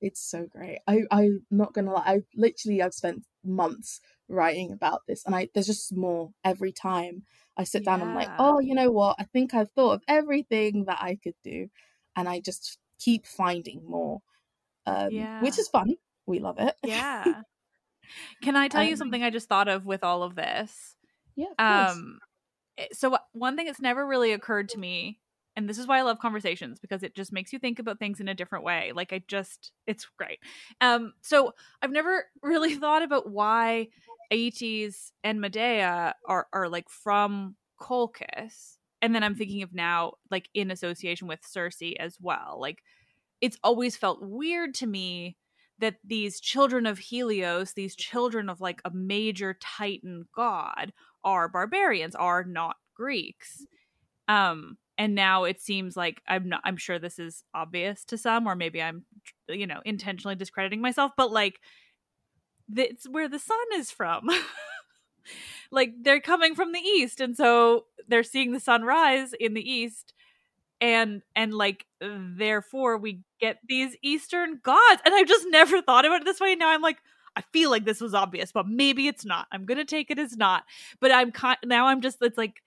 It's 0.00 0.20
so 0.20 0.46
great. 0.46 0.78
I 0.86 1.02
I'm 1.10 1.44
not 1.50 1.74
gonna 1.74 1.92
lie. 1.92 2.04
I 2.06 2.18
literally 2.36 2.82
I've 2.82 2.94
spent 2.94 3.24
months 3.44 4.00
writing 4.28 4.72
about 4.72 5.02
this, 5.08 5.24
and 5.24 5.34
I 5.34 5.48
there's 5.54 5.66
just 5.66 5.94
more 5.96 6.30
every 6.44 6.72
time 6.72 7.24
I 7.56 7.64
sit 7.64 7.84
down. 7.84 8.02
I'm 8.02 8.14
like, 8.14 8.30
oh, 8.38 8.60
you 8.60 8.74
know 8.74 8.92
what? 8.92 9.16
I 9.18 9.24
think 9.24 9.54
I've 9.54 9.72
thought 9.72 9.94
of 9.94 10.02
everything 10.06 10.84
that 10.84 10.98
I 11.00 11.18
could 11.20 11.34
do, 11.42 11.68
and 12.14 12.28
I 12.28 12.38
just 12.38 12.78
keep 13.00 13.26
finding 13.26 13.82
more, 13.88 14.20
um, 14.86 15.10
yeah. 15.10 15.42
which 15.42 15.58
is 15.58 15.68
fun. 15.68 15.96
We 16.28 16.38
love 16.38 16.58
it. 16.58 16.74
Yeah. 16.84 17.24
Can 18.42 18.56
I 18.56 18.68
tell 18.68 18.82
um, 18.82 18.88
you 18.88 18.96
something 18.96 19.22
I 19.22 19.30
just 19.30 19.48
thought 19.48 19.68
of 19.68 19.84
with 19.84 20.04
all 20.04 20.22
of 20.22 20.34
this? 20.34 20.96
Yeah. 21.36 21.46
um. 21.58 22.18
Eh, 22.78 22.86
so 22.92 23.18
one 23.32 23.56
thing 23.56 23.66
that's 23.66 23.80
never 23.80 24.06
really 24.06 24.32
occurred 24.32 24.68
to 24.70 24.78
me 24.78 25.18
and 25.58 25.68
this 25.68 25.78
is 25.78 25.88
why 25.88 25.98
I 25.98 26.02
love 26.02 26.20
conversations 26.20 26.78
because 26.78 27.02
it 27.02 27.16
just 27.16 27.32
makes 27.32 27.52
you 27.52 27.58
think 27.58 27.80
about 27.80 27.98
things 27.98 28.20
in 28.20 28.28
a 28.28 28.34
different 28.34 28.64
way. 28.64 28.92
Like 28.94 29.12
I 29.12 29.24
just 29.26 29.72
it's 29.88 30.06
great. 30.16 30.38
Um 30.80 31.14
so 31.20 31.52
I've 31.82 31.90
never 31.90 32.26
really 32.42 32.76
thought 32.76 33.02
about 33.02 33.28
why 33.28 33.88
Aeetes 34.30 35.12
and 35.24 35.40
Medea 35.40 36.14
are 36.28 36.46
are 36.52 36.68
like 36.68 36.88
from 36.88 37.56
Colchis. 37.80 38.76
And 39.02 39.12
then 39.12 39.24
I'm 39.24 39.34
thinking 39.34 39.64
of 39.64 39.74
now 39.74 40.12
like 40.30 40.48
in 40.54 40.70
association 40.70 41.26
with 41.26 41.44
Circe 41.44 41.82
as 41.98 42.18
well. 42.20 42.58
Like 42.60 42.84
it's 43.40 43.58
always 43.64 43.96
felt 43.96 44.22
weird 44.22 44.74
to 44.74 44.86
me 44.86 45.36
that 45.80 45.96
these 46.04 46.40
children 46.40 46.86
of 46.86 46.98
Helios, 46.98 47.72
these 47.72 47.94
children 47.94 48.48
of 48.48 48.60
like 48.60 48.80
a 48.84 48.90
major 48.90 49.56
titan 49.60 50.26
god 50.34 50.92
are 51.24 51.48
barbarians, 51.48 52.14
are 52.14 52.44
not 52.44 52.76
Greeks. 52.94 53.64
Um 54.26 54.76
and 54.98 55.14
now 55.14 55.44
it 55.44 55.60
seems 55.60 55.96
like 55.96 56.20
i'm 56.26 56.48
not 56.48 56.60
i'm 56.64 56.76
sure 56.76 56.98
this 56.98 57.18
is 57.18 57.44
obvious 57.54 58.04
to 58.04 58.18
some 58.18 58.46
or 58.46 58.54
maybe 58.54 58.82
i'm 58.82 59.04
you 59.48 59.66
know 59.66 59.80
intentionally 59.84 60.34
discrediting 60.34 60.80
myself 60.80 61.12
but 61.16 61.30
like 61.30 61.60
it's 62.76 63.08
where 63.08 63.28
the 63.28 63.38
sun 63.38 63.56
is 63.76 63.90
from 63.90 64.28
like 65.70 65.92
they're 66.02 66.20
coming 66.20 66.54
from 66.54 66.72
the 66.72 66.80
east 66.80 67.20
and 67.20 67.36
so 67.36 67.84
they're 68.08 68.22
seeing 68.22 68.52
the 68.52 68.60
sun 68.60 68.82
rise 68.82 69.32
in 69.38 69.54
the 69.54 69.70
east 69.70 70.12
and 70.80 71.22
and 71.34 71.52
like 71.54 71.86
therefore 72.00 72.96
we 72.96 73.20
get 73.40 73.58
these 73.68 73.96
eastern 74.02 74.60
gods 74.62 75.02
and 75.04 75.14
i've 75.14 75.26
just 75.26 75.46
never 75.50 75.82
thought 75.82 76.04
about 76.04 76.20
it 76.20 76.24
this 76.24 76.40
way 76.40 76.54
now 76.54 76.68
i'm 76.70 76.82
like 76.82 76.98
i 77.36 77.42
feel 77.52 77.70
like 77.70 77.84
this 77.84 78.00
was 78.00 78.14
obvious 78.14 78.52
but 78.52 78.66
maybe 78.66 79.08
it's 79.08 79.24
not. 79.24 79.46
I'm 79.52 79.64
gonna 79.64 79.84
take 79.84 80.10
it 80.10 80.18
as 80.18 80.36
not 80.36 80.64
but 81.00 81.10
i'm 81.10 81.32
kind 81.32 81.58
now 81.64 81.86
i'm 81.86 82.00
just 82.00 82.18
it's 82.22 82.38
like 82.38 82.62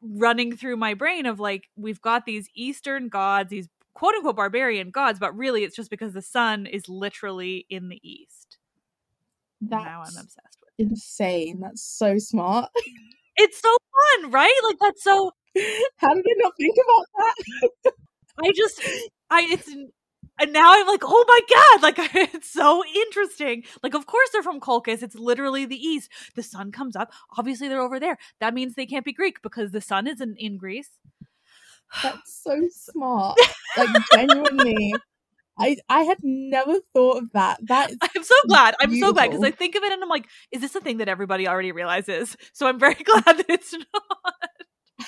running 0.00 0.56
through 0.56 0.76
my 0.76 0.94
brain 0.94 1.26
of 1.26 1.40
like 1.40 1.68
we've 1.76 2.00
got 2.00 2.26
these 2.26 2.48
eastern 2.54 3.08
gods 3.08 3.50
these 3.50 3.68
quote 3.94 4.14
unquote 4.14 4.36
barbarian 4.36 4.90
gods 4.90 5.18
but 5.18 5.36
really 5.36 5.64
it's 5.64 5.76
just 5.76 5.90
because 5.90 6.12
the 6.12 6.22
sun 6.22 6.66
is 6.66 6.88
literally 6.88 7.66
in 7.70 7.88
the 7.88 8.00
east. 8.02 8.58
That's 9.60 9.84
now 9.84 10.00
i'm 10.00 10.16
obsessed 10.16 10.58
with 10.60 10.66
insane. 10.78 11.60
That's 11.60 11.82
so 11.82 12.18
smart. 12.18 12.70
It's 13.38 13.60
so 13.60 13.68
fun 13.68 14.30
right? 14.30 14.60
Like 14.64 14.76
that's 14.80 15.04
so 15.04 15.32
how 15.96 16.14
did 16.14 16.24
i 16.26 16.34
not 16.36 16.52
think 16.56 16.76
about 16.84 17.06
that 17.84 17.92
i 18.44 18.52
just 18.54 18.82
i 19.30 19.46
it's 19.50 19.70
and 20.38 20.52
now 20.52 20.72
I'm 20.74 20.86
like, 20.86 21.02
oh 21.02 21.24
my 21.26 21.40
god, 21.48 21.82
like 21.82 22.14
it's 22.34 22.50
so 22.50 22.84
interesting. 22.84 23.64
Like, 23.82 23.94
of 23.94 24.06
course 24.06 24.28
they're 24.32 24.42
from 24.42 24.60
Colchis. 24.60 25.02
It's 25.02 25.14
literally 25.14 25.64
the 25.64 25.76
east. 25.76 26.10
The 26.34 26.42
sun 26.42 26.72
comes 26.72 26.94
up. 26.94 27.10
Obviously 27.38 27.68
they're 27.68 27.80
over 27.80 27.98
there. 27.98 28.18
That 28.40 28.54
means 28.54 28.74
they 28.74 28.86
can't 28.86 29.04
be 29.04 29.12
Greek 29.12 29.40
because 29.42 29.70
the 29.72 29.80
sun 29.80 30.06
isn't 30.06 30.36
in 30.38 30.58
Greece. 30.58 30.90
That's 32.02 32.42
so 32.42 32.60
smart. 32.70 33.38
Like 33.76 33.88
genuinely. 34.12 34.94
I 35.58 35.78
I 35.88 36.02
had 36.02 36.18
never 36.22 36.80
thought 36.92 37.22
of 37.22 37.32
that. 37.32 37.58
That 37.66 37.90
I'm 38.02 38.22
so 38.22 38.34
glad. 38.46 38.74
I'm 38.80 38.94
so 38.98 39.12
glad 39.12 39.30
because 39.30 39.44
I 39.44 39.50
think 39.50 39.74
of 39.74 39.82
it 39.84 39.92
and 39.92 40.02
I'm 40.02 40.08
like, 40.10 40.26
is 40.52 40.60
this 40.60 40.74
a 40.74 40.80
thing 40.80 40.98
that 40.98 41.08
everybody 41.08 41.48
already 41.48 41.72
realizes? 41.72 42.36
So 42.52 42.66
I'm 42.66 42.78
very 42.78 42.94
glad 43.04 43.24
that 43.24 43.46
it's 43.48 43.72
not. 43.72 44.32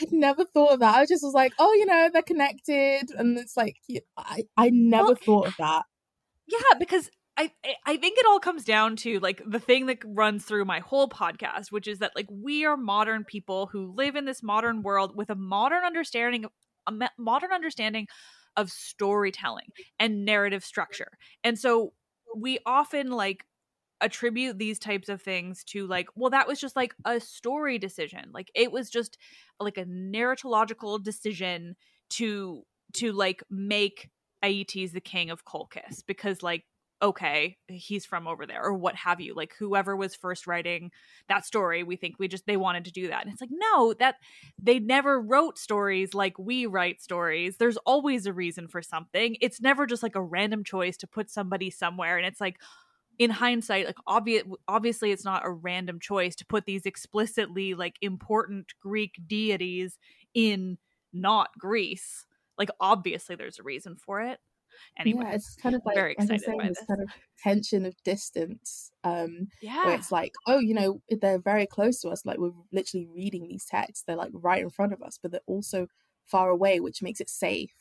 I'd 0.00 0.12
never 0.12 0.44
thought 0.44 0.74
of 0.74 0.80
that. 0.80 0.96
I 0.96 1.06
just 1.06 1.22
was 1.22 1.34
like, 1.34 1.52
oh, 1.58 1.72
you 1.74 1.86
know, 1.86 2.10
they're 2.12 2.22
connected, 2.22 3.10
and 3.16 3.38
it's 3.38 3.56
like 3.56 3.76
I 4.16 4.44
I 4.56 4.70
never 4.70 5.08
well, 5.08 5.16
thought 5.16 5.46
of 5.48 5.54
that. 5.58 5.84
Yeah, 6.46 6.78
because 6.78 7.10
I 7.36 7.52
I 7.86 7.96
think 7.96 8.18
it 8.18 8.26
all 8.26 8.40
comes 8.40 8.64
down 8.64 8.96
to 8.96 9.20
like 9.20 9.42
the 9.46 9.60
thing 9.60 9.86
that 9.86 9.98
runs 10.04 10.44
through 10.44 10.64
my 10.64 10.80
whole 10.80 11.08
podcast, 11.08 11.70
which 11.70 11.86
is 11.88 12.00
that 12.00 12.12
like 12.16 12.26
we 12.30 12.64
are 12.64 12.76
modern 12.76 13.24
people 13.24 13.68
who 13.72 13.94
live 13.94 14.16
in 14.16 14.24
this 14.24 14.42
modern 14.42 14.82
world 14.82 15.16
with 15.16 15.30
a 15.30 15.36
modern 15.36 15.84
understanding 15.84 16.44
of 16.44 16.52
a 16.86 17.10
modern 17.18 17.52
understanding 17.52 18.06
of 18.56 18.70
storytelling 18.70 19.68
and 20.00 20.24
narrative 20.24 20.64
structure. 20.64 21.12
And 21.44 21.58
so 21.58 21.92
we 22.36 22.58
often 22.66 23.10
like 23.10 23.44
attribute 24.00 24.58
these 24.58 24.78
types 24.78 25.08
of 25.08 25.20
things 25.20 25.64
to 25.64 25.86
like 25.86 26.08
well 26.14 26.30
that 26.30 26.46
was 26.46 26.60
just 26.60 26.76
like 26.76 26.94
a 27.04 27.20
story 27.20 27.78
decision. 27.78 28.30
Like 28.32 28.50
it 28.54 28.70
was 28.70 28.90
just 28.90 29.18
like 29.58 29.78
a 29.78 29.84
narratological 29.84 31.02
decision 31.02 31.76
to 32.10 32.62
to 32.94 33.12
like 33.12 33.42
make 33.50 34.08
Aeetes 34.44 34.92
the 34.92 35.00
king 35.00 35.30
of 35.30 35.44
Colchis 35.44 36.04
because 36.06 36.42
like 36.42 36.64
okay 37.00 37.56
he's 37.68 38.04
from 38.04 38.26
over 38.26 38.44
there 38.46 38.62
or 38.62 38.74
what 38.74 38.94
have 38.94 39.20
you. 39.20 39.34
Like 39.34 39.54
whoever 39.58 39.96
was 39.96 40.14
first 40.14 40.46
writing 40.46 40.90
that 41.28 41.44
story 41.44 41.82
we 41.82 41.96
think 41.96 42.16
we 42.18 42.28
just 42.28 42.46
they 42.46 42.56
wanted 42.56 42.84
to 42.84 42.92
do 42.92 43.08
that. 43.08 43.24
And 43.24 43.32
it's 43.32 43.40
like 43.40 43.50
no 43.52 43.94
that 43.94 44.16
they 44.60 44.78
never 44.78 45.20
wrote 45.20 45.58
stories 45.58 46.14
like 46.14 46.38
we 46.38 46.66
write 46.66 47.02
stories. 47.02 47.56
There's 47.56 47.76
always 47.78 48.26
a 48.26 48.32
reason 48.32 48.68
for 48.68 48.82
something. 48.82 49.36
It's 49.40 49.60
never 49.60 49.86
just 49.86 50.02
like 50.04 50.16
a 50.16 50.22
random 50.22 50.62
choice 50.62 50.96
to 50.98 51.06
put 51.08 51.30
somebody 51.30 51.70
somewhere. 51.70 52.16
And 52.16 52.26
it's 52.26 52.40
like 52.40 52.58
in 53.18 53.30
hindsight 53.30 53.84
like 53.84 53.96
obvious 54.06 54.44
obviously 54.68 55.10
it's 55.10 55.24
not 55.24 55.44
a 55.44 55.50
random 55.50 55.98
choice 55.98 56.36
to 56.36 56.46
put 56.46 56.66
these 56.66 56.86
explicitly 56.86 57.74
like 57.74 57.96
important 58.00 58.66
greek 58.80 59.14
deities 59.26 59.98
in 60.34 60.78
not 61.12 61.50
greece. 61.58 62.26
Like 62.56 62.70
obviously 62.80 63.36
there's 63.36 63.58
a 63.58 63.62
reason 63.62 63.96
for 63.96 64.20
it. 64.20 64.38
Anyway 64.98 65.24
yeah, 65.24 65.34
it's 65.34 65.56
kind 65.56 65.74
of 65.74 65.82
like 65.84 65.96
very 65.96 66.12
excited 66.12 66.40
saying, 66.42 66.58
by 66.58 66.68
this. 66.68 66.84
kind 66.86 67.02
of 67.02 67.08
tension 67.42 67.84
of 67.84 67.94
distance 68.04 68.92
um 69.02 69.48
yeah. 69.60 69.86
where 69.86 69.94
it's 69.94 70.12
like 70.12 70.32
oh 70.46 70.58
you 70.58 70.72
know 70.72 71.00
they're 71.20 71.40
very 71.40 71.66
close 71.66 72.00
to 72.00 72.08
us 72.10 72.24
like 72.24 72.38
we're 72.38 72.52
literally 72.70 73.08
reading 73.12 73.48
these 73.48 73.64
texts 73.64 74.04
they're 74.06 74.14
like 74.14 74.30
right 74.32 74.62
in 74.62 74.70
front 74.70 74.92
of 74.92 75.02
us 75.02 75.18
but 75.20 75.32
they're 75.32 75.40
also 75.48 75.88
far 76.26 76.50
away 76.50 76.78
which 76.78 77.02
makes 77.02 77.20
it 77.20 77.28
safe 77.28 77.72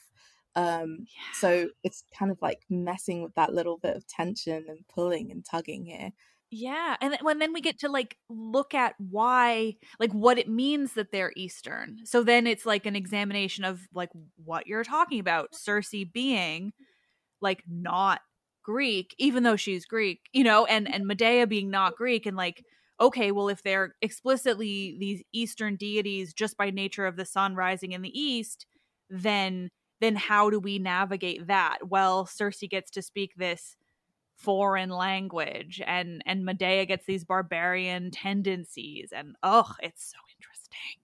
um, 0.57 1.05
yeah. 1.15 1.33
So 1.33 1.69
it's 1.83 2.03
kind 2.17 2.31
of 2.31 2.39
like 2.41 2.63
messing 2.67 3.21
with 3.21 3.35
that 3.35 3.53
little 3.53 3.77
bit 3.77 3.95
of 3.95 4.07
tension 4.07 4.65
and 4.67 4.79
pulling 4.93 5.31
and 5.31 5.45
tugging 5.45 5.85
here. 5.85 6.11
Yeah, 6.49 6.95
and 6.99 7.13
then, 7.13 7.19
when 7.21 7.39
then 7.39 7.53
we 7.53 7.61
get 7.61 7.79
to 7.79 7.89
like 7.89 8.17
look 8.27 8.73
at 8.73 8.95
why, 8.97 9.75
like 9.99 10.11
what 10.13 10.39
it 10.39 10.49
means 10.49 10.93
that 10.93 11.11
they're 11.11 11.33
Eastern. 11.35 11.99
So 12.05 12.23
then 12.23 12.47
it's 12.47 12.65
like 12.65 12.87
an 12.87 12.95
examination 12.95 13.65
of 13.65 13.81
like 13.93 14.09
what 14.43 14.65
you're 14.65 14.83
talking 14.83 15.19
about. 15.19 15.53
Circe 15.53 15.93
being 16.11 16.73
like 17.39 17.63
not 17.69 18.21
Greek, 18.63 19.13
even 19.19 19.43
though 19.43 19.57
she's 19.57 19.85
Greek, 19.85 20.21
you 20.33 20.43
know, 20.43 20.65
and 20.65 20.91
and 20.91 21.05
Medea 21.07 21.45
being 21.45 21.69
not 21.69 21.95
Greek, 21.95 22.25
and 22.25 22.35
like 22.35 22.63
okay, 22.99 23.31
well 23.31 23.49
if 23.49 23.61
they're 23.61 23.93
explicitly 24.01 24.97
these 24.99 25.21
Eastern 25.33 25.75
deities 25.75 26.33
just 26.33 26.57
by 26.57 26.71
nature 26.71 27.05
of 27.05 27.15
the 27.15 27.25
sun 27.25 27.53
rising 27.53 27.91
in 27.91 28.01
the 28.01 28.19
east, 28.19 28.65
then 29.11 29.69
then 29.99 30.15
how 30.15 30.49
do 30.49 30.59
we 30.59 30.79
navigate 30.79 31.47
that? 31.47 31.79
Well, 31.87 32.25
Circe 32.25 32.63
gets 32.69 32.91
to 32.91 33.01
speak 33.01 33.35
this 33.35 33.75
foreign 34.35 34.89
language 34.89 35.81
and 35.85 36.21
and 36.25 36.45
Medea 36.45 36.85
gets 36.85 37.05
these 37.05 37.25
barbarian 37.25 38.11
tendencies 38.11 39.11
and 39.11 39.35
oh, 39.41 39.73
it's 39.81 40.11
so 40.11 40.17
interesting. 40.37 41.01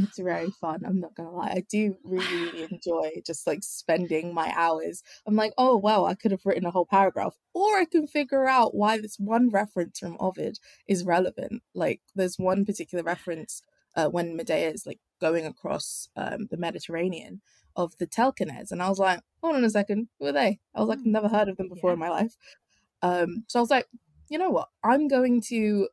It's 0.00 0.18
very 0.18 0.50
fun. 0.60 0.82
I'm 0.86 1.00
not 1.00 1.14
gonna 1.14 1.32
lie. 1.32 1.52
I 1.56 1.64
do 1.68 1.96
really, 2.04 2.64
enjoy 2.70 3.10
just 3.26 3.46
like 3.46 3.62
spending 3.62 4.32
my 4.32 4.52
hours. 4.56 5.02
I'm 5.26 5.36
like, 5.36 5.52
oh 5.58 5.76
wow, 5.76 6.04
I 6.04 6.14
could 6.14 6.30
have 6.30 6.44
written 6.44 6.66
a 6.66 6.70
whole 6.70 6.86
paragraph, 6.86 7.36
or 7.52 7.78
I 7.78 7.84
can 7.84 8.06
figure 8.06 8.46
out 8.46 8.74
why 8.74 8.98
this 8.98 9.18
one 9.18 9.50
reference 9.50 9.98
from 9.98 10.16
Ovid 10.20 10.58
is 10.86 11.04
relevant. 11.04 11.62
Like, 11.74 12.00
there's 12.14 12.38
one 12.38 12.64
particular 12.64 13.02
reference 13.02 13.62
uh, 13.96 14.08
when 14.08 14.36
Medea 14.36 14.70
is 14.70 14.86
like 14.86 15.00
going 15.20 15.46
across 15.46 16.08
um, 16.16 16.46
the 16.50 16.56
Mediterranean, 16.56 17.40
of 17.78 17.96
the 17.98 18.06
Telchines. 18.06 18.70
And 18.72 18.82
I 18.82 18.88
was 18.90 18.98
like, 18.98 19.20
hold 19.42 19.54
on 19.56 19.64
a 19.64 19.70
second, 19.70 20.08
who 20.18 20.26
are 20.26 20.32
they? 20.32 20.58
I 20.74 20.80
was 20.80 20.88
like, 20.88 20.98
never 21.04 21.28
heard 21.28 21.48
of 21.48 21.56
them 21.56 21.68
before 21.68 21.90
yeah. 21.90 21.94
in 21.94 22.00
my 22.00 22.10
life. 22.10 22.34
Um, 23.00 23.44
so 23.46 23.60
I 23.60 23.62
was 23.62 23.70
like, 23.70 23.86
you 24.28 24.36
know 24.36 24.50
what? 24.50 24.68
I'm 24.84 25.08
going 25.08 25.40
to 25.48 25.88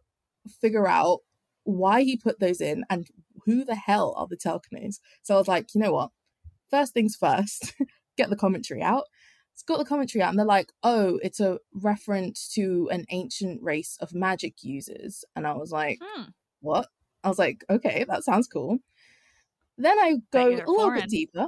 figure 0.59 0.87
out 0.87 1.19
why 1.63 2.01
he 2.01 2.17
put 2.17 2.39
those 2.39 2.59
in 2.59 2.83
and 2.89 3.07
who 3.45 3.63
the 3.63 3.75
hell 3.75 4.15
are 4.17 4.27
the 4.27 4.35
Telchines. 4.35 4.99
So 5.21 5.35
I 5.35 5.37
was 5.37 5.47
like, 5.47 5.73
you 5.75 5.79
know 5.79 5.93
what? 5.93 6.09
First 6.71 6.93
things 6.93 7.15
first, 7.15 7.75
get 8.17 8.29
the 8.29 8.35
commentary 8.35 8.81
out. 8.81 9.03
It's 9.53 9.63
got 9.63 9.77
the 9.77 9.85
commentary 9.85 10.21
out, 10.21 10.31
and 10.31 10.39
they're 10.39 10.45
like, 10.45 10.73
oh, 10.83 11.17
it's 11.23 11.39
a 11.39 11.59
reference 11.73 12.49
to 12.55 12.89
an 12.91 13.05
ancient 13.09 13.63
race 13.63 13.97
of 14.01 14.13
magic 14.13 14.55
users. 14.63 15.23
And 15.33 15.47
I 15.47 15.53
was 15.53 15.71
like, 15.71 15.99
Hmm. 16.01 16.23
what? 16.59 16.87
I 17.23 17.29
was 17.29 17.39
like, 17.39 17.63
okay, 17.69 18.05
that 18.09 18.25
sounds 18.25 18.47
cool. 18.47 18.79
Then 19.77 19.97
I 19.97 20.15
go 20.31 20.47
a 20.47 20.55
little 20.55 20.75
foreign. 20.75 21.01
bit 21.01 21.09
deeper. 21.09 21.47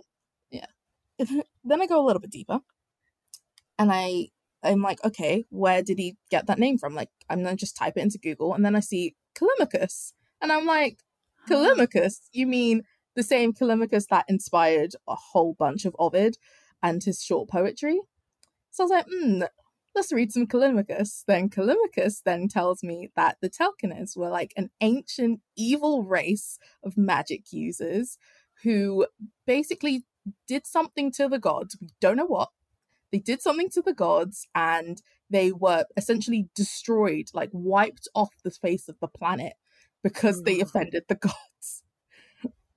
Then 1.63 1.81
I 1.81 1.85
go 1.85 2.03
a 2.03 2.05
little 2.05 2.21
bit 2.21 2.31
deeper. 2.31 2.59
And 3.79 3.91
I 3.91 4.29
I'm 4.63 4.81
like, 4.81 5.03
okay, 5.05 5.45
where 5.49 5.83
did 5.83 5.99
he 5.99 6.17
get 6.31 6.47
that 6.47 6.59
name 6.59 6.77
from? 6.77 6.95
Like, 6.95 7.09
I'm 7.29 7.43
gonna 7.43 7.55
just 7.55 7.77
type 7.77 7.93
it 7.97 8.01
into 8.01 8.17
Google 8.17 8.53
and 8.53 8.65
then 8.65 8.75
I 8.75 8.79
see 8.79 9.15
Callimachus. 9.35 10.13
And 10.41 10.51
I'm 10.51 10.65
like, 10.65 10.99
Callimachus? 11.49 12.21
You 12.31 12.47
mean 12.47 12.83
the 13.15 13.23
same 13.23 13.53
Callimachus 13.53 14.07
that 14.07 14.25
inspired 14.27 14.93
a 15.07 15.15
whole 15.15 15.53
bunch 15.53 15.85
of 15.85 15.95
Ovid 15.99 16.37
and 16.81 17.03
his 17.03 17.21
short 17.23 17.49
poetry? 17.49 17.99
So 18.71 18.83
I 18.83 18.85
was 18.85 18.91
like, 18.91 19.05
hmm, 19.09 19.43
let's 19.95 20.13
read 20.13 20.31
some 20.31 20.47
Callimachus. 20.47 21.23
Then 21.25 21.49
Callimachus 21.49 22.21
then 22.23 22.47
tells 22.47 22.83
me 22.83 23.09
that 23.15 23.37
the 23.41 23.49
Telchines 23.49 24.15
were 24.15 24.29
like 24.29 24.53
an 24.55 24.69
ancient 24.81 25.41
evil 25.55 26.03
race 26.03 26.59
of 26.83 26.97
magic 26.97 27.51
users 27.51 28.17
who 28.63 29.07
basically 29.45 30.03
did 30.47 30.65
something 30.67 31.11
to 31.13 31.27
the 31.27 31.39
gods. 31.39 31.77
We 31.81 31.89
don't 32.01 32.17
know 32.17 32.25
what. 32.25 32.49
They 33.11 33.19
did 33.19 33.41
something 33.41 33.69
to 33.71 33.81
the 33.81 33.93
gods 33.93 34.47
and 34.53 35.01
they 35.29 35.51
were 35.51 35.85
essentially 35.95 36.49
destroyed, 36.55 37.29
like 37.33 37.49
wiped 37.53 38.07
off 38.15 38.29
the 38.43 38.51
face 38.51 38.87
of 38.89 38.99
the 38.99 39.07
planet 39.07 39.53
because 40.03 40.43
they 40.43 40.57
Mm. 40.57 40.61
offended 40.63 41.03
the 41.07 41.15
gods. 41.29 41.83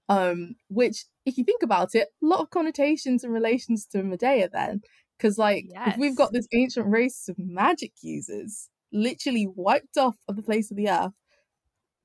Um, 0.08 0.56
which, 0.68 1.04
if 1.24 1.38
you 1.38 1.44
think 1.44 1.62
about 1.62 1.94
it, 1.94 2.08
a 2.22 2.26
lot 2.26 2.40
of 2.40 2.50
connotations 2.50 3.22
and 3.22 3.32
relations 3.32 3.86
to 3.86 4.02
Medea 4.02 4.48
then. 4.48 4.82
Because, 5.16 5.38
like, 5.38 5.66
if 5.92 5.96
we've 5.98 6.16
got 6.16 6.32
this 6.32 6.48
ancient 6.52 6.86
race 6.86 7.28
of 7.28 7.38
magic 7.38 7.92
users 8.02 8.68
literally 8.92 9.46
wiped 9.46 9.96
off 9.96 10.16
of 10.26 10.34
the 10.36 10.42
face 10.42 10.70
of 10.70 10.76
the 10.76 10.88
earth 10.88 11.12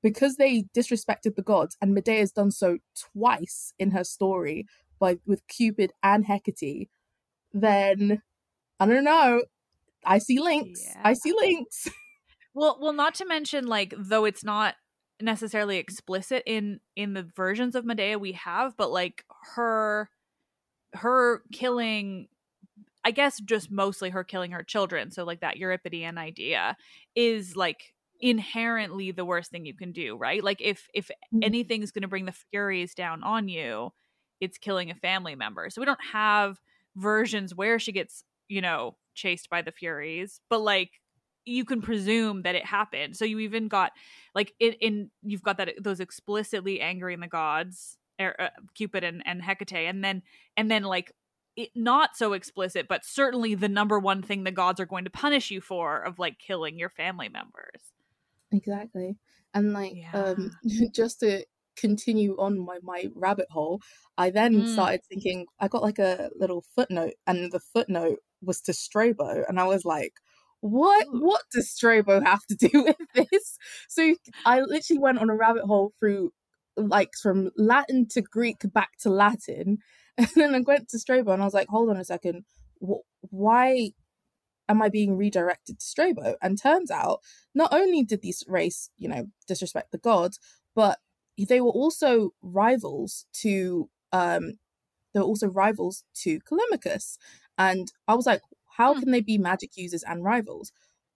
because 0.02 0.36
they 0.36 0.64
disrespected 0.76 1.34
the 1.34 1.42
gods, 1.42 1.76
and 1.80 1.94
Medea's 1.94 2.30
done 2.30 2.50
so 2.52 2.78
twice 3.12 3.72
in 3.78 3.90
her 3.90 4.04
story 4.04 4.66
by 4.98 5.18
with 5.26 5.46
Cupid 5.48 5.92
and 6.02 6.24
Hecate, 6.26 6.88
then 7.52 8.22
I 8.80 8.86
don't 8.86 9.04
know. 9.04 9.42
I 10.04 10.18
see 10.18 10.38
links. 10.40 10.82
I 11.04 11.14
see 11.14 11.32
links. 11.32 11.88
Well, 12.54 12.78
well, 12.80 12.92
not 12.92 13.14
to 13.16 13.26
mention 13.26 13.66
like 13.66 13.92
though 13.98 14.24
it's 14.24 14.42
not 14.44 14.76
necessarily 15.20 15.78
explicit 15.78 16.42
in 16.46 16.80
in 16.94 17.12
the 17.14 17.22
versions 17.36 17.74
of 17.74 17.84
Medea 17.84 18.18
we 18.18 18.32
have, 18.32 18.76
but 18.76 18.90
like 18.90 19.24
her 19.54 20.08
her 20.94 21.42
killing 21.52 22.28
I 23.04 23.12
guess 23.12 23.40
just 23.40 23.70
mostly 23.70 24.10
her 24.10 24.24
killing 24.24 24.52
her 24.52 24.62
children, 24.64 25.10
so 25.12 25.24
like 25.24 25.40
that 25.40 25.56
Euripidean 25.58 26.18
idea 26.18 26.76
is 27.14 27.56
like 27.56 27.94
inherently 28.20 29.12
the 29.12 29.24
worst 29.24 29.50
thing 29.50 29.66
you 29.66 29.74
can 29.74 29.92
do, 29.92 30.16
right? 30.16 30.42
Like 30.42 30.60
if 30.60 30.88
if 30.94 31.10
Mm. 31.34 31.44
anything's 31.44 31.92
going 31.92 32.02
to 32.02 32.08
bring 32.08 32.24
the 32.26 32.32
furies 32.32 32.94
down 32.94 33.22
on 33.22 33.48
you, 33.48 33.92
it's 34.40 34.58
killing 34.58 34.90
a 34.90 34.94
family 34.94 35.34
member. 35.34 35.70
So 35.70 35.80
we 35.80 35.86
don't 35.86 36.04
have 36.12 36.60
versions 36.96 37.54
where 37.54 37.78
she 37.78 37.92
gets, 37.92 38.24
you 38.48 38.60
know, 38.60 38.96
chased 39.14 39.50
by 39.50 39.62
the 39.62 39.72
furies, 39.72 40.40
but 40.48 40.60
like 40.60 41.00
you 41.46 41.64
can 41.64 41.80
presume 41.80 42.42
that 42.42 42.54
it 42.54 42.66
happened. 42.66 43.16
So 43.16 43.24
you 43.24 43.38
even 43.38 43.68
got 43.68 43.92
like 44.34 44.52
in, 44.58 44.72
in 44.74 45.10
you've 45.22 45.42
got 45.42 45.58
that 45.58 45.74
those 45.80 46.00
explicitly 46.00 46.80
angering 46.80 47.20
the 47.20 47.28
gods, 47.28 47.96
er, 48.20 48.34
uh, 48.38 48.48
Cupid 48.74 49.04
and, 49.04 49.22
and 49.24 49.42
Hecate, 49.42 49.88
and 49.88 50.04
then 50.04 50.22
and 50.56 50.70
then 50.70 50.82
like 50.82 51.12
it, 51.56 51.70
not 51.74 52.16
so 52.16 52.34
explicit, 52.34 52.86
but 52.88 53.04
certainly 53.04 53.54
the 53.54 53.68
number 53.68 53.98
one 53.98 54.22
thing 54.22 54.44
the 54.44 54.50
gods 54.50 54.80
are 54.80 54.86
going 54.86 55.04
to 55.04 55.10
punish 55.10 55.50
you 55.50 55.60
for 55.60 56.02
of 56.02 56.18
like 56.18 56.38
killing 56.38 56.78
your 56.78 56.90
family 56.90 57.28
members. 57.28 57.80
Exactly. 58.52 59.16
And 59.54 59.72
like 59.72 59.94
um 60.12 60.50
just 60.92 61.20
to 61.20 61.44
continue 61.76 62.36
on 62.38 62.58
my, 62.58 62.78
my 62.82 63.06
rabbit 63.14 63.46
hole, 63.50 63.80
I 64.18 64.30
then 64.30 64.62
Mm. 64.62 64.68
started 64.68 65.00
thinking 65.08 65.46
I 65.60 65.68
got 65.68 65.82
like 65.82 65.98
a 65.98 66.30
little 66.38 66.64
footnote 66.74 67.14
and 67.26 67.52
the 67.52 67.60
footnote 67.60 68.18
was 68.42 68.60
to 68.62 68.72
Strabo 68.72 69.44
and 69.48 69.58
I 69.60 69.64
was 69.64 69.84
like, 69.84 70.14
what 70.60 71.06
what 71.10 71.42
does 71.52 71.70
Strabo 71.70 72.20
have 72.22 72.44
to 72.46 72.54
do 72.68 72.84
with 72.84 72.96
this? 73.14 73.58
So 73.88 74.14
I 74.44 74.60
literally 74.60 74.98
went 75.00 75.18
on 75.18 75.30
a 75.30 75.36
rabbit 75.36 75.64
hole 75.64 75.92
through 76.00 76.32
like 76.76 77.10
from 77.22 77.50
Latin 77.56 78.06
to 78.10 78.22
Greek 78.22 78.58
back 78.72 78.90
to 79.00 79.10
Latin 79.10 79.78
and 80.18 80.28
then 80.36 80.54
I 80.54 80.60
went 80.60 80.88
to 80.90 80.98
Strabo 80.98 81.32
and 81.32 81.42
I 81.42 81.44
was 81.44 81.54
like, 81.54 81.68
hold 81.68 81.90
on 81.90 81.96
a 81.98 82.04
second, 82.04 82.44
wh- 82.80 83.04
why 83.30 83.90
am 84.68 84.82
I 84.82 84.88
being 84.88 85.16
redirected 85.16 85.78
to 85.78 85.86
Strabo? 85.86 86.36
And 86.42 86.60
turns 86.60 86.90
out, 86.90 87.20
not 87.54 87.72
only 87.72 88.02
did 88.02 88.22
these 88.22 88.44
race, 88.48 88.90
you 88.96 89.08
know, 89.08 89.26
disrespect 89.46 89.92
the 89.92 89.98
gods, 89.98 90.38
but 90.74 90.98
they 91.38 91.60
were 91.60 91.70
also 91.70 92.30
rivals 92.42 93.26
to 93.42 93.88
um 94.12 94.54
they 95.12 95.20
were 95.20 95.26
also 95.26 95.48
rivals 95.48 96.04
to 96.14 96.40
Callimachus. 96.40 97.16
And 97.58 97.90
I 98.06 98.14
was 98.14 98.26
like, 98.26 98.42
how 98.76 98.92
can 98.94 99.10
they 99.10 99.22
be 99.22 99.38
magic 99.38 99.76
users 99.76 100.02
and 100.02 100.22
rivals? 100.22 100.72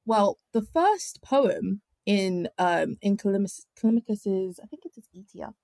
Well, 0.07 0.39
the 0.53 0.63
first 0.63 1.23
poem 1.23 1.83
in 2.07 2.49
um 2.59 2.97
in 3.03 3.17
Callimachus, 3.17 3.67
Callimachus's, 3.79 4.59
I 4.63 4.67
think 4.67 4.85
it 4.87 4.93
is 4.97 5.09
Aetia, 5.15 5.55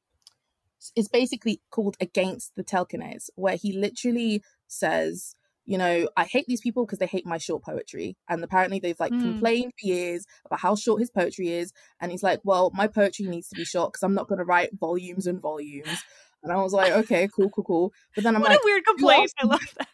is 0.94 1.08
basically 1.08 1.60
called 1.70 1.96
Against 2.00 2.54
the 2.56 2.64
Telkines, 2.64 3.30
where 3.34 3.56
he 3.56 3.72
literally 3.72 4.42
says, 4.68 5.34
you 5.66 5.76
know, 5.76 6.08
I 6.16 6.24
hate 6.24 6.46
these 6.46 6.60
people 6.60 6.86
because 6.86 7.00
they 7.00 7.06
hate 7.06 7.26
my 7.26 7.38
short 7.38 7.62
poetry. 7.64 8.16
And 8.28 8.42
apparently 8.42 8.78
they've 8.78 8.98
like 8.98 9.12
Mm. 9.12 9.20
complained 9.20 9.72
for 9.78 9.86
years 9.86 10.24
about 10.44 10.60
how 10.60 10.76
short 10.76 11.00
his 11.00 11.10
poetry 11.10 11.48
is. 11.48 11.72
And 12.00 12.10
he's 12.12 12.22
like, 12.22 12.40
well, 12.44 12.70
my 12.72 12.86
poetry 12.86 13.26
needs 13.26 13.48
to 13.48 13.56
be 13.56 13.64
short 13.64 13.92
because 13.92 14.02
I'm 14.02 14.14
not 14.14 14.28
going 14.28 14.38
to 14.38 14.44
write 14.44 14.70
volumes 14.78 15.26
and 15.26 15.40
volumes. 15.40 16.02
And 16.42 16.52
I 16.52 16.56
was 16.62 16.72
like, 16.72 16.92
okay, 16.92 17.28
cool, 17.34 17.50
cool, 17.50 17.64
cool. 17.64 17.92
But 18.14 18.24
then 18.24 18.36
I'm 18.36 18.42
like, 18.42 18.50
what 18.50 18.56
like, 18.56 18.60
a 18.60 18.66
weird 18.66 18.84
complaint. 18.86 19.32
I 19.38 19.46
love 19.46 19.60
that. 19.78 19.88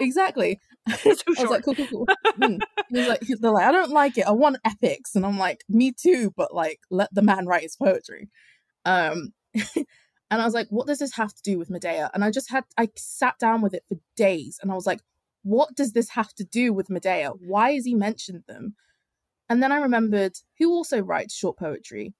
Exactly. 0.00 0.58
I 0.88 0.98
was 1.04 1.50
like, 1.50 1.64
cool, 1.64 1.74
cool, 1.74 1.86
cool. 1.86 2.06
Mm. 2.34 2.58
He 2.88 2.98
was 2.98 3.06
like, 3.06 3.20
they're 3.20 3.52
like, 3.52 3.64
I 3.64 3.70
don't 3.70 3.92
like 3.92 4.18
it. 4.18 4.26
I 4.26 4.32
want 4.32 4.56
epics. 4.64 5.14
And 5.14 5.24
I'm 5.24 5.38
like, 5.38 5.62
me 5.68 5.92
too, 5.92 6.32
but 6.36 6.52
like, 6.52 6.80
let 6.90 7.14
the 7.14 7.22
man 7.22 7.46
write 7.46 7.62
his 7.62 7.76
poetry. 7.76 8.28
Um, 8.84 9.32
and 10.30 10.40
I 10.40 10.44
was 10.44 10.54
like, 10.54 10.68
what 10.70 10.86
does 10.86 10.98
this 10.98 11.14
have 11.14 11.34
to 11.34 11.42
do 11.42 11.58
with 11.58 11.70
Medea? 11.70 12.10
And 12.14 12.24
I 12.24 12.30
just 12.30 12.50
had, 12.50 12.64
I 12.78 12.88
sat 12.96 13.38
down 13.38 13.62
with 13.62 13.74
it 13.74 13.84
for 13.88 13.98
days 14.16 14.58
and 14.62 14.70
I 14.70 14.74
was 14.74 14.86
like, 14.86 15.00
what 15.42 15.74
does 15.74 15.92
this 15.92 16.10
have 16.10 16.32
to 16.34 16.44
do 16.44 16.72
with 16.72 16.90
Medea? 16.90 17.30
Why 17.30 17.72
has 17.72 17.84
he 17.84 17.94
mentioned 17.94 18.44
them? 18.48 18.74
And 19.48 19.62
then 19.62 19.72
I 19.72 19.76
remembered 19.76 20.38
who 20.58 20.70
also 20.70 21.00
writes 21.00 21.34
short 21.34 21.58
poetry? 21.58 22.14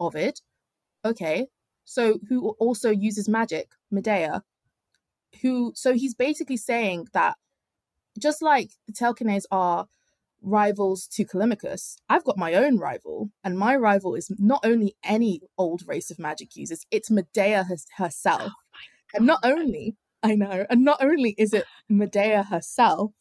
Ovid. 0.00 0.40
Okay. 1.04 1.48
So 1.84 2.18
who 2.28 2.50
also 2.58 2.90
uses 2.90 3.28
magic? 3.28 3.68
Medea. 3.90 4.42
Who, 5.42 5.72
so 5.74 5.92
he's 5.92 6.14
basically 6.14 6.56
saying 6.56 7.08
that 7.12 7.36
just 8.18 8.42
like 8.42 8.70
the 8.86 8.92
Telchines 8.92 9.44
are 9.50 9.86
rivals 10.42 11.06
to 11.08 11.24
Callimachus, 11.24 11.96
I've 12.08 12.24
got 12.24 12.38
my 12.38 12.54
own 12.54 12.78
rival, 12.78 13.30
and 13.44 13.58
my 13.58 13.76
rival 13.76 14.14
is 14.14 14.30
not 14.38 14.60
only 14.64 14.96
any 15.04 15.40
old 15.56 15.82
race 15.86 16.10
of 16.10 16.18
magic 16.18 16.56
users, 16.56 16.84
it's 16.90 17.10
Medea 17.10 17.64
hers- 17.64 17.86
herself. 17.96 18.52
and 19.14 19.26
not 19.26 19.40
only, 19.42 19.96
I 20.22 20.34
know, 20.34 20.66
and 20.70 20.84
not 20.84 21.02
only 21.02 21.34
is 21.38 21.52
it 21.52 21.64
Medea 21.88 22.44
herself, 22.44 23.12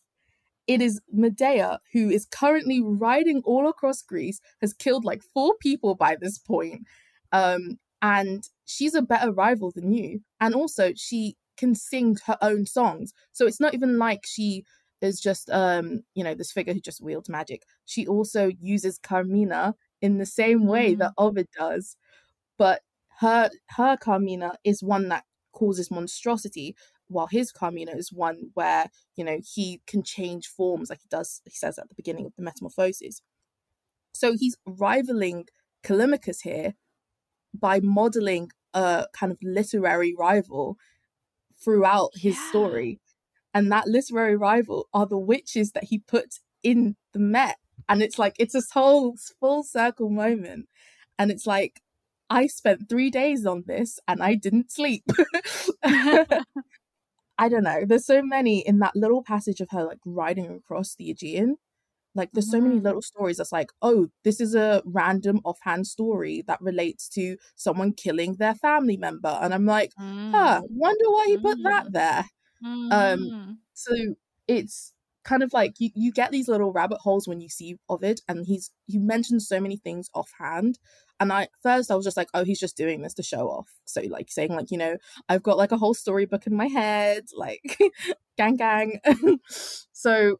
it 0.67 0.81
is 0.81 1.01
Medea 1.11 1.79
who 1.93 2.09
is 2.09 2.25
currently 2.25 2.81
riding 2.83 3.41
all 3.45 3.67
across 3.67 4.01
Greece, 4.01 4.39
has 4.61 4.73
killed 4.73 5.05
like 5.05 5.23
four 5.33 5.55
people 5.61 5.95
by 5.95 6.17
this 6.19 6.37
point, 6.37 6.85
um, 7.31 7.79
and 8.01 8.47
she's 8.65 8.93
a 8.93 9.01
better 9.01 9.31
rival 9.31 9.71
than 9.71 9.91
you. 9.91 10.21
And 10.39 10.53
also, 10.53 10.91
she 10.95 11.35
can 11.57 11.73
sing 11.73 12.17
her 12.25 12.37
own 12.41 12.65
songs. 12.65 13.13
So 13.31 13.47
it's 13.47 13.59
not 13.59 13.73
even 13.73 13.97
like 13.97 14.21
she 14.25 14.63
is 15.01 15.19
just 15.21 15.49
um 15.51 16.01
you 16.15 16.23
know 16.23 16.33
this 16.33 16.51
figure 16.51 16.73
who 16.73 16.79
just 16.81 17.01
wields 17.01 17.29
magic. 17.29 17.63
She 17.85 18.07
also 18.07 18.51
uses 18.59 18.99
carmina 18.99 19.75
in 20.01 20.17
the 20.17 20.25
same 20.25 20.67
way 20.67 20.95
that 20.95 21.13
ovid 21.17 21.47
does 21.57 21.97
but 22.57 22.81
her 23.19 23.49
her 23.69 23.97
carmina 23.97 24.53
is 24.63 24.83
one 24.83 25.09
that 25.09 25.23
causes 25.53 25.89
monstrosity 25.89 26.75
while 27.07 27.27
his 27.27 27.51
carmina 27.51 27.91
is 27.95 28.11
one 28.11 28.51
where 28.53 28.87
you 29.15 29.23
know 29.23 29.39
he 29.55 29.81
can 29.87 30.03
change 30.03 30.47
forms 30.47 30.89
like 30.89 30.99
he 31.01 31.07
does 31.09 31.41
he 31.45 31.55
says 31.55 31.79
at 31.79 31.89
the 31.89 31.95
beginning 31.95 32.25
of 32.25 32.33
the 32.35 32.43
metamorphosis 32.43 33.21
so 34.13 34.35
he's 34.35 34.57
rivaling 34.65 35.45
callimachus 35.83 36.41
here 36.43 36.73
by 37.53 37.79
modeling 37.79 38.49
a 38.73 39.05
kind 39.13 39.31
of 39.31 39.37
literary 39.41 40.13
rival 40.17 40.77
throughout 41.63 42.11
his 42.15 42.37
story 42.49 42.99
and 43.57 43.71
that 43.71 43.87
literary 43.87 44.35
rival 44.37 44.87
are 44.93 45.07
the 45.07 45.17
witches 45.17 45.71
that 45.73 45.85
he 45.85 45.97
puts 45.99 46.41
in 46.63 46.95
the 47.13 47.19
Met. 47.19 47.57
And 47.89 48.01
it's 48.03 48.19
like 48.19 48.35
it's 48.39 48.53
this 48.53 48.71
whole 48.71 49.17
full 49.39 49.63
circle 49.63 50.09
moment. 50.09 50.67
And 51.19 51.31
it's 51.31 51.47
like 51.47 51.81
i 52.29 52.45
spent 52.47 52.89
three 52.89 53.09
days 53.09 53.45
on 53.45 53.63
this 53.67 53.99
and 54.07 54.21
i 54.23 54.35
didn't 54.35 54.71
sleep. 54.71 55.03
I 57.39 57.49
don't 57.49 57.63
know. 57.63 57.85
There's 57.85 58.05
so 58.05 58.21
many 58.23 58.59
in 58.67 58.79
that 58.79 58.95
little 58.95 59.23
passage 59.23 59.61
of 59.61 59.69
her 59.71 59.83
like 59.85 59.99
riding 60.05 60.47
across 60.55 60.95
the 60.95 61.09
aegean. 61.11 61.57
Like 62.15 62.31
there's 62.33 62.49
so 62.49 62.61
many 62.61 62.79
Mhm. 62.79 62.83
little 62.87 63.01
stories 63.03 63.37
that's 63.37 63.51
like 63.53 63.71
oh 63.81 64.09
this 64.23 64.41
is 64.41 64.55
a 64.55 64.81
random 64.85 65.41
offhand 65.45 65.87
story 65.87 66.43
that 66.47 66.61
relates 66.61 67.09
to 67.09 67.37
someone 67.55 67.93
killing 67.93 68.35
their 68.35 68.55
family 68.55 68.97
member. 68.97 69.33
And 69.41 69.53
i'm 69.53 69.65
like 69.65 69.91
huh 70.33 70.61
wonder 70.69 71.09
why 71.11 71.25
he 71.27 71.37
put 71.37 71.57
that 71.63 71.85
Mm. 71.87 71.93
there 71.93 72.25
Mm. 72.63 73.57
so 73.73 73.93
it's 74.47 74.93
kind 75.27 75.43
of 75.43 75.51
like 75.51 75.73
you, 75.79 75.89
you 75.93 76.11
get 76.11 76.31
these 76.31 76.47
little 76.47 76.71
rabbit 76.71 76.99
holes 76.99 77.27
when 77.27 77.41
you 77.41 77.49
see 77.49 77.75
Ovid 77.89 78.21
and 78.29 78.45
he's 78.45 78.71
he 78.85 78.97
mentions 78.97 79.45
so 79.45 79.59
many 79.59 79.75
things 79.75 80.09
offhand 80.13 80.79
and 81.19 81.33
I 81.33 81.49
first 81.61 81.91
I 81.91 81.95
was 81.95 82.05
just 82.05 82.15
like 82.15 82.29
oh 82.33 82.45
he's 82.45 82.61
just 82.61 82.77
doing 82.77 83.01
this 83.01 83.13
to 83.15 83.23
show 83.23 83.49
off. 83.49 83.67
So 83.83 84.01
like 84.09 84.31
saying 84.31 84.55
like 84.55 84.71
you 84.71 84.77
know 84.77 84.97
I've 85.27 85.43
got 85.43 85.57
like 85.57 85.73
a 85.73 85.77
whole 85.77 85.93
storybook 85.93 86.47
in 86.47 86.55
my 86.55 86.67
head 86.67 87.25
like 87.35 87.77
gang 88.37 88.55
gang. 88.55 89.01
So 89.91 90.39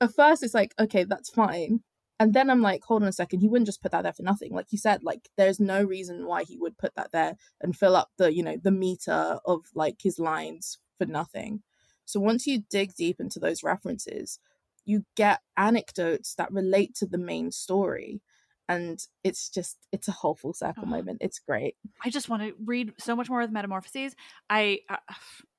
at 0.00 0.14
first 0.14 0.42
it's 0.42 0.54
like 0.54 0.74
okay 0.78 1.04
that's 1.04 1.30
fine. 1.30 1.80
And 2.20 2.34
then 2.34 2.50
I'm 2.50 2.60
like 2.60 2.82
hold 2.84 3.02
on 3.02 3.08
a 3.08 3.12
second 3.12 3.40
he 3.40 3.48
wouldn't 3.48 3.66
just 3.66 3.80
put 3.80 3.92
that 3.92 4.02
there 4.02 4.12
for 4.12 4.22
nothing. 4.22 4.52
Like 4.52 4.66
you 4.70 4.78
said 4.78 5.02
like 5.02 5.30
there's 5.38 5.60
no 5.60 5.82
reason 5.82 6.26
why 6.26 6.44
he 6.44 6.58
would 6.58 6.76
put 6.76 6.94
that 6.96 7.12
there 7.12 7.36
and 7.62 7.74
fill 7.74 7.96
up 7.96 8.10
the 8.18 8.34
you 8.34 8.42
know 8.42 8.56
the 8.62 8.70
meter 8.70 9.38
of 9.46 9.60
like 9.74 9.96
his 10.02 10.18
lines 10.18 10.78
for 10.98 11.06
nothing 11.06 11.62
so 12.08 12.20
once 12.20 12.46
you 12.46 12.62
dig 12.70 12.94
deep 12.94 13.18
into 13.18 13.40
those 13.40 13.64
references, 13.64 14.38
you 14.84 15.04
get 15.16 15.40
anecdotes 15.56 16.36
that 16.36 16.52
relate 16.52 16.94
to 16.94 17.06
the 17.06 17.18
main 17.18 17.50
story. 17.50 18.20
And 18.68 19.00
it's 19.24 19.48
just 19.50 19.76
it's 19.90 20.06
a 20.06 20.12
whole 20.12 20.36
full 20.36 20.54
circle 20.54 20.84
Oh. 20.86 20.90
moment. 20.90 21.18
It's 21.20 21.40
great. 21.40 21.74
I 22.04 22.10
just 22.10 22.28
want 22.28 22.42
to 22.42 22.54
read 22.64 22.92
so 22.98 23.16
much 23.16 23.28
more 23.28 23.40
of 23.40 23.48
the 23.48 23.54
Metamorphoses. 23.54 24.14
I, 24.48 24.78
I 24.88 24.98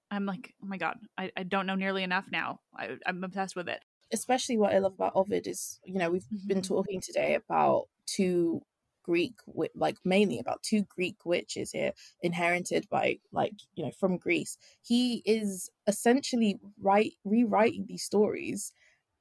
I'm 0.09 0.25
like, 0.25 0.53
oh 0.63 0.67
my 0.67 0.77
god, 0.77 0.99
I, 1.17 1.31
I 1.35 1.43
don't 1.43 1.65
know 1.67 1.75
nearly 1.75 2.03
enough 2.03 2.27
now. 2.31 2.61
I, 2.73 2.95
I'm 3.05 3.21
obsessed 3.25 3.57
with 3.57 3.67
it. 3.67 3.81
Especially 4.13 4.57
what 4.57 4.73
I 4.73 4.77
love 4.79 4.93
about 4.93 5.17
Ovid 5.17 5.47
is, 5.47 5.81
you 5.83 5.99
know, 5.99 6.09
we've 6.09 6.29
been 6.47 6.61
Mhm. 6.61 6.67
talking 6.67 7.01
today 7.01 7.35
about 7.35 7.89
two 8.05 8.61
Greek, 9.07 9.35
like 9.75 9.97
mainly 10.05 10.39
about 10.39 10.63
two 10.63 10.83
Greek 10.83 11.25
witches 11.25 11.71
here, 11.71 11.93
inherited 12.21 12.87
by, 12.89 13.19
like, 13.31 13.53
you 13.75 13.85
know, 13.85 13.91
from 13.91 14.17
Greece. 14.17 14.57
He 14.83 15.23
is 15.25 15.69
essentially 15.87 16.59
right 16.81 17.13
rewriting 17.23 17.85
these 17.87 18.03
stories 18.03 18.73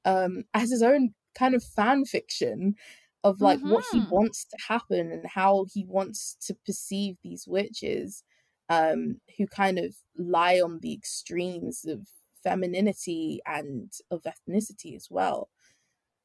um, 0.05 0.43
as 0.53 0.71
his 0.71 0.81
own 0.83 1.13
kind 1.35 1.55
of 1.55 1.63
fan 1.63 2.05
fiction 2.05 2.75
of 3.23 3.41
like 3.41 3.59
what 3.61 3.85
he 3.89 4.01
Mhm. 4.01 4.07
wants 4.09 4.45
to 4.45 4.57
happen 4.67 5.11
and 5.11 5.25
how 5.27 5.65
he 5.73 5.83
wants 5.85 6.35
to 6.41 6.55
perceive 6.65 7.17
these 7.23 7.47
witches 7.47 8.23
um, 8.69 9.19
who 9.37 9.47
kind 9.47 9.79
of 9.79 9.95
lie 10.17 10.59
on 10.59 10.79
the 10.79 10.93
extremes 10.93 11.85
of 11.85 12.07
femininity 12.43 13.41
and 13.45 13.93
of 14.11 14.23
ethnicity 14.23 14.95
as 14.95 15.07
well. 15.09 15.49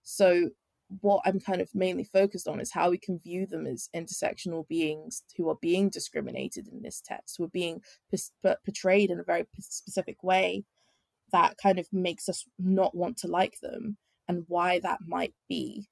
So 0.03 0.51
what 1.01 1.23
I'm 1.25 1.41
kind 1.41 1.61
of 1.61 1.75
mainly 1.75 2.05
focused 2.05 2.49
on 2.49 2.61
is 2.61 2.73
how 2.73 2.91
we 2.91 2.99
can 2.99 3.19
view 3.19 3.47
them 3.47 3.67
as 3.67 3.89
intersectional 3.95 4.67
beings 4.69 5.23
who 5.37 5.49
are 5.49 5.59
being 5.61 5.89
discriminated 5.89 6.69
in 6.69 6.83
this 6.83 7.01
text, 7.05 7.37
who 7.37 7.45
are 7.45 7.49
being 7.49 7.81
portrayed 8.65 9.11
in 9.11 9.21
a 9.21 9.25
very 9.25 9.47
specific 9.59 10.23
way 10.23 10.65
that 11.33 11.57
kind 11.57 11.79
of 11.79 11.89
makes 11.93 12.29
us 12.29 12.45
not 12.59 12.95
want 12.95 13.17
to 13.19 13.27
like 13.27 13.59
them, 13.61 13.97
and 14.29 14.45
why 14.49 14.79
that 14.81 15.01
might 15.07 15.35
be. 15.49 15.89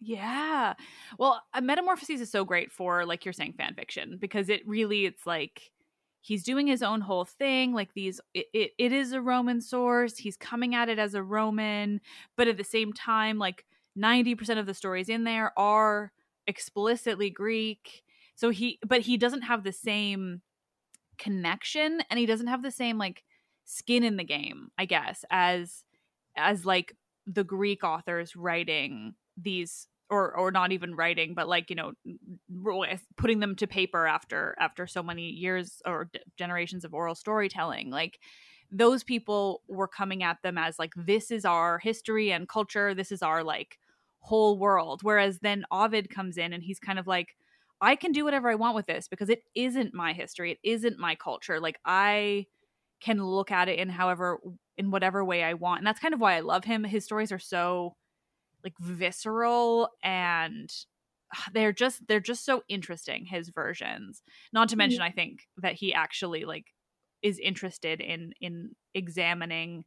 Yeah. 0.00 0.74
Well, 1.18 1.42
Metamorphoses 1.60 2.20
is 2.20 2.30
so 2.30 2.44
great 2.44 2.72
for 2.72 3.06
like 3.06 3.24
you're 3.24 3.32
saying 3.32 3.54
fan 3.56 3.74
fiction 3.74 4.18
because 4.20 4.48
it 4.48 4.66
really 4.66 5.06
it's 5.06 5.26
like 5.26 5.70
he's 6.20 6.42
doing 6.42 6.66
his 6.66 6.82
own 6.82 7.02
whole 7.02 7.24
thing 7.26 7.72
like 7.74 7.92
these 7.94 8.20
it, 8.32 8.46
it, 8.54 8.70
it 8.78 8.92
is 8.92 9.12
a 9.12 9.20
roman 9.20 9.60
source 9.60 10.16
he's 10.16 10.38
coming 10.38 10.74
at 10.74 10.88
it 10.88 10.98
as 10.98 11.14
a 11.14 11.22
roman 11.22 12.00
but 12.36 12.48
at 12.48 12.56
the 12.56 12.64
same 12.64 12.94
time 12.94 13.38
like 13.38 13.66
90% 13.96 14.58
of 14.58 14.66
the 14.66 14.74
stories 14.74 15.08
in 15.08 15.24
there 15.24 15.56
are 15.58 16.12
explicitly 16.46 17.30
greek. 17.30 18.02
So 18.36 18.50
he 18.50 18.78
but 18.86 19.02
he 19.02 19.16
doesn't 19.16 19.42
have 19.42 19.64
the 19.64 19.72
same 19.72 20.42
connection 21.18 22.00
and 22.10 22.18
he 22.18 22.26
doesn't 22.26 22.48
have 22.48 22.62
the 22.62 22.70
same 22.70 22.98
like 22.98 23.22
skin 23.64 24.02
in 24.02 24.16
the 24.16 24.24
game 24.24 24.68
i 24.78 24.84
guess 24.84 25.24
as 25.30 25.84
as 26.36 26.66
like 26.66 26.96
the 27.26 27.44
greek 27.44 27.84
authors 27.84 28.34
writing 28.34 29.14
these 29.36 29.86
or 30.10 30.36
or 30.36 30.50
not 30.50 30.72
even 30.72 30.94
writing 30.94 31.32
but 31.34 31.48
like 31.48 31.70
you 31.70 31.76
know 31.76 31.92
putting 33.16 33.40
them 33.40 33.56
to 33.56 33.66
paper 33.66 34.06
after 34.06 34.54
after 34.58 34.86
so 34.86 35.02
many 35.02 35.28
years 35.28 35.80
or 35.86 36.10
d- 36.12 36.20
generations 36.36 36.84
of 36.84 36.94
oral 36.94 37.14
storytelling. 37.14 37.90
Like 37.90 38.18
those 38.70 39.04
people 39.04 39.62
were 39.68 39.88
coming 39.88 40.22
at 40.22 40.42
them 40.42 40.58
as 40.58 40.78
like 40.78 40.92
this 40.96 41.30
is 41.30 41.44
our 41.44 41.78
history 41.78 42.32
and 42.32 42.48
culture. 42.48 42.94
This 42.94 43.12
is 43.12 43.22
our 43.22 43.42
like 43.44 43.78
whole 44.24 44.58
world 44.58 45.00
whereas 45.02 45.38
then 45.40 45.64
ovid 45.70 46.08
comes 46.10 46.36
in 46.36 46.52
and 46.52 46.62
he's 46.62 46.80
kind 46.80 46.98
of 46.98 47.06
like 47.06 47.36
i 47.80 47.94
can 47.94 48.12
do 48.12 48.24
whatever 48.24 48.50
i 48.50 48.54
want 48.54 48.74
with 48.74 48.86
this 48.86 49.06
because 49.06 49.28
it 49.28 49.42
isn't 49.54 49.92
my 49.92 50.12
history 50.12 50.50
it 50.52 50.58
isn't 50.62 50.98
my 50.98 51.14
culture 51.14 51.60
like 51.60 51.78
i 51.84 52.46
can 53.04 53.22
look 53.22 53.50
at 53.50 53.68
it 53.68 53.78
in 53.78 53.90
however 53.90 54.38
in 54.78 54.90
whatever 54.90 55.24
way 55.24 55.44
i 55.44 55.54
want. 55.54 55.78
And 55.78 55.86
that's 55.86 56.00
kind 56.00 56.14
of 56.14 56.20
why 56.20 56.36
i 56.36 56.40
love 56.40 56.64
him. 56.64 56.84
His 56.84 57.04
stories 57.04 57.32
are 57.32 57.38
so 57.38 57.94
like 58.64 58.74
visceral 58.80 59.90
and 60.02 60.72
ah, 61.34 61.48
they're 61.52 61.72
just 61.72 62.06
they're 62.08 62.20
just 62.20 62.44
so 62.44 62.62
interesting 62.68 63.26
his 63.26 63.50
versions. 63.50 64.22
Not 64.52 64.70
to 64.70 64.76
mention 64.76 65.02
i 65.02 65.10
think 65.10 65.46
that 65.58 65.74
he 65.74 65.92
actually 65.92 66.44
like 66.44 66.66
is 67.22 67.38
interested 67.38 68.00
in 68.00 68.32
in 68.40 68.70
examining 68.94 69.84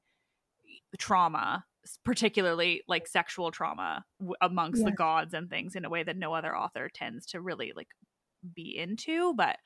trauma 0.97 1.65
particularly 2.03 2.83
like 2.87 3.07
sexual 3.07 3.51
trauma 3.51 4.03
w- 4.19 4.35
amongst 4.41 4.83
the 4.83 4.91
gods 4.91 5.33
and 5.33 5.49
things 5.49 5.75
in 5.75 5.85
a 5.85 5.89
way 5.89 6.03
that 6.03 6.17
no 6.17 6.33
other 6.33 6.55
author 6.55 6.89
tends 6.93 7.25
to 7.27 7.41
really 7.41 7.73
like 7.75 7.87
be 8.55 8.77
into 8.77 9.33
but 9.33 9.57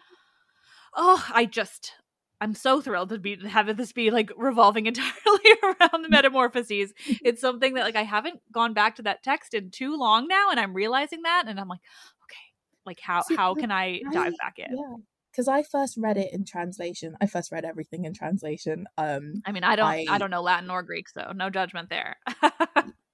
oh 0.96 1.26
i 1.34 1.46
just 1.46 1.94
i'm 2.40 2.54
so 2.54 2.82
thrilled 2.82 3.10
to 3.10 3.20
be 3.20 3.36
to 3.36 3.48
have 3.48 3.76
this 3.78 3.92
be 3.92 4.12
like 4.12 4.32
revolving 4.38 4.86
entirely 4.88 5.52
around 5.64 6.02
the 6.04 6.08
mm. 6.08 6.12
metamorphoses. 6.12 6.94
It's 7.24 7.42
something 7.42 7.74
that 7.76 7.84
like 7.84 7.96
i 7.96 8.04
haven't 8.04 8.40
gone 8.52 8.74
back 8.74 8.96
to 8.96 9.04
that 9.04 9.24
text 9.24 9.54
in 9.54 9.72
too 9.72 9.96
long 9.98 10.28
now 10.28 10.50
and 10.50 10.60
i'm 10.60 10.74
realizing 10.74 11.22
that 11.24 11.46
and 11.48 11.60
i'm 11.60 11.68
like 11.68 11.82
okay 12.24 12.38
like 12.86 13.00
how 13.02 13.22
See, 13.22 13.36
how 13.36 13.54
can 13.54 13.72
i 13.72 14.02
dive 14.12 14.34
back 14.38 14.56
in? 14.58 14.78
Yeah, 14.78 14.96
because 15.32 15.48
I 15.48 15.64
first 15.64 15.96
read 15.98 16.18
it 16.18 16.34
in 16.34 16.46
translation. 16.46 17.16
I 17.22 17.26
first 17.28 17.52
read 17.52 17.66
everything 17.66 18.06
in 18.06 18.14
translation. 18.14 18.86
Um, 18.98 19.42
i 19.46 19.52
mean 19.52 19.64
i 19.64 19.76
don't 19.76 19.88
I, 19.88 20.06
I- 20.10 20.18
don't 20.18 20.32
know 20.32 20.42
latin 20.42 20.70
or 20.70 20.84
greek 20.84 21.10
so 21.10 21.32
no 21.36 21.50
judgment 21.50 21.90
there 21.90 22.18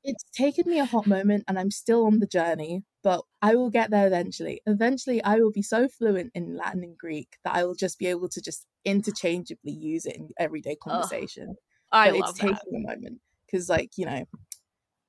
it's 0.04 0.24
taken 0.34 0.70
me 0.72 0.80
a 0.80 0.86
hot 0.86 1.06
moment, 1.06 1.44
and 1.50 1.60
I'm 1.60 1.70
still 1.72 2.06
on 2.06 2.20
the 2.20 2.28
journey. 2.28 2.84
But 3.04 3.24
I 3.42 3.56
will 3.56 3.70
get 3.70 3.92
there 3.92 4.08
eventually. 4.08 4.62
Eventually, 4.66 5.22
I 5.22 5.36
will 5.36 5.52
be 5.52 5.62
so 5.62 5.90
fluent 5.90 6.32
in 6.34 6.56
Latin 6.56 6.84
and 6.84 6.98
Greek 6.98 7.36
that 7.44 7.56
I 7.56 7.66
will 7.66 7.76
just 7.76 8.00
be 8.00 8.06
able 8.08 8.30
to 8.30 8.42
just 8.42 8.66
interchangeably 8.86 9.74
use 9.74 10.06
it 10.06 10.16
in 10.16 10.30
everyday 10.40 10.76
conversation. 10.78 11.56
i 11.92 12.10
but 12.10 12.18
love 12.20 12.30
it's 12.30 12.40
that 12.40 12.48
taking 12.64 12.86
a 12.86 12.88
moment 12.88 13.20
because 13.46 13.68
like 13.70 13.92
you 13.98 14.06
know 14.06 14.24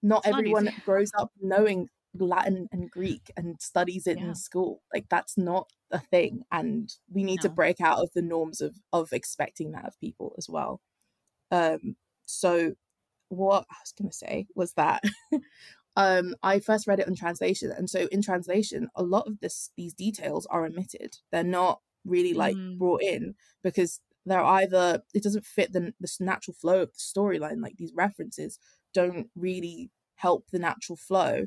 not 0.02 0.22
It's 0.26 0.28
everyone 0.28 0.66
easy. 0.68 0.76
grows 0.84 1.10
up 1.18 1.30
knowing 1.40 1.88
latin 2.20 2.68
and 2.72 2.90
greek 2.90 3.30
and 3.36 3.56
studies 3.60 4.06
it 4.06 4.18
Yeah. 4.18 4.24
in 4.24 4.34
school 4.34 4.82
like 4.92 5.06
that's 5.08 5.36
not 5.38 5.68
a 5.90 5.98
thing 5.98 6.42
and 6.52 6.94
we 7.12 7.24
need 7.24 7.40
to 7.40 7.48
break 7.48 7.80
out 7.80 7.98
of 7.98 8.10
the 8.14 8.22
norms 8.22 8.60
of 8.60 8.76
of 8.92 9.12
expecting 9.12 9.72
that 9.72 9.86
of 9.86 9.98
people 10.00 10.34
as 10.38 10.48
well 10.48 10.80
um 11.50 11.96
so 12.26 12.74
what 13.28 13.64
i 13.70 13.76
was 13.82 13.92
going 13.98 14.10
to 14.10 14.16
say 14.16 14.46
was 14.54 14.72
that 14.74 15.02
um 15.96 16.34
i 16.42 16.60
first 16.60 16.86
read 16.86 17.00
it 17.00 17.08
in 17.08 17.14
translation 17.14 17.72
and 17.72 17.88
so 17.90 18.06
in 18.12 18.22
translation 18.22 18.88
a 18.94 19.02
lot 19.02 19.26
of 19.26 19.40
this 19.40 19.70
these 19.76 19.94
details 19.94 20.46
are 20.46 20.66
omitted 20.66 21.16
they're 21.32 21.44
not 21.44 21.80
really 22.04 22.34
like 22.34 22.56
Mm. 22.56 22.78
brought 22.78 23.02
in 23.02 23.34
because 23.62 24.00
they're 24.26 24.44
either 24.44 25.02
it 25.14 25.22
doesn't 25.22 25.44
fit 25.46 25.72
the 25.72 25.92
this 26.00 26.20
natural 26.20 26.54
flow 26.54 26.82
of 26.82 26.92
the 26.92 26.98
storyline 26.98 27.62
like 27.62 27.76
these 27.76 27.92
references 27.94 28.58
don't 28.94 29.28
really 29.36 29.90
help 30.16 30.46
the 30.52 30.58
natural 30.58 30.96
flow 30.96 31.46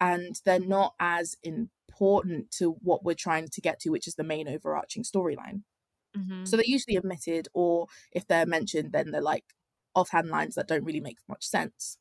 and 0.00 0.40
they're 0.44 0.60
not 0.60 0.94
as 1.00 1.36
important 1.42 2.50
to 2.52 2.72
what 2.82 3.04
we're 3.04 3.14
trying 3.14 3.48
to 3.48 3.60
get 3.60 3.80
to 3.80 3.90
which 3.90 4.06
is 4.08 4.14
the 4.16 4.24
main 4.24 4.48
overarching 4.48 5.02
storyline. 5.02 5.62
Mhm. 6.16 6.46
so 6.48 6.56
they're 6.56 6.64
usually 6.66 6.98
omitted 6.98 7.48
or 7.54 7.86
if 8.12 8.26
they're 8.26 8.46
mentioned 8.46 8.92
then 8.92 9.10
they're 9.10 9.20
like 9.22 9.44
offhand 9.94 10.28
lines 10.28 10.54
that 10.54 10.68
don't 10.68 10.84
really 10.84 11.00
make 11.00 11.18
much 11.28 11.44
sense. 11.46 11.98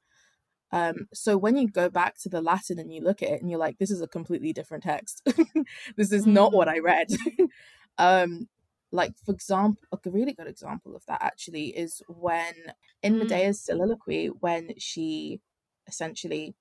Um 0.71 1.07
so 1.13 1.37
when 1.37 1.57
you 1.57 1.67
go 1.69 1.89
back 1.89 2.17
to 2.19 2.29
the 2.29 2.41
latin 2.41 2.79
and 2.79 2.93
you 2.93 3.01
look 3.01 3.23
at 3.23 3.29
it 3.29 3.41
and 3.41 3.49
you're 3.49 3.59
like 3.59 3.77
this 3.79 3.91
is 3.91 4.01
a 4.01 4.07
completely 4.07 4.53
different 4.53 4.83
text. 4.83 5.21
This 5.97 6.11
is 6.11 6.25
not 6.27 6.53
what 6.53 6.67
i 6.69 6.79
read. 6.79 7.07
Um 7.97 8.47
like 8.91 9.13
for 9.25 9.33
example 9.33 9.81
a 9.91 10.09
really 10.09 10.33
good 10.33 10.47
example 10.47 10.95
of 10.95 11.05
that 11.07 11.21
actually 11.21 11.67
is 11.77 12.01
when 12.07 12.55
in 13.03 13.15
Mm. 13.15 13.21
medea's 13.23 13.59
soliloquy 13.61 14.27
when 14.27 14.77
she 14.77 15.41
essentially 15.87 16.55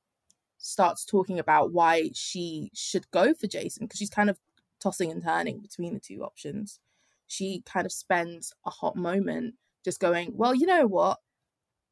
starts 0.58 1.04
talking 1.04 1.38
about 1.38 1.72
why 1.72 2.10
she 2.14 2.70
should 2.74 3.10
go 3.10 3.34
for 3.34 3.46
Jason 3.46 3.86
because 3.86 3.98
she's 3.98 4.10
kind 4.10 4.30
of 4.30 4.38
tossing 4.80 5.10
and 5.10 5.22
turning 5.22 5.60
between 5.60 5.94
the 5.94 6.00
two 6.00 6.22
options. 6.22 6.80
She 7.26 7.62
kind 7.66 7.86
of 7.86 7.92
spends 7.92 8.52
a 8.64 8.70
hot 8.70 8.96
moment 8.96 9.54
just 9.84 10.00
going, 10.00 10.32
Well, 10.34 10.54
you 10.54 10.66
know 10.66 10.86
what? 10.86 11.18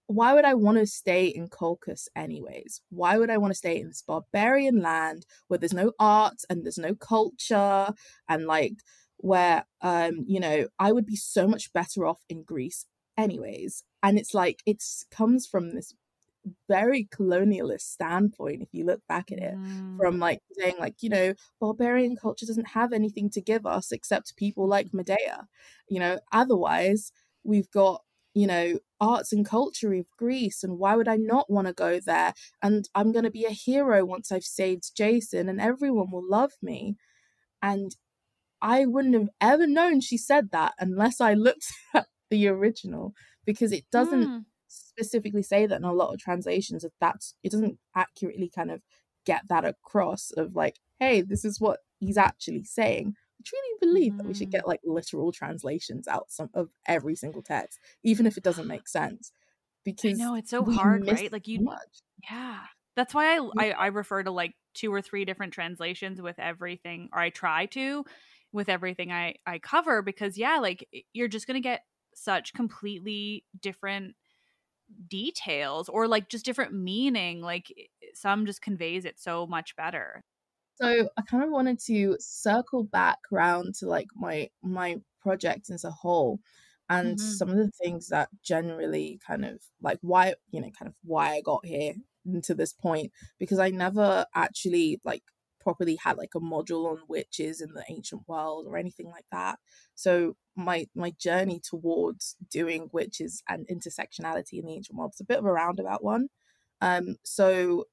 Why 0.06 0.34
would 0.34 0.44
I 0.44 0.54
want 0.54 0.78
to 0.78 0.86
stay 0.86 1.26
in 1.26 1.48
Colchis 1.48 2.08
anyways? 2.14 2.82
Why 2.90 3.16
would 3.16 3.30
I 3.30 3.38
want 3.38 3.52
to 3.52 3.58
stay 3.58 3.80
in 3.80 3.88
this 3.88 4.02
barbarian 4.02 4.82
land 4.82 5.24
where 5.48 5.58
there's 5.58 5.72
no 5.72 5.92
art 5.98 6.42
and 6.50 6.62
there's 6.62 6.78
no 6.78 6.94
culture 6.94 7.88
and 8.28 8.46
like 8.46 8.74
where 9.18 9.64
um 9.80 10.24
you 10.26 10.40
know 10.40 10.66
I 10.78 10.92
would 10.92 11.06
be 11.06 11.16
so 11.16 11.46
much 11.48 11.72
better 11.72 12.04
off 12.04 12.20
in 12.28 12.42
Greece 12.42 12.84
anyways 13.16 13.84
and 14.02 14.18
it's 14.18 14.34
like 14.34 14.60
it's 14.66 15.06
comes 15.10 15.46
from 15.46 15.70
this 15.70 15.94
very 16.68 17.05
colonialist 17.05 17.82
standpoint 17.82 18.62
if 18.62 18.68
you 18.72 18.84
look 18.84 19.01
back 19.09 19.32
at 19.32 19.38
it 19.38 19.55
mm. 19.55 19.97
from 19.99 20.18
like 20.18 20.40
saying 20.53 20.74
like 20.78 20.97
you 21.01 21.09
know 21.09 21.34
barbarian 21.61 22.16
culture 22.16 22.47
doesn't 22.47 22.68
have 22.68 22.92
anything 22.92 23.30
to 23.30 23.40
give 23.40 23.66
us 23.66 23.92
except 23.92 24.36
people 24.36 24.68
like 24.68 24.92
medea. 24.92 25.47
You 25.88 26.01
know 26.01 26.20
otherwise 26.32 27.12
we've 27.45 27.70
got 27.70 28.03
you 28.34 28.47
know 28.47 28.78
arts 29.01 29.32
and 29.32 29.47
culture 29.47 29.92
of 29.92 30.07
greece 30.18 30.62
and 30.62 30.78
why 30.78 30.97
would 30.97 31.09
i 31.09 31.16
not 31.16 31.51
want 31.51 31.66
to 31.66 31.72
go 31.72 32.01
there? 32.01 32.34
And 32.62 32.88
i'm 32.95 33.12
going 33.12 33.24
to 33.24 33.30
be 33.30 33.45
a 33.45 33.51
hero 33.51 34.05
once 34.05 34.30
i've 34.32 34.45
saved 34.45 34.97
jason 34.97 35.49
and 35.49 35.61
everyone 35.61 36.11
will 36.11 36.28
love 36.28 36.53
me. 36.62 36.97
And 37.62 37.97
i 38.61 38.84
wouldn't 38.86 39.14
have 39.14 39.28
ever 39.40 39.66
known 39.66 40.01
she 40.01 40.18
said 40.18 40.51
that 40.51 40.74
unless 40.78 41.20
i 41.20 41.34
looked 41.34 41.66
at 41.95 42.07
the 42.30 42.49
original 42.49 43.14
because 43.45 43.72
it 43.72 43.84
doesn't 43.90 44.28
mm 44.28 44.45
specifically 44.75 45.43
say 45.43 45.66
that 45.66 45.79
in 45.79 45.85
a 45.85 45.93
lot 45.93 46.12
of 46.12 46.20
translations 46.20 46.83
that 46.83 46.93
that's 47.01 47.35
it 47.43 47.53
doesn't 47.53 47.79
accurately 47.97 48.51
kind 48.55 48.70
of 48.70 48.83
get 49.25 49.43
that 49.49 49.64
across 49.64 50.31
of 50.37 50.55
like 50.55 50.77
hey 50.99 51.20
this 51.20 51.45
is 51.45 51.61
what 51.61 51.81
he's 51.99 52.18
actually 52.18 52.64
saying 52.64 53.14
I 53.41 53.43
truly 53.45 53.75
believe 53.81 54.12
mm. 54.12 54.18
that 54.18 54.27
we 54.27 54.35
should 54.35 54.51
get 54.51 54.64
mm. 54.64 54.68
like 54.68 54.81
literal 54.85 55.33
translations 55.33 56.07
out 56.09 56.31
some 56.31 56.51
of 56.55 56.68
every 56.87 57.14
single 57.14 57.43
text 57.43 57.79
even 58.03 58.27
if 58.27 58.37
it 58.37 58.45
doesn't 58.45 58.68
make 58.68 58.89
sense 58.89 59.33
because 59.85 60.18
no 60.18 60.35
it's 60.35 60.51
so 60.51 60.64
hard 60.64 61.07
right 61.07 61.33
like 61.33 61.47
you 61.47 61.61
much. 61.61 62.03
yeah 62.31 62.61
that's 62.97 63.14
why 63.14 63.37
I, 63.37 63.49
I 63.59 63.70
i 63.70 63.87
refer 63.87 64.22
to 64.22 64.31
like 64.31 64.55
two 64.75 64.93
or 64.93 65.03
three 65.03 65.25
different 65.25 65.53
translations 65.53 66.20
with 66.20 66.39
everything 66.39 67.09
or 67.12 67.20
i 67.20 67.31
try 67.31 67.66
to 67.66 68.05
with 68.53 68.68
everything 68.68 69.12
i 69.12 69.35
i 69.47 69.59
cover 69.59 70.01
because 70.03 70.39
yeah 70.39 70.59
like 70.59 70.89
you're 71.12 71.29
just 71.29 71.47
gonna 71.47 71.61
get 71.61 71.83
such 72.14 72.55
completely 72.55 73.45
different 73.61 74.14
details 75.09 75.89
or 75.89 76.07
like 76.09 76.28
just 76.28 76.45
different 76.45 76.72
meaning 76.72 77.41
like 77.41 77.72
some 78.14 78.47
just 78.47 78.62
conveys 78.62 79.05
it 79.05 79.18
so 79.18 79.47
much 79.47 79.74
better 79.76 80.22
so 80.76 81.09
i 81.16 81.22
kind 81.22 81.45
of 81.45 81.51
wanted 81.51 81.78
to 81.78 82.16
circle 82.18 82.85
back 82.85 83.18
around 83.32 83.74
to 83.74 83.87
like 83.87 84.09
my 84.14 84.49
my 84.62 84.97
project 85.20 85.70
as 85.70 85.85
a 85.85 85.91
whole 85.91 86.39
and 86.89 87.16
mm-hmm. 87.16 87.26
some 87.26 87.49
of 87.49 87.57
the 87.57 87.70
things 87.82 88.09
that 88.09 88.28
generally 88.43 89.18
kind 89.26 89.45
of 89.45 89.59
like 89.82 89.99
why 90.03 90.35
you 90.51 90.61
know 90.61 90.70
kind 90.78 90.89
of 90.89 90.95
why 91.03 91.35
i 91.35 91.41
got 91.41 91.64
here 91.64 91.95
to 92.43 92.55
this 92.55 92.72
point 92.72 93.11
because 93.39 93.59
i 93.59 93.70
never 93.70 94.24
actually 94.35 95.01
like 95.05 95.22
properly 95.64 95.98
had 96.02 96.16
like 96.16 96.34
a 96.36 96.40
module 96.40 96.86
on 96.86 96.98
witches 97.08 97.60
in 97.60 97.72
the 97.74 97.84
ancient 97.88 98.22
world 98.28 98.66
or 98.68 98.76
anything 98.76 99.08
like 99.08 99.26
that. 99.32 99.58
So 99.94 100.36
my 100.54 100.86
my 100.94 101.12
journey 101.18 101.60
towards 101.60 102.36
doing 102.50 102.90
witches 102.92 103.42
and 103.48 103.66
intersectionality 103.68 104.60
in 104.60 104.66
the 104.66 104.74
ancient 104.74 104.96
world 104.96 105.12
is 105.14 105.20
a 105.20 105.24
bit 105.24 105.38
of 105.38 105.46
a 105.46 105.52
roundabout 105.52 106.04
one. 106.04 106.28
Um, 106.80 107.16
so 107.24 107.86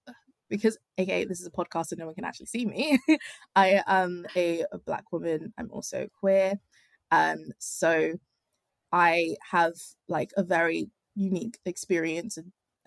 because 0.50 0.78
okay, 1.00 1.24
this 1.26 1.40
is 1.40 1.48
a 1.48 1.52
podcast 1.52 1.92
and 1.92 2.00
no 2.00 2.06
one 2.06 2.16
can 2.16 2.26
actually 2.26 2.48
see 2.48 2.66
me. 2.66 3.00
I 3.56 3.82
am 3.88 4.26
a, 4.36 4.66
a, 4.72 4.78
black 4.78 5.06
woman. 5.12 5.54
I'm 5.58 5.72
also 5.72 6.08
queer. 6.20 6.56
Um, 7.10 7.38
so 7.58 8.14
I 8.92 9.38
have 9.52 9.74
like 10.08 10.32
a 10.38 10.44
very 10.44 10.90
unique 11.16 11.58
experience 11.66 12.38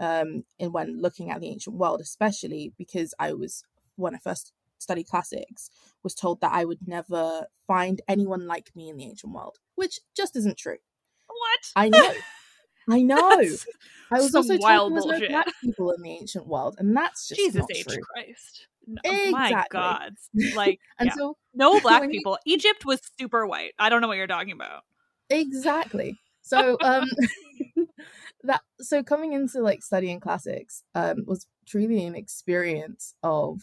um 0.01 0.45
in 0.59 0.73
when 0.73 1.01
looking 1.01 1.31
at 1.31 1.41
the 1.41 1.49
ancient 1.49 1.77
world, 1.77 2.01
especially 2.01 2.73
because 2.79 3.15
I 3.19 3.33
was 3.33 3.63
when 3.97 4.15
I 4.15 4.19
first 4.19 4.53
study 4.85 5.03
classics 5.03 5.71
was 6.03 6.15
told 6.15 6.41
that 6.41 6.53
I 6.53 6.65
would 6.65 6.87
never 6.87 7.47
find 7.67 8.01
anyone 8.09 8.47
like 8.47 8.71
me 8.77 8.89
in 8.89 8.97
the 8.97 9.05
ancient 9.05 9.33
world, 9.33 9.59
which 9.75 9.99
just 10.17 10.37
isn't 10.37 10.57
true. 10.57 10.79
What? 11.27 11.61
I 11.75 11.89
know. 11.91 12.13
I 12.89 13.03
know. 13.03 13.19
I 14.13 14.21
was 14.21 14.35
also 14.35 14.57
told 14.59 14.63
there 14.63 14.91
was 14.91 15.07
no 15.07 15.29
black 15.29 15.49
people 15.63 15.91
in 15.93 16.03
the 16.03 16.11
ancient 16.11 16.47
world, 16.47 16.77
and 16.79 16.97
that's 16.97 17.29
just 17.29 17.41
Jesus 17.41 17.67
H 17.71 17.87
true. 17.87 18.03
Christ. 18.03 18.69
No, 18.87 19.01
exactly. 19.05 19.33
My 19.33 19.65
God. 19.71 20.13
Like 20.55 20.79
and 20.99 21.07
yeah. 21.07 21.15
so 21.15 21.39
no 21.55 21.81
black 21.81 22.11
people. 22.11 22.37
Egypt 22.45 22.85
was 22.85 23.01
super 23.19 23.47
white. 23.47 23.73
I 23.79 23.89
don't 23.89 24.03
know 24.03 24.09
what 24.09 24.19
you're 24.19 24.27
talking 24.27 24.53
about. 24.53 24.83
Exactly. 25.31 26.21
So 26.43 26.77
um 26.83 27.09
that 28.43 28.61
so 28.81 29.03
coming 29.03 29.33
into 29.33 29.63
like 29.63 29.83
studying 29.83 30.21
classics 30.21 30.83
um 30.95 31.25
was 31.27 31.47
truly 31.67 32.05
an 32.05 32.15
experience 32.15 33.15
of 33.23 33.63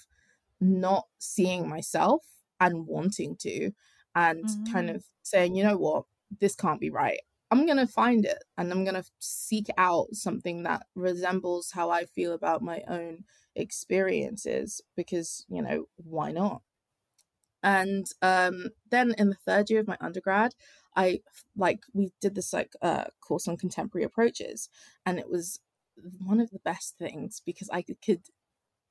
not 0.62 1.08
seeing 1.20 1.68
myself 1.68 2.24
and 2.60 2.86
wanting 2.86 3.36
to 3.38 3.72
and 4.16 4.46
mm-hmm. 4.46 4.72
kind 4.72 4.90
of 4.90 5.04
saying 5.24 5.56
you 5.56 5.64
know 5.64 5.78
what? 5.78 6.06
This 6.40 6.56
can't 6.56 6.80
be 6.80 6.90
right. 6.90 7.20
I'm 7.50 7.66
going 7.66 7.78
to 7.78 7.88
find 7.88 8.24
it 8.24 8.44
and 8.58 8.72
i'm 8.72 8.86
going 8.86 8.96
to 8.96 9.04
seek 9.20 9.68
out 9.78 10.08
something 10.14 10.64
that 10.64 10.86
resembles 10.96 11.72
how 11.72 11.90
i 11.90 12.06
feel 12.06 12.32
about 12.32 12.62
my 12.62 12.82
own 12.88 13.26
experiences 13.56 14.82
because 14.96 15.46
you 15.50 15.62
know 15.62 15.86
why 15.98 16.32
not? 16.32 16.62
And 17.62 18.06
um 18.22 18.70
then 18.90 19.14
in 19.18 19.30
the 19.30 19.36
third 19.36 19.70
year 19.70 19.82
of 19.82 19.88
my 19.88 19.98
undergrad 20.00 20.54
i 20.96 21.20
like 21.56 21.82
we 21.94 22.12
did 22.22 22.36
this 22.36 22.54
like 22.54 22.74
uh 22.82 23.06
course 23.22 23.48
on 23.48 23.58
contemporary 23.58 24.06
approaches 24.06 24.70
and 25.06 25.20
it 25.20 25.30
was 25.30 25.60
one 26.26 26.40
of 26.40 26.50
the 26.52 26.60
best 26.60 26.98
things 26.98 27.42
because 27.46 27.70
i 27.72 27.82
could 27.82 28.22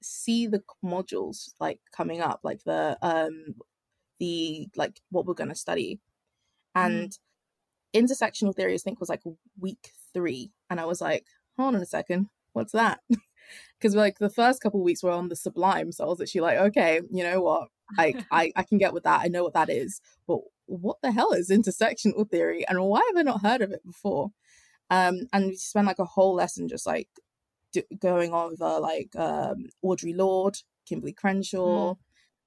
see 0.02 0.46
the 0.46 0.62
modules 0.84 1.50
like 1.60 1.80
coming 1.94 2.20
up 2.20 2.40
like 2.42 2.62
the 2.64 2.96
um 3.02 3.54
the 4.18 4.68
like 4.76 5.00
what 5.10 5.26
we're 5.26 5.34
going 5.34 5.48
to 5.48 5.54
study 5.54 6.00
mm. 6.76 6.86
and 6.86 7.10
mm. 7.10 8.00
intersectional 8.00 8.54
theory 8.54 8.74
i 8.74 8.78
think 8.78 9.00
was 9.00 9.08
like 9.08 9.22
week 9.58 9.90
three 10.14 10.52
and 10.68 10.80
i 10.80 10.84
was 10.84 11.00
like 11.00 11.24
hold 11.56 11.74
on 11.74 11.82
a 11.82 11.86
second 11.86 12.28
what's 12.52 12.72
that 12.72 13.00
because 13.78 13.94
like 13.94 14.18
the 14.18 14.30
first 14.30 14.62
couple 14.62 14.82
weeks 14.82 15.02
were 15.02 15.10
on 15.10 15.28
the 15.28 15.36
sublime 15.36 15.92
so 15.92 16.04
i 16.04 16.08
was 16.08 16.20
actually 16.20 16.40
like 16.40 16.58
okay 16.58 17.00
you 17.10 17.24
know 17.24 17.40
what 17.40 17.68
like 17.98 18.16
I, 18.30 18.52
I 18.56 18.62
can 18.62 18.78
get 18.78 18.92
with 18.94 19.04
that 19.04 19.20
i 19.22 19.28
know 19.28 19.42
what 19.42 19.54
that 19.54 19.70
is 19.70 20.00
but 20.26 20.38
what 20.66 20.98
the 21.02 21.10
hell 21.10 21.32
is 21.32 21.50
intersectional 21.50 22.30
theory 22.30 22.64
and 22.68 22.80
why 22.84 23.02
have 23.08 23.16
i 23.16 23.22
not 23.22 23.42
heard 23.42 23.60
of 23.60 23.72
it 23.72 23.84
before 23.84 24.30
um 24.88 25.26
and 25.32 25.46
we 25.48 25.56
spent 25.56 25.86
like 25.86 25.98
a 25.98 26.04
whole 26.04 26.34
lesson 26.34 26.68
just 26.68 26.86
like 26.86 27.08
do, 27.72 27.82
going 27.98 28.32
over 28.32 28.80
like 28.80 29.14
um, 29.16 29.66
Audre 29.84 30.16
Lorde, 30.16 30.58
Kimberlé 30.88 31.14
Crenshaw, 31.16 31.94
mm. 31.94 31.96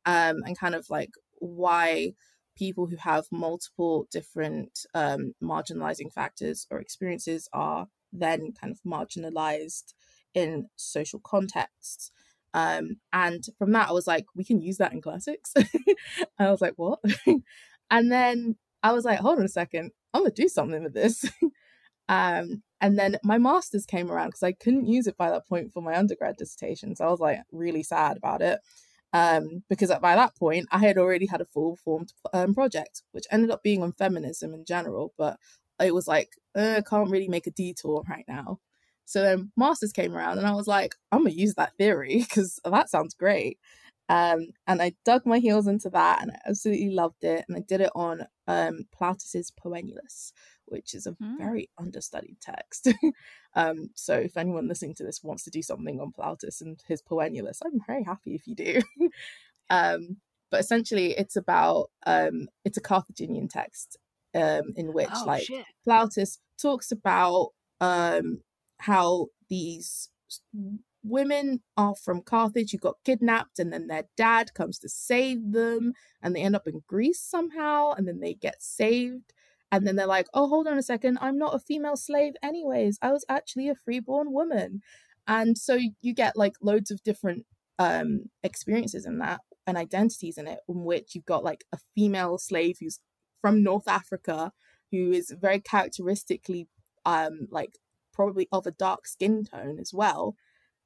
um, 0.06 0.44
and 0.46 0.58
kind 0.58 0.76
of 0.76 0.90
like 0.90 1.12
why 1.40 2.14
people 2.56 2.88
who 2.88 2.98
have 2.98 3.26
multiple 3.32 4.08
different 4.12 4.86
um, 4.94 5.34
marginalizing 5.42 6.12
factors 6.12 6.68
or 6.70 6.80
experiences 6.80 7.50
are 7.54 7.88
then 8.12 8.54
kind 8.60 8.72
of 8.72 8.80
marginalized 8.86 9.94
in 10.34 10.68
social 10.76 11.20
contexts. 11.20 12.12
Um, 12.54 12.98
and 13.12 13.44
from 13.58 13.72
that, 13.72 13.90
I 13.90 13.94
was 13.94 14.06
like, 14.06 14.26
we 14.36 14.44
can 14.44 14.62
use 14.62 14.78
that 14.78 14.94
in 14.94 15.02
classics. 15.02 15.54
I 16.40 16.52
was 16.52 16.62
like, 16.62 16.74
what? 16.76 17.00
and 17.92 18.12
then 18.12 18.56
I 18.84 18.92
was 18.92 19.06
like, 19.06 19.20
hold 19.20 19.40
on 19.40 19.46
a 19.46 19.50
second, 19.50 19.92
I'm 20.14 20.22
gonna 20.22 20.32
do 20.32 20.48
something 20.48 20.84
with 20.84 20.94
this. 20.94 21.26
um, 22.10 22.62
and 22.84 23.00
then 23.00 23.18
my 23.24 23.38
master's 23.38 23.86
came 23.86 24.12
around 24.12 24.28
because 24.28 24.44
I 24.44 24.52
couldn't 24.52 24.88
use 24.88 25.08
it 25.08 25.16
by 25.16 25.32
that 25.32 25.48
point 25.48 25.72
for 25.72 25.82
my 25.82 25.96
undergrad 25.96 26.36
dissertation. 26.36 26.98
So 26.98 27.06
I 27.06 27.10
was 27.10 27.22
like 27.22 27.40
really 27.54 27.82
sad 27.82 28.18
about 28.18 28.42
it. 28.42 28.60
Um, 29.14 29.64
because 29.70 29.90
by 30.02 30.16
that 30.16 30.36
point, 30.36 30.68
I 30.70 30.80
had 30.80 30.98
already 30.98 31.28
had 31.28 31.40
a 31.40 31.46
full 31.46 31.78
formed 31.78 32.12
um, 32.34 32.54
project, 32.54 33.04
which 33.14 33.26
ended 33.32 33.52
up 33.52 33.64
being 33.64 33.82
on 33.82 33.94
feminism 33.94 34.54
in 34.54 34.66
general. 34.66 35.14
But 35.18 35.38
it 35.80 35.94
was 35.94 36.10
like, 36.10 36.32
uh, 36.56 36.82
can't 36.88 37.10
really 37.10 37.30
make 37.30 37.48
a 37.48 37.52
detour 37.52 38.04
right 38.10 38.26
now. 38.28 38.60
So 39.06 39.22
then 39.22 39.54
masters 39.56 39.94
came 39.94 40.14
around, 40.14 40.40
and 40.40 40.48
I 40.48 40.54
was 40.54 40.68
like, 40.68 40.96
I'm 41.10 41.20
gonna 41.20 41.36
use 41.36 41.54
that 41.56 41.78
theory 41.78 42.18
because 42.28 42.60
that 42.66 42.90
sounds 42.90 43.14
great. 43.14 43.60
Um, 44.10 44.48
and 44.68 44.82
I 44.82 44.94
dug 45.06 45.26
my 45.26 45.40
heels 45.40 45.68
into 45.68 45.90
that, 45.92 46.22
and 46.22 46.32
I 46.32 46.50
absolutely 46.50 46.90
loved 46.90 47.24
it. 47.24 47.46
And 47.48 47.56
I 47.56 47.62
did 47.62 47.80
it 47.80 47.92
on 47.96 48.26
um, 48.48 48.88
Plautus's 48.94 49.52
Poenulus, 49.52 50.34
which 50.68 50.94
is 50.94 51.06
a 51.06 51.12
mm. 51.12 51.38
very 51.38 51.70
understudied 51.78 52.38
text. 52.42 52.90
um, 53.56 53.90
so 53.96 54.14
if 54.14 54.38
anyone 54.38 54.68
listening 54.68 54.96
to 54.96 55.04
this 55.04 55.24
wants 55.24 55.44
to 55.44 55.50
do 55.50 55.62
something 55.62 56.00
on 56.00 56.12
Plautus 56.12 56.62
and 56.62 56.80
his 56.88 57.02
Poenulus, 57.02 57.60
I'm 57.66 57.80
very 57.88 58.04
happy 58.04 58.36
if 58.36 58.48
you 58.48 58.56
do. 58.56 58.82
um, 59.70 60.18
but 60.52 60.60
essentially, 60.60 61.14
it's 61.18 61.36
about 61.36 61.90
um, 62.06 62.48
it's 62.64 62.78
a 62.78 62.82
Carthaginian 62.82 63.48
text 63.48 63.98
um, 64.36 64.74
in 64.76 64.94
which 64.94 65.10
oh, 65.14 65.24
like 65.26 65.44
shit. 65.44 65.66
Plautus 65.88 66.38
talks 66.62 66.92
about 66.92 67.50
um, 67.82 68.42
how 68.80 69.28
these 69.50 70.10
women 71.04 71.62
are 71.76 71.96
from 71.96 72.22
Carthage 72.22 72.72
who 72.72 72.78
got 72.78 73.04
kidnapped, 73.04 73.60
and 73.60 73.72
then 73.72 73.88
their 73.88 74.06
dad 74.16 74.54
comes 74.54 74.80
to 74.80 74.90
save 74.90 75.52
them, 75.52 75.94
and 76.22 76.36
they 76.36 76.42
end 76.42 76.56
up 76.56 76.68
in 76.68 76.84
Greece 76.88 77.22
somehow, 77.22 77.92
and 77.94 78.08
then 78.08 78.20
they 78.20 78.34
get 78.34 78.62
saved. 78.62 79.33
And 79.74 79.88
then 79.88 79.96
they're 79.96 80.06
like, 80.06 80.28
oh, 80.36 80.48
hold 80.48 80.68
on 80.68 80.78
a 80.78 80.84
second, 80.84 81.18
I'm 81.20 81.40
not 81.40 81.56
a 81.56 81.60
female 81.60 81.98
slave, 81.98 82.34
anyways. 82.44 83.00
I 83.02 83.12
was 83.12 83.26
actually 83.28 83.70
a 83.70 83.76
freeborn 83.76 84.32
woman. 84.32 84.82
And 85.28 85.58
so 85.58 85.80
you 86.00 86.14
get 86.14 86.38
like 86.38 86.54
loads 86.62 86.92
of 86.92 87.02
different 87.02 87.48
um, 87.80 88.30
experiences 88.44 89.08
in 89.08 89.18
that 89.18 89.42
and 89.66 89.76
identities 89.76 90.38
in 90.38 90.46
it, 90.46 90.60
in 90.70 90.84
which 90.84 91.16
you've 91.16 91.26
got 91.26 91.44
like 91.44 91.64
a 91.74 91.80
female 91.96 92.38
slave 92.38 92.78
who's 92.80 93.00
from 93.42 93.64
North 93.64 93.88
Africa, 93.88 94.52
who 94.92 95.12
is 95.12 95.34
very 95.42 95.60
characteristically 95.60 96.68
um, 97.04 97.48
like 97.50 97.80
probably 98.14 98.48
of 98.52 98.68
a 98.68 98.72
dark 98.72 99.08
skin 99.08 99.44
tone 99.44 99.80
as 99.80 99.92
well, 99.92 100.36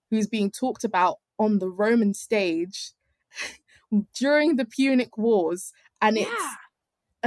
who's 0.09 0.27
being 0.27 0.49
talked 0.49 0.85
about 0.85 1.17
on 1.37 1.59
the 1.59 1.69
Roman 1.69 2.13
stage 2.13 2.93
during 4.15 4.55
the 4.55 4.63
Punic 4.63 5.17
Wars. 5.17 5.73
And 6.01 6.15
yeah. 6.15 6.27
it's 6.29 6.55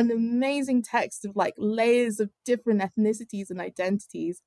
an 0.00 0.10
amazing 0.10 0.82
text 0.82 1.24
of 1.24 1.36
like 1.36 1.54
layers 1.56 2.20
of 2.20 2.30
different 2.44 2.80
ethnicities 2.80 3.50
and 3.50 3.60
identities. 3.60 4.42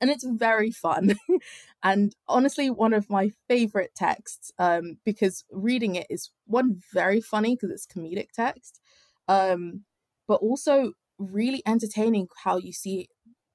And 0.00 0.10
it's 0.10 0.24
very 0.24 0.70
fun. 0.70 1.16
and 1.82 2.14
honestly, 2.28 2.70
one 2.70 2.92
of 2.92 3.10
my 3.10 3.32
favorite 3.48 3.92
texts 3.94 4.52
um, 4.58 4.98
because 5.04 5.44
reading 5.50 5.96
it 5.96 6.06
is 6.08 6.30
one 6.46 6.80
very 6.92 7.20
funny 7.20 7.56
because 7.56 7.70
it's 7.70 7.86
comedic 7.86 8.30
text, 8.32 8.80
um, 9.26 9.84
but 10.26 10.36
also 10.36 10.92
really 11.18 11.62
entertaining 11.66 12.28
how 12.44 12.56
you 12.56 12.72
see 12.72 13.08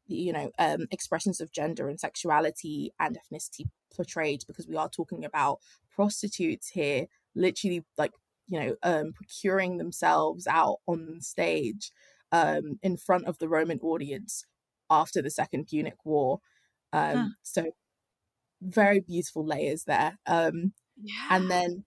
you 0.05 0.33
know 0.33 0.51
um, 0.59 0.85
expressions 0.91 1.39
of 1.39 1.51
gender 1.51 1.87
and 1.87 1.97
sexuality 1.97 2.91
and 2.99 3.17
ethnicity 3.17 3.65
portrayed 3.95 4.43
because 4.47 4.67
we 4.67 4.75
are 4.75 4.89
talking 4.89 5.23
about 5.23 5.59
prostitutes 5.95 6.69
here 6.69 7.05
literally 7.35 7.83
like 7.97 8.11
you 8.47 8.59
know 8.59 8.75
um, 8.83 9.13
procuring 9.13 9.77
themselves 9.77 10.47
out 10.47 10.77
on 10.87 11.19
stage 11.21 11.91
um, 12.31 12.79
in 12.81 12.97
front 12.97 13.25
of 13.25 13.37
the 13.39 13.47
roman 13.47 13.79
audience 13.81 14.45
after 14.89 15.21
the 15.21 15.31
second 15.31 15.65
punic 15.67 15.95
war 16.03 16.39
um, 16.91 17.17
huh. 17.17 17.27
so 17.43 17.71
very 18.61 18.99
beautiful 18.99 19.45
layers 19.45 19.83
there 19.85 20.17
um, 20.27 20.73
yeah. 21.01 21.27
and 21.31 21.49
then 21.49 21.83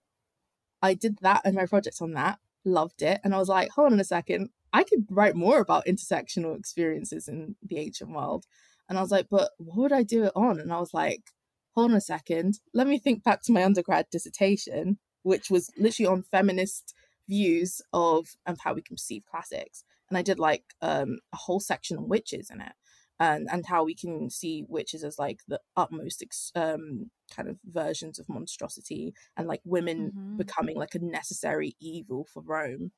i 0.81 0.93
did 0.93 1.17
that 1.21 1.41
and 1.43 1.55
my 1.55 1.65
project 1.65 1.97
on 2.01 2.11
that 2.11 2.39
loved 2.65 3.01
it 3.01 3.19
and 3.23 3.33
i 3.33 3.37
was 3.37 3.49
like 3.49 3.69
hold 3.71 3.93
on 3.93 3.99
a 3.99 4.03
second 4.03 4.49
I 4.73 4.83
could 4.83 5.05
write 5.09 5.35
more 5.35 5.59
about 5.59 5.85
intersectional 5.85 6.57
experiences 6.57 7.27
in 7.27 7.55
the 7.63 7.77
ancient 7.77 8.11
world. 8.11 8.45
And 8.89 8.97
I 8.97 9.01
was 9.01 9.11
like, 9.11 9.27
but 9.29 9.51
what 9.57 9.77
would 9.77 9.93
I 9.93 10.03
do 10.03 10.25
it 10.25 10.33
on? 10.35 10.59
And 10.59 10.71
I 10.71 10.79
was 10.79 10.93
like, 10.93 11.31
hold 11.75 11.91
on 11.91 11.97
a 11.97 12.01
second. 12.01 12.59
Let 12.73 12.87
me 12.87 12.99
think 12.99 13.23
back 13.23 13.41
to 13.43 13.51
my 13.51 13.63
undergrad 13.63 14.07
dissertation, 14.11 14.99
which 15.23 15.49
was 15.49 15.69
literally 15.77 16.07
on 16.07 16.23
feminist 16.23 16.93
views 17.27 17.81
of, 17.93 18.27
of 18.45 18.57
how 18.63 18.73
we 18.73 18.81
can 18.81 18.95
perceive 18.95 19.25
classics. 19.29 19.83
And 20.09 20.17
I 20.17 20.21
did 20.21 20.39
like 20.39 20.63
um, 20.81 21.19
a 21.33 21.37
whole 21.37 21.59
section 21.59 21.97
on 21.97 22.07
witches 22.07 22.49
in 22.49 22.61
it. 22.61 22.73
And, 23.19 23.47
and 23.51 23.65
how 23.65 23.83
we 23.83 23.95
can 23.95 24.29
see 24.29 24.63
witches 24.69 25.03
as 25.03 25.17
like 25.17 25.39
the 25.47 25.59
utmost 25.75 26.21
ex- 26.21 26.51
um, 26.53 27.09
kind 27.35 27.49
of 27.49 27.57
versions 27.65 28.19
of 28.19 28.29
monstrosity 28.29 29.15
and 29.35 29.47
like 29.47 29.61
women 29.65 30.11
mm-hmm. 30.15 30.37
becoming 30.37 30.75
like 30.77 30.93
a 30.93 30.99
necessary 30.99 31.75
evil 31.79 32.27
for 32.31 32.43
Rome 32.43 32.91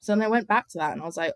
so 0.00 0.12
then 0.12 0.22
I 0.22 0.28
went 0.28 0.48
back 0.48 0.68
to 0.68 0.78
that 0.78 0.92
and 0.92 1.02
I 1.02 1.04
was 1.04 1.16
like, 1.16 1.34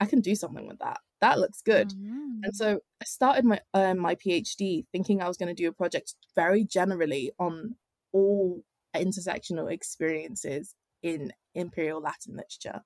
I 0.00 0.06
can 0.06 0.20
do 0.20 0.34
something 0.34 0.66
with 0.66 0.78
that. 0.78 1.00
That 1.20 1.38
looks 1.38 1.62
good. 1.62 1.90
Mm-hmm. 1.90 2.44
And 2.44 2.54
so 2.56 2.80
I 3.00 3.04
started 3.04 3.44
my 3.44 3.60
um, 3.74 3.98
my 3.98 4.14
PhD 4.14 4.84
thinking 4.92 5.20
I 5.20 5.28
was 5.28 5.36
going 5.36 5.54
to 5.54 5.62
do 5.62 5.68
a 5.68 5.72
project 5.72 6.14
very 6.34 6.64
generally 6.64 7.32
on 7.38 7.76
all 8.12 8.62
intersectional 8.98 9.70
experiences 9.70 10.74
in 11.02 11.32
imperial 11.54 12.00
Latin 12.00 12.36
literature. 12.36 12.82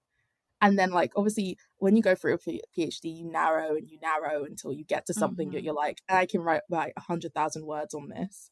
And 0.63 0.79
then, 0.79 0.91
like, 0.91 1.13
obviously, 1.17 1.57
when 1.79 1.97
you 1.97 2.03
go 2.03 2.15
through 2.15 2.35
a 2.35 2.39
PhD, 2.39 3.17
you 3.17 3.31
narrow 3.31 3.77
and 3.77 3.89
you 3.89 3.99
narrow 4.03 4.45
until 4.45 4.73
you 4.73 4.85
get 4.85 5.07
to 5.07 5.15
something 5.15 5.49
mm-hmm. 5.49 5.55
that 5.55 5.65
you're 5.65 5.75
like, 5.75 6.03
I 6.09 6.27
can 6.27 6.43
write 6.43 6.63
like 6.69 6.93
a 6.97 7.01
hundred 7.01 7.33
thousand 7.33 7.65
words 7.65 7.95
on 7.95 8.09
this. 8.09 8.51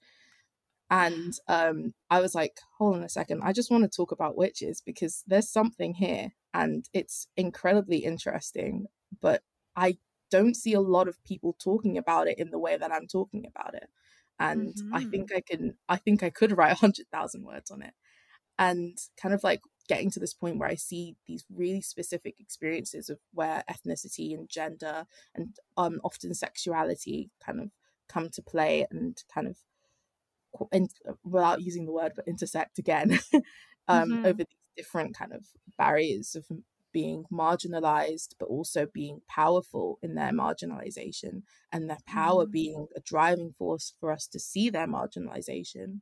And 0.91 1.35
um, 1.49 1.93
I 2.09 2.23
was 2.23 2.35
like, 2.35 2.61
hold 2.79 2.97
on 2.97 3.05
a 3.05 3.11
second, 3.11 3.43
I 3.45 3.53
just 3.53 3.71
want 3.71 3.85
to 3.85 3.95
talk 3.95 4.11
about 4.11 4.39
witches 4.39 4.81
because 4.81 5.23
there's 5.27 5.51
something 5.51 5.93
here 5.93 6.33
and 6.55 6.89
it's 6.93 7.29
incredibly 7.37 7.99
interesting 7.99 8.87
but 9.21 9.43
i 9.77 9.97
don't 10.31 10.57
see 10.57 10.75
a 10.75 10.81
lot 10.81 11.09
of 11.09 11.23
people 11.25 11.57
talking 11.63 11.97
about 11.97 12.27
it 12.27 12.39
in 12.39 12.51
the 12.51 12.59
way 12.59 12.77
that 12.77 12.93
i'm 12.93 13.07
talking 13.07 13.45
about 13.47 13.75
it 13.75 13.89
and 14.39 14.75
mm-hmm. 14.75 14.95
i 14.95 15.05
think 15.05 15.33
i 15.35 15.41
can 15.41 15.75
i 15.89 15.97
think 15.97 16.23
i 16.23 16.31
could 16.31 16.57
write 16.57 16.69
100000 16.81 17.45
words 17.45 17.71
on 17.71 17.83
it 17.83 17.95
and 18.59 18.99
kind 19.21 19.35
of 19.35 19.45
like 19.45 19.61
getting 19.89 20.11
to 20.11 20.21
this 20.21 20.35
point 20.35 20.59
where 20.59 20.69
i 20.69 20.75
see 20.75 21.17
these 21.27 21.45
really 21.55 21.81
specific 21.81 22.35
experiences 22.39 23.09
of 23.09 23.19
where 23.33 23.65
ethnicity 23.71 24.35
and 24.35 24.49
gender 24.49 25.07
and 25.35 25.57
um 25.77 26.01
often 26.05 26.35
sexuality 26.35 27.31
kind 27.45 27.61
of 27.61 27.71
come 28.09 28.29
to 28.31 28.43
play 28.43 28.87
and 28.91 29.23
kind 29.33 29.47
of 29.47 29.57
in, 30.73 30.89
without 31.25 31.61
using 31.61 31.85
the 31.85 31.93
word 31.93 32.13
but 32.17 32.27
intersect 32.27 32.79
again 32.79 33.19
um 33.89 34.09
mm-hmm. 34.09 34.27
over 34.27 34.39
these 34.39 34.47
different 34.77 35.17
kind 35.17 35.33
of 35.33 35.47
barriers 35.77 36.35
of 36.35 36.47
being 36.93 37.25
marginalized 37.33 38.35
but 38.39 38.47
also 38.47 38.87
being 38.93 39.21
powerful 39.29 39.99
in 40.03 40.15
their 40.15 40.33
marginalization 40.33 41.43
and 41.73 41.89
their 41.89 41.99
power 42.07 42.47
mm. 42.47 42.51
being 42.51 42.87
a 42.97 43.01
driving 43.01 43.55
force 43.59 43.95
for 44.01 44.13
us 44.13 44.27
to 44.27 44.39
see 44.39 44.71
their 44.71 44.87
marginalization. 44.87 46.01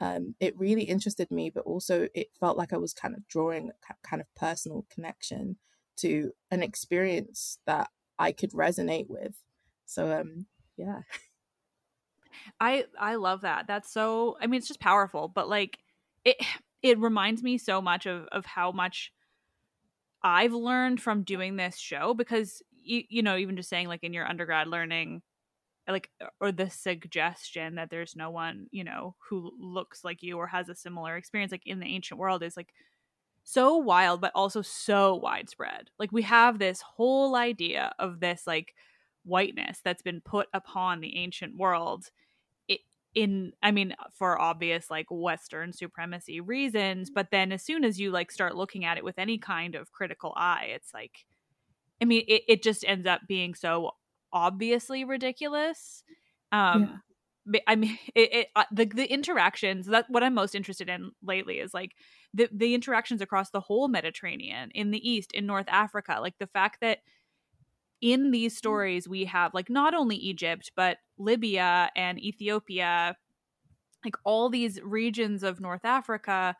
Um, 0.00 0.34
it 0.40 0.58
really 0.58 0.84
interested 0.84 1.30
me 1.30 1.50
but 1.50 1.64
also 1.64 2.08
it 2.14 2.28
felt 2.38 2.56
like 2.56 2.72
i 2.72 2.78
was 2.78 2.94
kind 2.94 3.14
of 3.14 3.28
drawing 3.28 3.70
a 3.70 3.94
kind 4.02 4.22
of 4.22 4.34
personal 4.34 4.86
connection 4.90 5.56
to 5.98 6.32
an 6.50 6.62
experience 6.62 7.58
that 7.66 7.88
i 8.18 8.32
could 8.32 8.52
resonate 8.52 9.08
with. 9.08 9.34
So 9.86 10.18
um 10.18 10.46
yeah. 10.76 11.00
I 12.60 12.84
i 12.98 13.16
love 13.16 13.42
that. 13.42 13.66
That's 13.66 13.92
so 13.92 14.36
i 14.40 14.46
mean 14.46 14.58
it's 14.58 14.68
just 14.68 14.80
powerful 14.80 15.28
but 15.28 15.48
like 15.48 15.78
it 16.24 16.36
it 16.82 16.98
reminds 16.98 17.42
me 17.42 17.58
so 17.58 17.80
much 17.80 18.06
of 18.06 18.26
of 18.32 18.46
how 18.46 18.72
much 18.72 19.12
I've 20.22 20.52
learned 20.52 21.00
from 21.00 21.22
doing 21.22 21.56
this 21.56 21.76
show 21.76 22.14
because 22.14 22.62
you, 22.72 23.02
you 23.08 23.22
know 23.22 23.36
even 23.36 23.56
just 23.56 23.68
saying 23.68 23.88
like 23.88 24.04
in 24.04 24.12
your 24.12 24.26
undergrad 24.26 24.68
learning 24.68 25.22
like 25.88 26.10
or 26.40 26.52
the 26.52 26.70
suggestion 26.70 27.74
that 27.74 27.90
there's 27.90 28.14
no 28.14 28.30
one 28.30 28.66
you 28.70 28.84
know 28.84 29.16
who 29.28 29.52
looks 29.58 30.04
like 30.04 30.22
you 30.22 30.36
or 30.36 30.46
has 30.46 30.68
a 30.68 30.74
similar 30.74 31.16
experience 31.16 31.52
like 31.52 31.66
in 31.66 31.80
the 31.80 31.86
ancient 31.86 32.20
world 32.20 32.42
is 32.42 32.56
like 32.56 32.72
so 33.44 33.76
wild 33.76 34.20
but 34.20 34.32
also 34.34 34.62
so 34.62 35.14
widespread. 35.16 35.90
Like 35.98 36.12
we 36.12 36.22
have 36.22 36.58
this 36.58 36.80
whole 36.80 37.34
idea 37.36 37.92
of 37.98 38.20
this 38.20 38.46
like 38.46 38.74
whiteness 39.24 39.80
that's 39.84 40.02
been 40.02 40.20
put 40.20 40.48
upon 40.52 41.00
the 41.00 41.16
ancient 41.16 41.56
world 41.56 42.10
in 43.14 43.52
i 43.62 43.70
mean 43.70 43.94
for 44.12 44.40
obvious 44.40 44.88
like 44.88 45.06
western 45.10 45.72
supremacy 45.72 46.40
reasons 46.40 47.10
but 47.10 47.28
then 47.32 47.50
as 47.50 47.62
soon 47.62 47.84
as 47.84 47.98
you 47.98 48.10
like 48.10 48.30
start 48.30 48.54
looking 48.54 48.84
at 48.84 48.96
it 48.96 49.04
with 49.04 49.18
any 49.18 49.36
kind 49.36 49.74
of 49.74 49.90
critical 49.90 50.32
eye 50.36 50.68
it's 50.74 50.94
like 50.94 51.24
i 52.00 52.04
mean 52.04 52.24
it, 52.28 52.42
it 52.46 52.62
just 52.62 52.84
ends 52.86 53.06
up 53.06 53.20
being 53.26 53.54
so 53.54 53.90
obviously 54.32 55.04
ridiculous 55.04 56.04
um 56.52 57.00
yeah. 57.52 57.60
i 57.66 57.74
mean 57.74 57.98
it, 58.14 58.32
it 58.32 58.46
uh, 58.54 58.64
the, 58.70 58.84
the 58.84 59.12
interactions 59.12 59.86
that 59.86 60.06
what 60.08 60.22
i'm 60.22 60.34
most 60.34 60.54
interested 60.54 60.88
in 60.88 61.10
lately 61.20 61.58
is 61.58 61.74
like 61.74 61.92
the 62.32 62.48
the 62.52 62.74
interactions 62.74 63.20
across 63.20 63.50
the 63.50 63.60
whole 63.60 63.88
mediterranean 63.88 64.70
in 64.72 64.92
the 64.92 65.10
east 65.10 65.32
in 65.32 65.46
north 65.46 65.68
africa 65.68 66.18
like 66.20 66.38
the 66.38 66.46
fact 66.46 66.78
that 66.80 66.98
in 68.00 68.30
these 68.30 68.54
mm. 68.54 68.58
stories 68.58 69.08
we 69.08 69.24
have 69.24 69.52
like 69.54 69.70
not 69.70 69.94
only 69.94 70.16
Egypt 70.16 70.70
but 70.76 70.98
Libya 71.18 71.90
and 71.96 72.18
Ethiopia 72.18 73.16
like 74.04 74.16
all 74.24 74.48
these 74.48 74.80
regions 74.82 75.42
of 75.42 75.60
North 75.60 75.84
Africa 75.84 76.56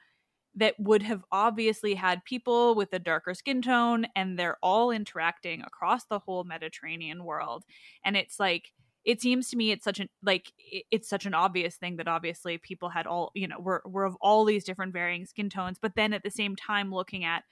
that 0.54 0.74
would 0.78 1.02
have 1.02 1.24
obviously 1.30 1.94
had 1.94 2.24
people 2.24 2.74
with 2.74 2.92
a 2.92 2.98
darker 2.98 3.34
skin 3.34 3.62
tone 3.62 4.06
and 4.16 4.38
they're 4.38 4.58
all 4.62 4.90
interacting 4.90 5.62
across 5.62 6.04
the 6.06 6.18
whole 6.18 6.44
Mediterranean 6.44 7.24
world. 7.24 7.64
And 8.04 8.16
it's 8.16 8.40
like 8.40 8.72
it 9.04 9.20
seems 9.20 9.48
to 9.48 9.56
me 9.56 9.70
it's 9.70 9.84
such 9.84 10.00
an 10.00 10.08
like 10.22 10.52
it's 10.90 11.08
such 11.08 11.24
an 11.24 11.34
obvious 11.34 11.76
thing 11.76 11.96
that 11.96 12.08
obviously 12.08 12.58
people 12.58 12.90
had 12.90 13.06
all 13.06 13.30
you 13.34 13.48
know 13.48 13.58
were 13.58 13.82
were 13.86 14.04
of 14.04 14.16
all 14.20 14.44
these 14.44 14.64
different 14.64 14.92
varying 14.92 15.24
skin 15.24 15.48
tones 15.48 15.78
but 15.80 15.94
then 15.96 16.12
at 16.12 16.22
the 16.22 16.30
same 16.30 16.54
time 16.54 16.92
looking 16.92 17.24
at 17.24 17.44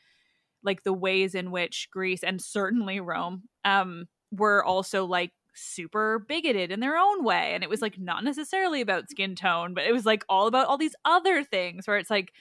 like 0.69 0.85
the 0.85 0.93
ways 0.93 1.35
in 1.35 1.51
which 1.51 1.89
Greece 1.91 2.23
and 2.23 2.41
certainly 2.41 3.01
Rome 3.01 3.45
um 3.65 4.07
were 4.31 4.63
also 4.63 5.07
like 5.07 5.33
super 5.55 6.25
bigoted 6.29 6.71
in 6.71 6.81
their 6.81 6.97
own 6.97 7.25
way. 7.25 7.53
And 7.55 7.65
it 7.65 7.71
was 7.71 7.83
like 7.83 7.99
not 7.99 8.23
necessarily 8.23 8.81
about 8.81 9.09
skin 9.11 9.35
tone 9.35 9.75
but 9.75 9.85
it 9.85 9.93
was 9.93 10.07
like 10.07 10.25
all 10.29 10.47
about 10.47 10.67
all 10.67 10.79
these 10.79 10.95
other 11.05 11.43
things 11.43 11.87
where 11.87 11.97
it's 11.97 12.11
like 12.11 12.33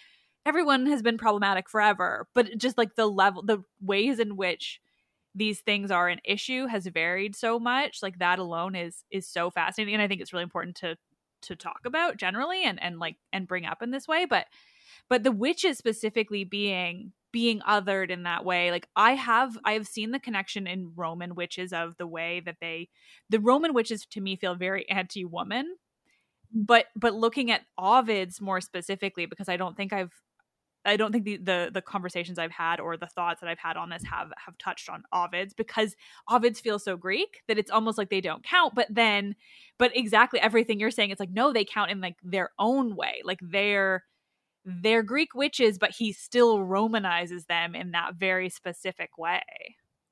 everyone 0.45 0.85
has 0.87 1.01
been 1.01 1.17
problematic 1.17 1.69
forever. 1.69 2.27
But 2.35 2.57
just 2.57 2.77
like 2.77 2.95
the 2.95 3.07
level 3.07 3.41
the 3.41 3.63
ways 3.81 4.19
in 4.19 4.35
which 4.35 4.79
these 5.33 5.61
things 5.61 5.91
are 5.91 6.09
an 6.09 6.19
issue 6.25 6.65
has 6.65 6.87
varied 6.87 7.35
so 7.35 7.59
much. 7.59 7.99
Like 8.01 8.19
that 8.19 8.39
alone 8.39 8.75
is 8.75 9.03
is 9.09 9.27
so 9.27 9.49
fascinating. 9.49 9.95
And 9.95 10.03
i 10.03 10.07
think 10.07 10.21
it's 10.21 10.33
really 10.33 10.43
important 10.43 10.75
to 10.77 10.97
to 11.43 11.55
talk 11.55 11.81
about 11.85 12.17
generally 12.17 12.63
and 12.63 12.81
and 12.81 12.99
like 12.99 13.15
and 13.31 13.47
bring 13.47 13.65
up 13.65 13.81
in 13.81 13.91
this 13.91 14.07
way. 14.07 14.25
But 14.25 14.47
but 15.09 15.23
the 15.23 15.31
witches 15.31 15.77
specifically 15.77 16.43
being 16.43 17.13
being 17.31 17.59
othered 17.61 18.09
in 18.09 18.23
that 18.23 18.45
way 18.45 18.71
like 18.71 18.87
i 18.95 19.13
have 19.13 19.57
i 19.65 19.73
have 19.73 19.85
seen 19.85 20.11
the 20.11 20.19
connection 20.19 20.67
in 20.67 20.91
roman 20.95 21.35
witches 21.35 21.73
of 21.73 21.95
the 21.97 22.07
way 22.07 22.41
that 22.45 22.57
they 22.61 22.89
the 23.29 23.39
roman 23.39 23.73
witches 23.73 24.05
to 24.05 24.21
me 24.21 24.35
feel 24.35 24.55
very 24.55 24.89
anti-woman 24.89 25.65
mm. 25.65 26.65
but 26.65 26.85
but 26.95 27.13
looking 27.13 27.51
at 27.51 27.61
ovid's 27.77 28.39
more 28.39 28.61
specifically 28.61 29.25
because 29.25 29.49
i 29.49 29.57
don't 29.57 29.75
think 29.75 29.93
i've 29.93 30.11
I 30.87 30.95
don't 30.95 31.11
think 31.11 31.25
the, 31.25 31.37
the 31.37 31.69
the 31.73 31.81
conversations 31.81 32.39
I've 32.39 32.51
had 32.51 32.79
or 32.79 32.95
the 32.95 33.07
thoughts 33.07 33.41
that 33.41 33.49
I've 33.49 33.59
had 33.59 33.75
on 33.75 33.89
this 33.89 34.03
have 34.03 34.31
have 34.43 34.57
touched 34.57 34.89
on 34.89 35.03
Ovid's 35.11 35.53
because 35.53 35.95
Ovid's 36.29 36.61
feel 36.61 36.79
so 36.79 36.95
Greek 36.95 37.41
that 37.47 37.57
it's 37.57 37.69
almost 37.69 37.97
like 37.97 38.09
they 38.09 38.21
don't 38.21 38.43
count. 38.43 38.73
But 38.73 38.87
then, 38.89 39.35
but 39.77 39.95
exactly 39.95 40.39
everything 40.39 40.79
you're 40.79 40.91
saying, 40.91 41.09
it's 41.09 41.19
like 41.19 41.29
no, 41.29 41.51
they 41.51 41.65
count 41.65 41.91
in 41.91 41.99
like 41.99 42.15
their 42.23 42.51
own 42.57 42.95
way, 42.95 43.21
like 43.25 43.39
they're 43.41 44.05
they're 44.67 45.03
Greek 45.03 45.33
witches, 45.33 45.77
but 45.79 45.91
he 45.91 46.13
still 46.13 46.59
Romanizes 46.59 47.45
them 47.47 47.75
in 47.75 47.91
that 47.91 48.15
very 48.15 48.49
specific 48.49 49.17
way. 49.17 49.43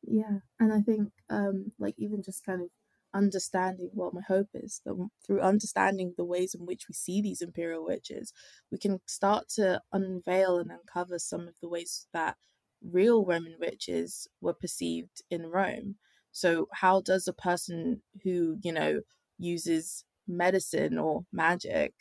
Yeah, 0.04 0.40
and 0.60 0.72
I 0.74 0.82
think 0.82 1.14
um 1.30 1.72
like 1.80 1.96
even 1.98 2.22
just 2.24 2.46
kind 2.46 2.62
of 2.62 2.70
understanding 3.14 3.90
what 3.94 4.14
my 4.14 4.22
hope 4.22 4.50
is 4.54 4.82
that 4.86 5.10
through 5.26 5.40
understanding 5.42 6.14
the 6.18 6.26
ways 6.26 6.54
in 6.54 6.66
which 6.66 6.88
we 6.90 6.94
see 6.94 7.22
these 7.22 7.42
imperial 7.42 7.86
witches 7.86 8.34
we 8.72 8.78
can 8.78 9.00
start 9.08 9.48
to 9.48 9.82
unveil 9.94 10.58
and 10.58 10.70
uncover 10.70 11.18
some 11.18 11.48
of 11.48 11.56
the 11.62 11.70
ways 11.70 12.08
that 12.12 12.36
real 12.84 13.26
roman 13.26 13.56
witches 13.58 14.28
were 14.42 14.54
perceived 14.54 15.22
in 15.30 15.48
rome 15.48 15.96
so 16.34 16.68
how 16.74 17.00
does 17.00 17.26
a 17.26 17.32
person 17.34 18.02
who 18.24 18.58
you 18.62 18.74
know 18.74 19.00
uses 19.38 20.04
medicine 20.28 20.98
or 20.98 21.26
magic 21.32 21.94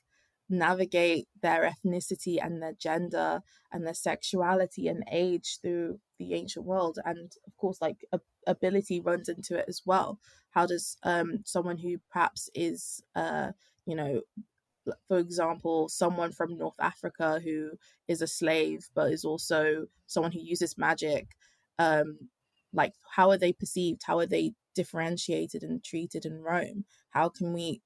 navigate 0.49 1.27
their 1.43 1.71
ethnicity 1.71 2.37
and 2.45 2.63
their 2.63 2.75
gender 2.75 3.41
and 3.73 3.87
their 3.87 3.95
sexuality 3.95 4.89
and 4.89 5.05
age 5.11 5.59
through 5.63 5.99
the 6.19 6.35
ancient 6.35 6.65
world. 6.65 6.99
And 7.05 7.33
of 7.47 7.57
course 7.57 7.81
like 7.81 8.05
ability 8.47 9.01
runs 9.01 9.29
into 9.29 9.57
it 9.59 9.65
as 9.69 9.83
well. 9.87 10.19
How 10.51 10.67
does 10.67 10.97
um 11.03 11.41
someone 11.45 11.79
who 11.79 11.99
perhaps 12.13 12.49
is 12.55 13.03
uh 13.15 13.53
you 13.87 13.97
know 13.97 14.21
for 15.09 15.19
example 15.19 15.89
someone 15.89 16.31
from 16.31 16.59
north 16.59 16.79
africa 16.79 17.41
who 17.43 17.71
is 18.07 18.21
a 18.21 18.27
slave 18.27 18.87
but 18.95 19.11
is 19.11 19.25
also 19.25 19.87
someone 20.07 20.31
who 20.31 20.41
uses 20.41 20.77
magic 20.77 21.29
um 21.79 22.19
like 22.75 22.93
how 23.17 23.31
are 23.31 23.39
they 23.39 23.53
perceived? 23.53 24.03
How 24.05 24.19
are 24.19 24.27
they 24.27 24.53
differentiated 24.75 25.63
and 25.63 25.83
treated 25.83 26.27
in 26.27 26.43
rome? 26.43 26.85
How 27.11 27.29
can 27.29 27.53
we 27.53 27.81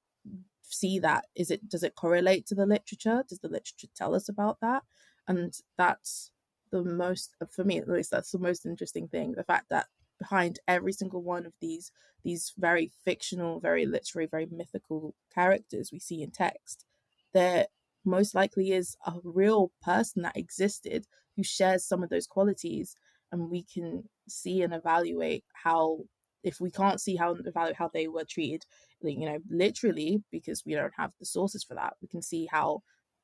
see 0.69 0.99
that 0.99 1.25
is 1.35 1.51
it 1.51 1.67
does 1.69 1.83
it 1.83 1.95
correlate 1.95 2.45
to 2.47 2.55
the 2.55 2.65
literature? 2.65 3.23
Does 3.27 3.39
the 3.39 3.49
literature 3.49 3.87
tell 3.95 4.15
us 4.15 4.29
about 4.29 4.59
that? 4.61 4.83
And 5.27 5.53
that's 5.77 6.31
the 6.71 6.83
most 6.83 7.35
for 7.49 7.63
me 7.63 7.77
at 7.77 7.87
least 7.87 8.11
that's 8.11 8.31
the 8.31 8.39
most 8.39 8.65
interesting 8.65 9.07
thing 9.07 9.33
the 9.33 9.43
fact 9.43 9.69
that 9.69 9.87
behind 10.19 10.59
every 10.67 10.93
single 10.93 11.21
one 11.21 11.45
of 11.45 11.53
these 11.61 11.91
these 12.23 12.53
very 12.57 12.91
fictional 13.05 13.59
very 13.59 13.85
literary 13.85 14.27
very 14.27 14.47
mythical 14.51 15.15
characters 15.33 15.91
we 15.91 15.99
see 15.99 16.21
in 16.21 16.31
text 16.31 16.85
there 17.33 17.67
most 18.05 18.35
likely 18.35 18.71
is 18.71 18.95
a 19.05 19.13
real 19.23 19.71
person 19.81 20.21
that 20.23 20.37
existed 20.37 21.05
who 21.35 21.43
shares 21.43 21.85
some 21.85 22.03
of 22.03 22.09
those 22.09 22.27
qualities 22.27 22.95
and 23.31 23.49
we 23.49 23.63
can 23.63 24.03
see 24.27 24.61
and 24.61 24.73
evaluate 24.73 25.43
how 25.53 25.99
if 26.43 26.61
we 26.61 26.71
can't 26.71 27.01
see 27.01 27.15
how 27.15 27.33
evaluate 27.33 27.75
how 27.75 27.89
they 27.93 28.07
were 28.07 28.23
treated 28.23 28.65
you 29.03 29.25
know 29.25 29.39
literally 29.49 30.23
because 30.31 30.65
we 30.65 30.73
don't 30.73 30.93
have 30.97 31.13
the 31.19 31.25
sources 31.25 31.63
for 31.63 31.75
that 31.75 31.95
we 32.01 32.07
can 32.07 32.21
see 32.21 32.47
how 32.47 32.81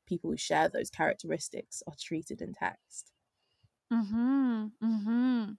people 0.08 0.30
who 0.32 0.38
share 0.38 0.70
those 0.70 0.90
characteristics 0.90 1.82
are 1.88 1.96
treated 2.00 2.42
in 2.42 2.54
text. 2.54 3.12
Mhm 3.92 4.72
mhm 4.82 5.58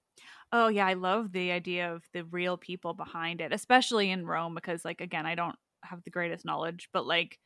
oh 0.53 0.69
yeah 0.69 0.87
i 0.87 0.95
love 0.95 1.33
the 1.33 1.53
idea 1.53 1.93
of 1.93 2.05
the 2.13 2.25
real 2.25 2.57
people 2.59 2.95
behind 2.95 3.41
it 3.41 3.53
especially 3.53 4.11
in 4.11 4.27
rome 4.27 4.55
because 4.55 4.85
like 4.85 5.01
again 5.01 5.27
i 5.27 5.35
don't 5.37 5.57
have 5.85 6.03
the 6.05 6.11
greatest 6.11 6.45
knowledge 6.45 6.89
but 6.93 7.07
like 7.07 7.39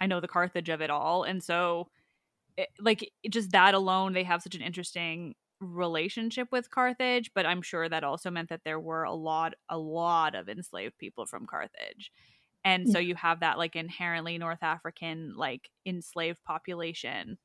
i 0.00 0.06
know 0.06 0.20
the 0.20 0.28
carthage 0.28 0.68
of 0.70 0.80
it 0.82 0.90
all 0.90 1.24
and 1.24 1.42
so 1.44 1.88
it, 2.58 2.70
like 2.80 3.02
it, 3.22 3.30
just 3.30 3.52
that 3.52 3.74
alone 3.74 4.12
they 4.14 4.24
have 4.24 4.42
such 4.42 4.54
an 4.56 4.62
interesting 4.62 5.34
relationship 5.62 6.48
with 6.52 6.70
Carthage, 6.70 7.32
but 7.34 7.46
I'm 7.46 7.62
sure 7.62 7.88
that 7.88 8.04
also 8.04 8.30
meant 8.30 8.50
that 8.50 8.62
there 8.64 8.80
were 8.80 9.04
a 9.04 9.14
lot 9.14 9.54
a 9.68 9.78
lot 9.78 10.34
of 10.34 10.48
enslaved 10.48 10.98
people 10.98 11.26
from 11.26 11.46
Carthage. 11.46 12.12
And 12.64 12.88
so 12.88 12.98
you 12.98 13.14
have 13.16 13.40
that 13.40 13.58
like 13.58 13.76
inherently 13.76 14.38
North 14.38 14.62
African 14.62 15.34
like 15.36 15.70
enslaved 15.86 16.44
population 16.44 17.38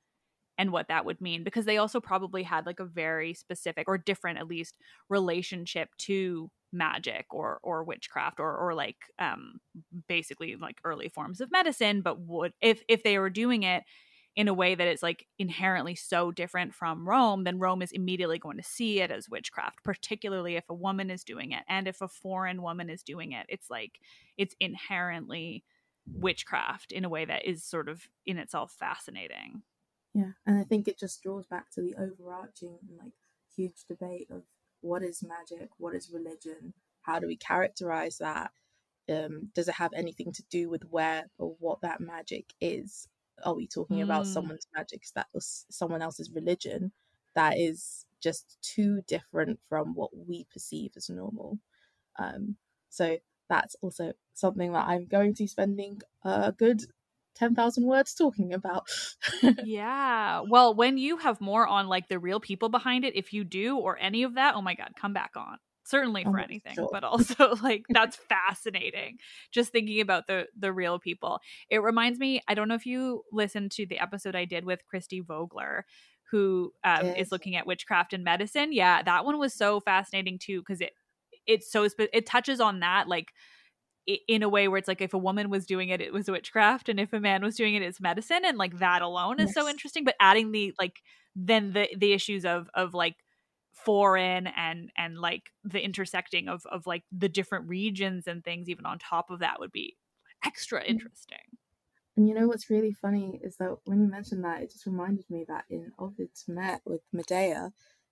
and 0.57 0.71
what 0.71 0.87
that 0.87 1.05
would 1.05 1.21
mean 1.21 1.43
because 1.43 1.65
they 1.65 1.77
also 1.77 1.99
probably 2.01 2.43
had 2.43 2.65
like 2.65 2.79
a 2.79 2.85
very 2.85 3.33
specific 3.33 3.87
or 3.87 3.97
different 3.97 4.39
at 4.39 4.47
least 4.47 4.77
relationship 5.09 5.89
to 5.97 6.49
magic 6.73 7.25
or 7.31 7.59
or 7.63 7.83
witchcraft 7.83 8.39
or 8.39 8.55
or 8.55 8.73
like 8.73 8.97
um 9.19 9.59
basically 10.07 10.55
like 10.57 10.79
early 10.83 11.07
forms 11.07 11.39
of 11.39 11.49
medicine 11.51 12.01
but 12.01 12.19
would 12.19 12.51
if 12.61 12.83
if 12.89 13.03
they 13.03 13.17
were 13.19 13.29
doing 13.29 13.63
it 13.63 13.83
in 14.37 14.47
a 14.47 14.53
way 14.53 14.75
that 14.75 14.87
is 14.87 15.01
like 15.01 15.25
inherently 15.39 15.95
so 15.95 16.31
different 16.31 16.75
from 16.75 17.09
Rome, 17.09 17.43
then 17.43 17.57
Rome 17.57 17.81
is 17.81 17.91
immediately 17.91 18.37
going 18.37 18.57
to 18.57 18.63
see 18.63 19.01
it 19.01 19.09
as 19.09 19.27
witchcraft, 19.27 19.83
particularly 19.83 20.55
if 20.55 20.69
a 20.69 20.75
woman 20.75 21.09
is 21.09 21.23
doing 21.23 21.51
it. 21.51 21.63
And 21.67 21.87
if 21.87 22.01
a 22.01 22.07
foreign 22.07 22.61
woman 22.61 22.87
is 22.87 23.01
doing 23.01 23.31
it, 23.31 23.47
it's 23.49 23.71
like 23.71 23.99
it's 24.37 24.55
inherently 24.59 25.63
witchcraft 26.05 26.91
in 26.91 27.03
a 27.03 27.09
way 27.09 27.25
that 27.25 27.45
is 27.45 27.63
sort 27.63 27.89
of 27.89 28.07
in 28.27 28.37
itself 28.37 28.71
fascinating. 28.71 29.63
Yeah. 30.13 30.33
And 30.45 30.59
I 30.59 30.63
think 30.63 30.87
it 30.87 30.99
just 30.99 31.23
draws 31.23 31.47
back 31.47 31.71
to 31.71 31.81
the 31.81 31.95
overarching 31.95 32.77
like 33.03 33.13
huge 33.55 33.85
debate 33.87 34.27
of 34.29 34.43
what 34.81 35.01
is 35.01 35.23
magic, 35.23 35.69
what 35.79 35.95
is 35.95 36.11
religion, 36.13 36.75
how 37.01 37.17
do 37.17 37.25
we 37.25 37.37
characterize 37.37 38.19
that? 38.19 38.51
Um, 39.09 39.49
does 39.55 39.67
it 39.67 39.75
have 39.75 39.93
anything 39.95 40.31
to 40.33 40.43
do 40.51 40.69
with 40.69 40.83
where 40.91 41.25
or 41.39 41.55
what 41.59 41.81
that 41.81 42.01
magic 42.01 42.53
is? 42.61 43.07
Are 43.43 43.55
we 43.55 43.67
talking 43.67 43.97
mm. 43.97 44.03
about 44.03 44.27
someone's 44.27 44.67
magic 44.75 45.03
that 45.15 45.27
was 45.33 45.65
someone 45.69 46.01
else's 46.01 46.31
religion 46.31 46.91
that 47.35 47.57
is 47.57 48.05
just 48.21 48.57
too 48.61 49.01
different 49.07 49.59
from 49.69 49.93
what 49.93 50.09
we 50.15 50.45
perceive 50.51 50.91
as 50.95 51.09
normal 51.09 51.59
um, 52.19 52.55
so 52.89 53.17
that's 53.49 53.75
also 53.81 54.13
something 54.33 54.73
that 54.73 54.87
i'm 54.87 55.05
going 55.05 55.33
to 55.33 55.43
be 55.43 55.47
spending 55.47 55.99
a 56.23 56.51
good 56.51 56.81
10,000 57.35 57.85
words 57.85 58.15
talking 58.15 58.51
about. 58.51 58.87
yeah. 59.63 60.41
Well, 60.49 60.73
when 60.73 60.97
you 60.97 61.17
have 61.17 61.39
more 61.39 61.67
on 61.67 61.87
like 61.87 62.07
the 62.07 62.17
real 62.17 62.39
people 62.39 62.67
behind 62.67 63.05
it, 63.05 63.15
if 63.15 63.31
you 63.31 63.43
do 63.43 63.77
or 63.77 63.95
any 64.01 64.23
of 64.23 64.33
that, 64.33 64.55
oh 64.55 64.61
my 64.63 64.73
God, 64.73 64.93
come 64.99 65.13
back 65.13 65.33
on 65.35 65.59
certainly 65.87 66.23
for 66.23 66.39
oh, 66.39 66.43
anything 66.43 66.75
sure. 66.75 66.89
but 66.91 67.03
also 67.03 67.55
like 67.63 67.83
that's 67.89 68.15
fascinating 68.15 69.17
just 69.51 69.71
thinking 69.71 70.01
about 70.01 70.27
the 70.27 70.47
the 70.57 70.71
real 70.71 70.99
people 70.99 71.39
it 71.69 71.81
reminds 71.81 72.19
me 72.19 72.41
i 72.47 72.53
don't 72.53 72.67
know 72.67 72.75
if 72.75 72.85
you 72.85 73.23
listened 73.31 73.71
to 73.71 73.85
the 73.85 73.99
episode 73.99 74.35
i 74.35 74.45
did 74.45 74.65
with 74.65 74.85
christy 74.87 75.21
vogler 75.21 75.85
who 76.31 76.73
um, 76.83 77.05
yes. 77.05 77.15
is 77.17 77.31
looking 77.31 77.55
at 77.55 77.65
witchcraft 77.65 78.13
and 78.13 78.23
medicine 78.23 78.73
yeah 78.73 79.01
that 79.01 79.25
one 79.25 79.39
was 79.39 79.53
so 79.53 79.79
fascinating 79.79 80.37
too 80.37 80.59
because 80.59 80.81
it 80.81 80.91
it's 81.45 81.71
so 81.71 81.87
it 81.97 82.25
touches 82.25 82.59
on 82.59 82.81
that 82.81 83.07
like 83.07 83.31
in 84.27 84.41
a 84.41 84.49
way 84.49 84.67
where 84.67 84.77
it's 84.77 84.87
like 84.87 85.01
if 85.01 85.13
a 85.13 85.17
woman 85.17 85.49
was 85.49 85.65
doing 85.65 85.89
it 85.89 86.01
it 86.01 86.13
was 86.13 86.29
witchcraft 86.29 86.87
and 86.89 86.99
if 86.99 87.11
a 87.13 87.19
man 87.19 87.43
was 87.43 87.55
doing 87.55 87.75
it 87.75 87.81
it's 87.81 87.99
medicine 87.99 88.41
and 88.45 88.57
like 88.57 88.79
that 88.79 89.01
alone 89.01 89.39
is 89.39 89.47
yes. 89.47 89.55
so 89.55 89.67
interesting 89.67 90.03
but 90.03 90.15
adding 90.19 90.51
the 90.51 90.73
like 90.79 91.01
then 91.35 91.73
the 91.73 91.89
the 91.97 92.13
issues 92.13 92.45
of 92.45 92.69
of 92.73 92.93
like 92.93 93.15
foreign 93.85 94.47
and 94.47 94.91
and 94.97 95.17
like 95.17 95.51
the 95.63 95.83
intersecting 95.83 96.47
of 96.47 96.65
of 96.71 96.87
like 96.87 97.03
the 97.11 97.29
different 97.29 97.67
regions 97.67 98.27
and 98.27 98.43
things 98.43 98.69
even 98.69 98.85
on 98.85 98.97
top 98.97 99.29
of 99.29 99.39
that 99.39 99.59
would 99.59 99.71
be 99.71 99.95
extra 100.45 100.81
mm. 100.81 100.87
interesting 100.87 101.37
and 102.15 102.27
you 102.27 102.33
know 102.33 102.47
what's 102.47 102.69
really 102.69 102.91
funny 102.91 103.39
is 103.43 103.57
that 103.57 103.75
when 103.85 104.01
you 104.01 104.07
mentioned 104.07 104.43
that 104.43 104.61
it 104.61 104.71
just 104.71 104.85
reminded 104.85 105.25
me 105.29 105.45
that 105.47 105.65
in 105.69 105.91
ovid's 105.99 106.45
met 106.47 106.81
with 106.85 107.01
medea 107.13 107.71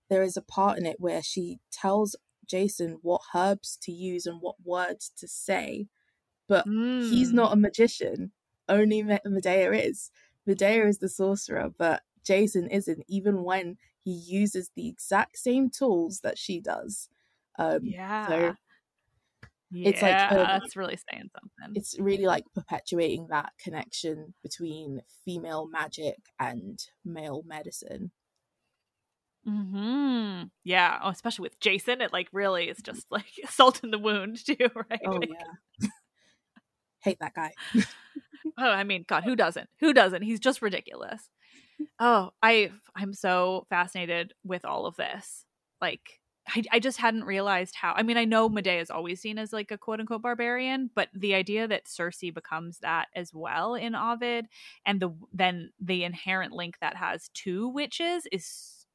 there 0.10 0.22
is 0.22 0.38
a 0.38 0.42
part 0.42 0.78
in 0.78 0.86
it 0.86 0.98
where 1.00 1.22
she 1.22 1.60
tells 1.72 2.16
jason 2.46 3.00
what 3.02 3.22
herbs 3.34 3.78
to 3.82 3.92
use 3.92 4.26
and 4.26 4.42
what 4.42 4.56
words 4.64 5.12
to 5.18 5.28
say 5.28 5.88
but 6.48 6.68
mm. 6.68 7.10
he's 7.10 7.34
not 7.34 7.54
a 7.54 7.58
magician 7.58 8.32
only 8.70 9.04
medea 9.04 9.72
is 9.72 10.12
medea 10.46 10.88
is 10.88 11.00
the 11.00 11.10
sorcerer 11.10 11.72
but 11.76 12.04
jason 12.24 12.70
isn't 12.70 13.04
even 13.08 13.44
when 13.44 13.78
he 14.06 14.12
uses 14.12 14.70
the 14.76 14.88
exact 14.88 15.38
same 15.38 15.70
tools 15.70 16.22
that 16.22 16.38
she 16.38 16.62
does. 16.62 17.10
Um, 17.58 17.80
yeah. 17.84 18.28
So 18.28 18.56
yeah, 19.72 19.90
it's 19.90 20.02
like 20.02 20.32
um, 20.32 20.38
that's 20.38 20.76
really 20.76 20.98
saying 21.12 21.30
something. 21.34 21.76
It's 21.76 22.00
really 22.00 22.26
like 22.26 22.46
perpetuating 22.54 23.28
that 23.32 23.52
connection 23.60 24.36
between 24.44 25.02
female 25.26 25.68
magic 25.68 26.18
and 26.40 26.80
male 27.04 27.44
medicine. 27.48 28.12
Hmm. 29.44 30.44
Yeah. 30.64 31.00
Oh, 31.04 31.10
especially 31.10 31.44
with 31.44 31.60
Jason, 31.60 32.02
it 32.02 32.14
like 32.14 32.28
really 32.32 32.66
is 32.70 32.78
just 32.84 33.08
like 33.12 33.26
salt 33.50 33.84
in 33.84 33.90
the 33.90 34.00
wound 34.00 34.46
too, 34.46 34.56
right? 34.90 35.02
Oh 35.06 35.20
yeah. 35.28 35.88
Hate 37.02 37.18
that 37.20 37.34
guy. 37.34 37.54
Oh, 38.58 38.70
I 38.70 38.86
mean, 38.86 39.04
God, 39.06 39.24
who 39.26 39.36
doesn't? 39.36 39.68
Who 39.82 39.92
doesn't? 39.94 40.22
He's 40.22 40.40
just 40.40 40.62
ridiculous. 40.62 41.30
Oh, 42.00 42.32
I 42.42 42.72
I'm 42.96 43.14
so 43.14 43.66
fascinated 43.70 44.34
with 44.44 44.66
all 44.66 44.86
of 44.86 44.96
this. 44.96 45.46
Like 45.82 46.20
I, 46.48 46.64
I 46.74 46.80
just 46.80 46.98
hadn't 47.00 47.24
realized 47.26 47.76
how. 47.76 47.94
I 47.96 48.04
mean, 48.04 48.18
I 48.18 48.26
know 48.26 48.48
Medea 48.50 48.80
is 48.82 48.90
always 48.92 49.20
seen 49.22 49.38
as 49.40 49.52
like 49.54 49.72
a 49.72 49.78
quote 49.78 50.00
unquote 50.00 50.22
barbarian, 50.22 50.90
but 50.96 51.10
the 51.14 51.34
idea 51.36 51.68
that 51.68 51.88
Circe 51.88 52.20
becomes 52.34 52.80
that 52.80 53.08
as 53.16 53.34
well 53.34 53.76
in 53.76 53.96
Ovid, 53.96 54.48
and 54.86 55.02
the 55.02 55.10
then 55.34 55.72
the 55.80 56.04
inherent 56.04 56.54
link 56.54 56.78
that 56.82 56.96
has 56.98 57.30
to 57.36 57.68
witches 57.70 58.28
is 58.32 58.86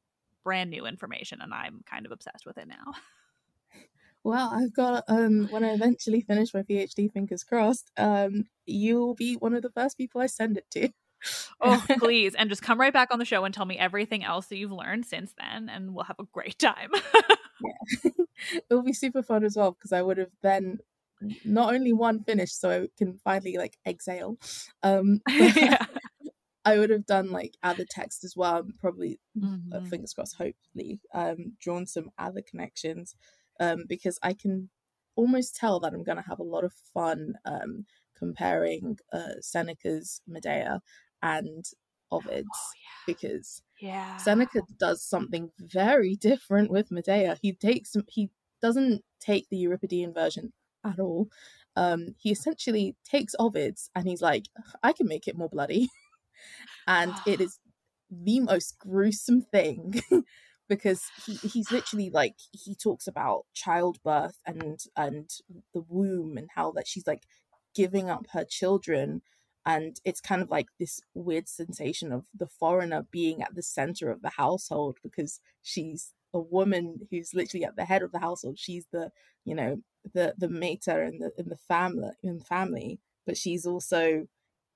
brand 0.44 0.70
new 0.70 0.86
information, 0.86 1.40
and 1.42 1.52
I'm 1.54 1.82
kind 1.86 2.06
of 2.06 2.12
obsessed 2.12 2.46
with 2.46 2.58
it 2.58 2.68
now. 2.68 2.94
Well, 4.22 4.50
I've 4.52 4.72
got 4.74 5.04
um 5.08 5.48
when 5.48 5.64
I 5.64 5.72
eventually 5.72 6.20
finish 6.20 6.52
my 6.54 6.62
PhD, 6.62 7.10
fingers 7.12 7.44
crossed, 7.44 7.90
um, 7.96 8.48
you'll 8.66 9.14
be 9.14 9.36
one 9.36 9.54
of 9.54 9.62
the 9.62 9.70
first 9.70 9.96
people 9.96 10.20
I 10.20 10.26
send 10.26 10.56
it 10.58 10.70
to. 10.72 10.90
Oh, 11.60 11.84
please. 11.98 12.34
And 12.34 12.48
just 12.48 12.62
come 12.62 12.80
right 12.80 12.92
back 12.92 13.08
on 13.10 13.18
the 13.18 13.24
show 13.24 13.44
and 13.44 13.54
tell 13.54 13.66
me 13.66 13.78
everything 13.78 14.24
else 14.24 14.46
that 14.46 14.56
you've 14.56 14.72
learned 14.72 15.06
since 15.06 15.34
then, 15.38 15.68
and 15.68 15.94
we'll 15.94 16.04
have 16.04 16.18
a 16.18 16.24
great 16.24 16.58
time. 16.58 16.90
yeah. 18.04 18.10
It'll 18.70 18.82
be 18.82 18.92
super 18.92 19.22
fun 19.22 19.44
as 19.44 19.56
well 19.56 19.72
because 19.72 19.92
I 19.92 20.02
would 20.02 20.18
have 20.18 20.30
then 20.42 20.78
not 21.44 21.74
only 21.74 21.92
one 21.92 22.24
finished 22.24 22.58
so 22.58 22.70
I 22.70 22.88
can 22.96 23.18
finally 23.22 23.58
like 23.58 23.76
exhale. 23.86 24.38
Um 24.82 25.20
yeah. 25.28 25.84
I 26.64 26.78
would 26.78 26.90
have 26.90 27.06
done 27.06 27.30
like 27.30 27.56
other 27.62 27.84
text 27.88 28.24
as 28.24 28.34
well, 28.36 28.66
probably 28.80 29.18
uh, 29.42 29.46
mm-hmm. 29.46 29.72
uh, 29.72 29.80
fingers 29.88 30.12
crossed, 30.12 30.36
hopefully, 30.36 31.00
um, 31.14 31.54
drawn 31.60 31.86
some 31.86 32.10
other 32.18 32.42
connections 32.42 33.14
um, 33.58 33.84
because 33.88 34.18
I 34.22 34.34
can 34.34 34.68
almost 35.16 35.56
tell 35.56 35.80
that 35.80 35.92
I'm 35.92 36.04
going 36.04 36.18
to 36.18 36.28
have 36.28 36.38
a 36.38 36.44
lot 36.44 36.64
of 36.64 36.72
fun 36.92 37.34
um, 37.44 37.86
comparing 38.16 38.98
uh, 39.12 39.40
Seneca's 39.40 40.20
Medea 40.26 40.80
and 41.22 41.64
Ovid's 42.10 42.48
oh, 42.52 42.72
yeah. 42.76 43.14
because 43.14 43.62
yeah. 43.80 44.16
Seneca 44.16 44.62
does 44.78 45.02
something 45.02 45.50
very 45.58 46.14
different 46.16 46.70
with 46.70 46.90
Medea. 46.90 47.38
He 47.40 47.52
takes 47.52 47.96
he 48.08 48.30
doesn't 48.60 49.02
take 49.20 49.48
the 49.48 49.56
Euripidean 49.56 50.12
version 50.12 50.52
at 50.84 50.98
all. 50.98 51.28
Um, 51.76 52.14
he 52.18 52.30
essentially 52.30 52.96
takes 53.04 53.34
Ovid's 53.38 53.90
and 53.94 54.06
he's 54.06 54.22
like, 54.22 54.46
I 54.82 54.92
can 54.92 55.06
make 55.06 55.28
it 55.28 55.36
more 55.38 55.48
bloody, 55.48 55.88
and 56.86 57.14
it 57.26 57.40
is 57.40 57.58
the 58.10 58.40
most 58.40 58.78
gruesome 58.78 59.42
thing 59.42 60.02
because 60.68 61.02
he, 61.24 61.34
he's 61.46 61.70
literally 61.70 62.10
like 62.10 62.34
he 62.52 62.74
talks 62.74 63.06
about 63.06 63.44
childbirth 63.54 64.38
and 64.46 64.80
and 64.96 65.30
the 65.74 65.82
womb 65.88 66.36
and 66.36 66.48
how 66.54 66.72
that 66.72 66.88
she's 66.88 67.06
like 67.06 67.22
giving 67.74 68.10
up 68.10 68.26
her 68.32 68.44
children 68.44 69.22
and 69.66 70.00
it's 70.04 70.20
kind 70.20 70.42
of 70.42 70.50
like 70.50 70.66
this 70.78 71.00
weird 71.14 71.48
sensation 71.48 72.12
of 72.12 72.24
the 72.36 72.46
foreigner 72.46 73.06
being 73.10 73.42
at 73.42 73.54
the 73.54 73.62
center 73.62 74.10
of 74.10 74.22
the 74.22 74.30
household 74.30 74.98
because 75.02 75.40
she's 75.62 76.12
a 76.32 76.40
woman 76.40 77.00
who's 77.10 77.34
literally 77.34 77.64
at 77.64 77.76
the 77.76 77.84
head 77.84 78.02
of 78.02 78.12
the 78.12 78.20
household 78.20 78.58
she's 78.58 78.86
the 78.92 79.10
you 79.44 79.54
know 79.54 79.82
the 80.14 80.34
the 80.38 80.48
mater 80.48 81.02
and 81.02 81.20
the 81.20 81.30
in 81.36 81.48
the 81.48 81.56
family 81.56 82.10
in 82.22 82.38
the 82.38 82.44
family 82.44 82.98
but 83.26 83.36
she's 83.36 83.66
also 83.66 84.26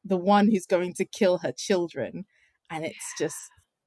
the 0.05 0.17
one 0.17 0.51
who's 0.51 0.67
going 0.67 0.93
to 0.93 1.05
kill 1.05 1.39
her 1.39 1.53
children 1.53 2.27
and 2.71 2.85
it's 2.85 3.15
just 3.19 3.37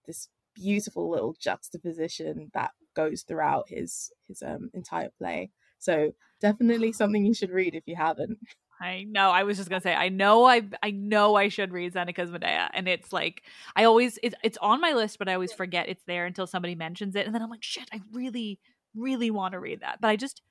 this 0.06 0.30
beautiful 0.56 1.10
little 1.10 1.36
juxtaposition 1.40 2.50
that 2.54 2.72
goes 2.96 3.22
throughout 3.22 3.70
his 3.70 4.12
his 4.28 4.42
um 4.42 4.70
entire 4.74 5.10
play. 5.18 5.52
So 5.80 6.14
definitely 6.42 6.92
something 6.92 7.26
you 7.26 7.34
should 7.34 7.52
read 7.52 7.76
if 7.76 7.84
you 7.86 7.96
haven't. 7.96 8.40
I 8.80 9.04
know. 9.04 9.32
I 9.32 9.44
was 9.44 9.58
just 9.58 9.70
gonna 9.70 9.82
say. 9.82 9.94
I 9.94 10.10
know. 10.10 10.46
I 10.46 10.64
I 10.84 10.92
know. 10.92 11.36
I 11.36 11.50
should 11.50 11.72
read 11.72 11.94
Seneca's 11.94 12.30
Medea, 12.32 12.70
and 12.74 12.88
it's 12.88 13.12
like 13.12 13.44
I 13.76 13.86
always 13.86 14.20
it's 14.22 14.36
it's 14.44 14.58
on 14.62 14.80
my 14.82 14.94
list, 14.94 15.18
but 15.18 15.28
I 15.28 15.34
always 15.34 15.54
forget 15.54 15.90
it's 15.90 16.04
there 16.06 16.26
until 16.26 16.46
somebody 16.46 16.76
mentions 16.76 17.16
it, 17.16 17.26
and 17.26 17.34
then 17.34 17.42
I'm 17.42 17.50
like, 17.50 17.64
shit, 17.64 17.90
I 17.92 18.02
really, 18.14 18.60
really 18.96 19.32
want 19.32 19.54
to 19.54 19.60
read 19.60 19.82
that, 19.82 20.00
but 20.00 20.10
I 20.10 20.16
just 20.16 20.42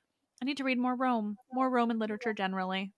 I 0.41 0.45
need 0.45 0.57
to 0.57 0.63
read 0.63 0.77
more 0.77 0.95
Rome, 0.95 1.37
more 1.53 1.69
Roman 1.69 1.99
literature 1.99 2.33
generally. 2.33 2.91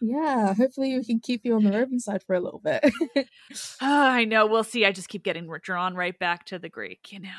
Yeah, 0.00 0.54
hopefully 0.54 0.96
we 0.96 1.04
can 1.04 1.20
keep 1.20 1.44
you 1.44 1.54
on 1.54 1.64
the 1.64 1.72
Roman 1.72 1.98
side 2.00 2.22
for 2.22 2.34
a 2.34 2.40
little 2.40 2.60
bit. 2.60 2.84
oh, 3.16 3.24
I 3.80 4.24
know. 4.24 4.46
We'll 4.46 4.64
see. 4.64 4.84
I 4.84 4.92
just 4.92 5.08
keep 5.08 5.24
getting 5.24 5.50
drawn 5.62 5.94
right 5.94 6.18
back 6.18 6.46
to 6.46 6.58
the 6.58 6.68
Greek, 6.68 7.12
you 7.12 7.20
know. 7.20 7.30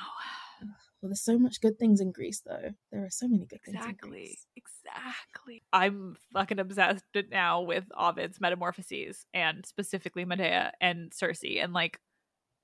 Well, 1.01 1.09
there's 1.09 1.21
so 1.21 1.37
much 1.37 1.61
good 1.61 1.77
things 1.77 2.01
in 2.01 2.11
Greece, 2.11 2.41
though. 2.45 2.71
There 2.91 3.03
are 3.05 3.09
so 3.09 3.27
many 3.27 3.45
good 3.45 3.59
exactly, 3.65 4.25
things. 4.25 4.47
Exactly. 4.55 4.67
Exactly. 4.87 5.63
I'm 5.71 6.15
fucking 6.33 6.59
obsessed 6.59 7.03
now 7.31 7.61
with 7.61 7.85
Ovid's 7.95 8.41
Metamorphoses 8.41 9.25
and 9.33 9.65
specifically 9.65 10.25
Medea 10.25 10.73
and 10.81 11.13
Circe. 11.13 11.43
And 11.59 11.73
like 11.73 11.99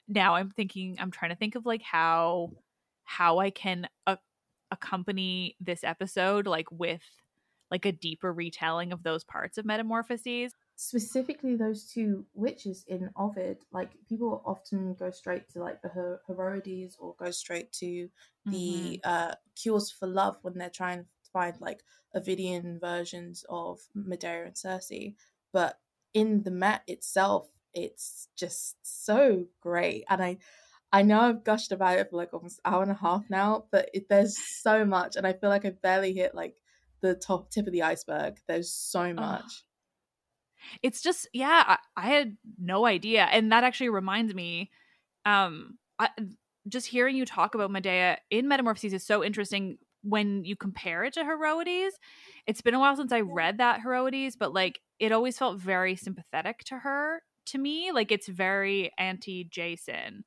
now 0.07 0.35
I'm 0.35 0.49
thinking, 0.49 0.97
I'm 0.99 1.11
trying 1.11 1.31
to 1.31 1.37
think 1.37 1.55
of 1.55 1.65
like 1.65 1.83
how 1.83 2.51
how 3.03 3.39
I 3.39 3.49
can 3.49 3.87
uh, 4.07 4.15
accompany 4.71 5.55
this 5.59 5.83
episode 5.83 6.47
like 6.47 6.71
with 6.71 7.03
like 7.69 7.85
a 7.85 7.91
deeper 7.91 8.31
retelling 8.31 8.93
of 8.93 9.03
those 9.03 9.23
parts 9.23 9.57
of 9.57 9.65
Metamorphoses. 9.65 10.53
Specifically, 10.75 11.55
those 11.55 11.85
two 11.85 12.25
witches 12.33 12.83
in 12.87 13.09
Ovid, 13.15 13.59
like 13.71 13.91
people 14.09 14.41
often 14.45 14.95
go 14.95 15.11
straight 15.11 15.49
to 15.49 15.59
like 15.59 15.81
the 15.81 15.89
Her- 15.89 16.21
Heroides 16.27 16.97
or 16.99 17.15
go 17.17 17.31
straight 17.31 17.71
to 17.73 18.09
the 18.45 18.99
mm-hmm. 19.03 19.09
uh, 19.09 19.33
Cures 19.55 19.91
for 19.91 20.07
Love 20.07 20.37
when 20.41 20.57
they're 20.57 20.69
trying 20.69 21.03
to 21.03 21.29
find 21.31 21.55
like 21.61 21.83
Ovidian 22.15 22.79
versions 22.79 23.45
of 23.49 23.79
Medea 23.93 24.45
and 24.45 24.57
Circe. 24.57 24.91
But 25.51 25.79
in 26.13 26.43
the 26.43 26.51
Met 26.51 26.81
itself, 26.87 27.47
it's 27.73 28.27
just 28.35 28.77
so 28.81 29.45
great. 29.61 30.05
And 30.09 30.23
I 30.23 30.37
I 30.91 31.01
know 31.01 31.21
I've 31.21 31.43
gushed 31.43 31.71
about 31.71 31.97
it 31.97 32.09
for 32.11 32.17
like 32.17 32.33
almost 32.33 32.59
an 32.63 32.71
hour 32.71 32.83
and 32.83 32.91
a 32.91 32.95
half 32.95 33.23
now, 33.27 33.65
but 33.71 33.89
it, 33.93 34.09
there's 34.09 34.37
so 34.37 34.85
much, 34.85 35.15
and 35.15 35.25
I 35.25 35.33
feel 35.33 35.49
like 35.49 35.65
I've 35.65 35.81
barely 35.81 36.13
hit 36.13 36.35
like 36.35 36.55
the 37.01 37.15
top 37.15 37.49
tip 37.49 37.65
of 37.65 37.73
the 37.73 37.81
iceberg. 37.81 38.37
There's 38.47 38.71
so 38.71 39.11
much. 39.13 39.65
It's 40.81 41.01
just 41.01 41.27
yeah, 41.33 41.63
I, 41.67 41.77
I, 41.97 42.07
had 42.07 42.37
no 42.59 42.85
idea, 42.85 43.23
and 43.31 43.51
that 43.51 43.63
actually 43.63 43.89
reminds 43.89 44.33
me. 44.33 44.71
Um, 45.25 45.77
I, 45.99 46.09
just 46.67 46.87
hearing 46.87 47.15
you 47.15 47.25
talk 47.25 47.55
about 47.55 47.71
Medea 47.71 48.17
in 48.29 48.47
Metamorphoses 48.47 48.93
is 48.93 49.05
so 49.05 49.23
interesting 49.23 49.77
when 50.01 50.43
you 50.45 50.55
compare 50.55 51.03
it 51.03 51.13
to 51.13 51.23
Heroides. 51.23 51.95
It's 52.45 52.61
been 52.61 52.73
a 52.73 52.79
while 52.79 52.95
since 52.95 53.11
I 53.11 53.21
read 53.21 53.57
that 53.57 53.81
Heroides, 53.81 54.35
but 54.37 54.53
like 54.53 54.79
it 54.99 55.11
always 55.11 55.37
felt 55.37 55.59
very 55.59 55.95
sympathetic 55.95 56.59
to 56.65 56.79
her 56.79 57.21
to 57.47 57.57
me. 57.57 57.91
Like 57.91 58.11
it's 58.11 58.27
very 58.27 58.91
anti 58.97 59.43
Jason 59.43 60.23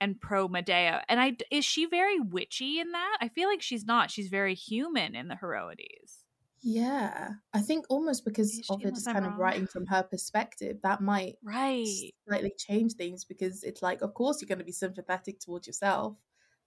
and 0.00 0.20
pro 0.20 0.48
Medea. 0.48 1.02
And 1.08 1.20
I 1.20 1.36
is 1.50 1.64
she 1.64 1.86
very 1.86 2.18
witchy 2.18 2.80
in 2.80 2.92
that? 2.92 3.18
I 3.20 3.28
feel 3.28 3.48
like 3.48 3.62
she's 3.62 3.84
not. 3.84 4.10
She's 4.10 4.28
very 4.28 4.54
human 4.54 5.14
in 5.14 5.28
the 5.28 5.36
Heroides. 5.36 6.24
Yeah, 6.62 7.30
I 7.54 7.60
think 7.60 7.86
almost 7.88 8.24
because 8.24 8.60
of 8.68 8.84
it 8.84 8.94
just 8.94 9.06
kind 9.06 9.24
wrong. 9.24 9.32
of 9.32 9.38
writing 9.38 9.66
from 9.66 9.86
her 9.86 10.02
perspective, 10.02 10.76
that 10.82 11.00
might 11.00 11.36
right 11.42 11.86
slightly 12.28 12.52
change 12.58 12.94
things 12.94 13.24
because 13.24 13.62
it's 13.62 13.82
like, 13.82 14.02
of 14.02 14.12
course, 14.12 14.40
you're 14.40 14.48
going 14.48 14.58
to 14.58 14.64
be 14.64 14.72
sympathetic 14.72 15.40
towards 15.40 15.66
yourself. 15.66 16.16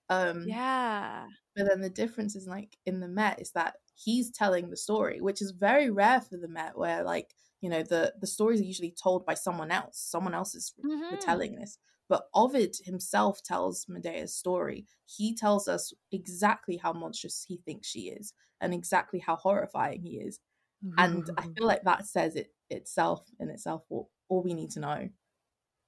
Um, 0.10 0.46
yeah, 0.48 1.26
but 1.56 1.68
then 1.68 1.82
the 1.82 1.90
difference 1.90 2.36
is 2.36 2.48
like 2.48 2.76
in 2.86 3.00
the 3.00 3.08
Met 3.08 3.40
is 3.40 3.52
that 3.52 3.76
he's 3.94 4.32
telling 4.32 4.70
the 4.70 4.78
story, 4.78 5.22
which 5.22 5.42
is 5.42 5.52
very 5.52 5.92
rare 5.92 6.22
for 6.22 6.38
the 6.38 6.48
Met, 6.48 6.78
where 6.78 7.04
like 7.04 7.36
you 7.62 7.70
know 7.70 7.84
the 7.84 8.14
the 8.20 8.28
stories 8.28 8.62
are 8.62 8.66
usually 8.66 8.96
told 9.02 9.26
by 9.26 9.36
someone 9.36 9.72
else. 9.72 10.00
Someone 10.00 10.34
else 10.34 10.56
is 10.56 10.74
mm-hmm. 10.84 11.14
retelling 11.14 11.56
this. 11.56 11.78
But 12.14 12.30
Ovid 12.36 12.76
himself 12.86 13.42
tells 13.42 13.88
Medea's 13.90 14.36
story. 14.36 14.86
He 15.08 15.36
tells 15.36 15.68
us 15.68 15.92
exactly 16.12 16.78
how 16.78 16.94
monstrous 16.94 17.44
he 17.48 17.58
thinks 17.66 17.88
she 17.88 18.02
is 18.02 18.36
and 18.62 18.72
exactly 18.72 19.18
how 19.18 19.36
horrifying 19.36 20.04
he 20.04 20.18
is. 20.18 20.40
Mm-hmm. 20.86 20.94
And 21.00 21.30
I 21.40 21.42
feel 21.58 21.66
like 21.66 21.82
that 21.86 22.06
says 22.06 22.36
it 22.36 22.54
itself 22.70 23.26
in 23.40 23.50
itself 23.50 23.86
all, 23.90 24.12
all 24.30 24.44
we 24.44 24.54
need 24.54 24.70
to 24.74 24.80
know. 24.80 25.10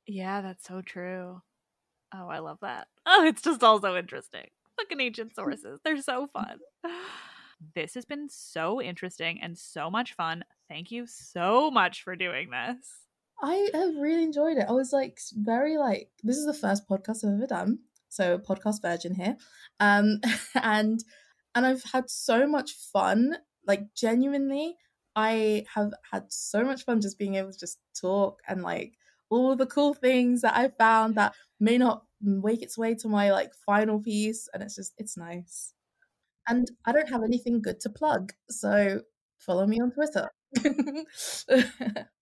Yeah, 0.08 0.42
that's 0.42 0.66
so 0.66 0.82
true. 0.82 1.44
Oh, 2.12 2.28
I 2.28 2.40
love 2.40 2.58
that. 2.64 2.88
Oh, 3.06 3.24
it's 3.24 3.44
just 3.44 3.62
all 3.62 3.80
so 3.80 3.96
interesting. 3.96 4.48
Fucking 4.78 5.00
ancient 5.00 5.36
sources. 5.36 5.80
They're 5.84 6.02
so 6.02 6.26
fun. 6.26 6.58
This 7.74 7.94
has 7.94 8.04
been 8.04 8.30
so 8.30 8.82
interesting 8.82 9.40
and 9.42 9.58
so 9.58 9.90
much 9.92 10.14
fun. 10.14 10.44
Thank 10.68 10.92
you 10.92 11.06
so 11.08 11.72
much 11.72 12.04
for 12.04 12.16
doing 12.16 12.50
this. 12.50 13.05
I 13.42 13.70
have 13.74 13.96
really 13.98 14.24
enjoyed 14.24 14.58
it. 14.58 14.66
I 14.68 14.72
was 14.72 14.94
like 14.94 15.20
very 15.34 15.78
like 15.78 16.10
this 16.24 16.38
is 16.38 16.46
the 16.46 16.54
first 16.54 16.88
podcast 16.88 17.26
I've 17.26 17.34
ever 17.34 17.48
done, 17.48 17.80
so 18.10 18.38
podcast 18.38 18.82
virgin 18.82 19.14
here, 19.16 19.38
um, 19.80 20.20
and 20.56 21.04
and 21.54 21.66
I've 21.66 21.84
had 21.84 22.10
so 22.10 22.48
much 22.48 22.74
fun. 22.74 23.38
Like 23.68 23.94
genuinely, 23.96 24.76
I 25.16 25.66
have 25.74 25.94
had 26.12 26.26
so 26.32 26.64
much 26.64 26.86
fun 26.86 27.02
just 27.02 27.20
being 27.20 27.36
able 27.36 27.52
to 27.52 27.60
just 27.60 27.80
talk 28.00 28.42
and 28.48 28.62
like 28.64 28.94
all 29.30 29.56
the 29.56 29.66
cool 29.66 29.94
things 29.94 30.42
that 30.42 30.56
I 30.56 30.70
found 30.70 31.16
that 31.16 31.34
may 31.60 31.78
not 31.78 32.04
make 32.22 32.62
its 32.62 32.78
way 32.78 32.96
to 32.96 33.08
my 33.08 33.32
like 33.32 33.54
final 33.66 34.00
piece, 34.00 34.48
and 34.54 34.64
it's 34.64 34.76
just 34.76 34.94
it's 34.98 35.18
nice. 35.18 35.74
And 36.48 36.70
I 36.86 36.92
don't 36.94 37.10
have 37.10 37.24
anything 37.24 37.62
good 37.62 37.80
to 37.82 37.90
plug, 37.90 38.34
so 38.50 39.02
follow 39.40 39.68
me 39.68 39.80
on 39.82 39.92
Twitter. 39.92 40.30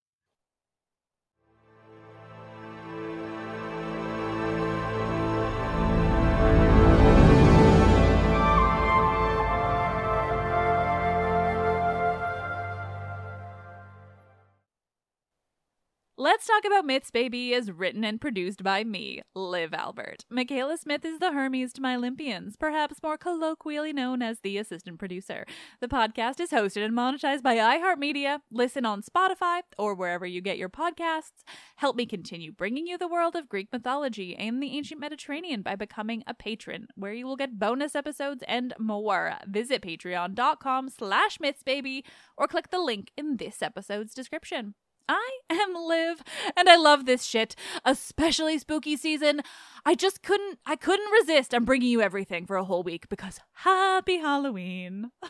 Let's 16.23 16.47
Talk 16.47 16.63
About 16.63 16.85
Myths, 16.85 17.11
Baby 17.11 17.51
is 17.51 17.69
written 17.69 18.05
and 18.05 18.21
produced 18.21 18.63
by 18.63 18.85
me, 18.85 19.23
Liv 19.35 19.73
Albert. 19.73 20.23
Michaela 20.29 20.77
Smith 20.77 21.03
is 21.03 21.19
the 21.19 21.33
Hermes 21.33 21.73
to 21.73 21.81
my 21.81 21.97
Olympians, 21.97 22.55
perhaps 22.55 23.03
more 23.03 23.17
colloquially 23.17 23.91
known 23.91 24.21
as 24.21 24.39
the 24.39 24.57
assistant 24.57 24.99
producer. 24.99 25.45
The 25.81 25.89
podcast 25.89 26.39
is 26.39 26.51
hosted 26.51 26.85
and 26.85 26.95
monetized 26.95 27.43
by 27.43 27.57
iHeartMedia. 27.57 28.39
Listen 28.49 28.85
on 28.85 29.01
Spotify 29.01 29.63
or 29.77 29.95
wherever 29.95 30.25
you 30.25 30.39
get 30.39 30.57
your 30.57 30.69
podcasts. 30.69 31.43
Help 31.75 31.97
me 31.97 32.05
continue 32.05 32.53
bringing 32.53 32.87
you 32.87 32.97
the 32.97 33.09
world 33.09 33.35
of 33.35 33.49
Greek 33.49 33.67
mythology 33.73 34.33
and 34.33 34.63
the 34.63 34.77
ancient 34.77 35.01
Mediterranean 35.01 35.61
by 35.61 35.75
becoming 35.75 36.23
a 36.25 36.33
patron, 36.33 36.87
where 36.95 37.11
you 37.11 37.27
will 37.27 37.35
get 37.35 37.59
bonus 37.59 37.95
episodes 37.95 38.45
and 38.47 38.73
more. 38.79 39.33
Visit 39.45 39.81
patreon.com 39.81 40.87
slash 40.87 41.37
mythsbaby 41.39 42.03
or 42.37 42.47
click 42.47 42.69
the 42.69 42.79
link 42.79 43.11
in 43.17 43.35
this 43.35 43.61
episode's 43.61 44.13
description. 44.13 44.75
I 45.09 45.39
am 45.49 45.73
Liv, 45.75 46.23
and 46.55 46.69
I 46.69 46.77
love 46.77 47.05
this 47.05 47.25
shit, 47.25 47.55
especially 47.83 48.57
spooky 48.57 48.95
season. 48.95 49.41
I 49.85 49.95
just 49.95 50.23
couldn't, 50.23 50.59
I 50.65 50.75
couldn't 50.75 51.11
resist. 51.11 51.53
I'm 51.53 51.65
bringing 51.65 51.89
you 51.89 52.01
everything 52.01 52.45
for 52.45 52.55
a 52.55 52.63
whole 52.63 52.83
week 52.83 53.09
because 53.09 53.39
happy 53.53 54.17
Halloween. 54.17 55.11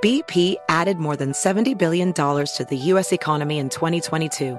BP 0.00 0.54
added 0.68 0.98
more 0.98 1.16
than 1.16 1.32
$70 1.32 1.76
billion 1.76 2.12
to 2.12 2.66
the 2.68 2.76
U.S. 2.76 3.12
economy 3.12 3.58
in 3.58 3.68
2022 3.68 4.58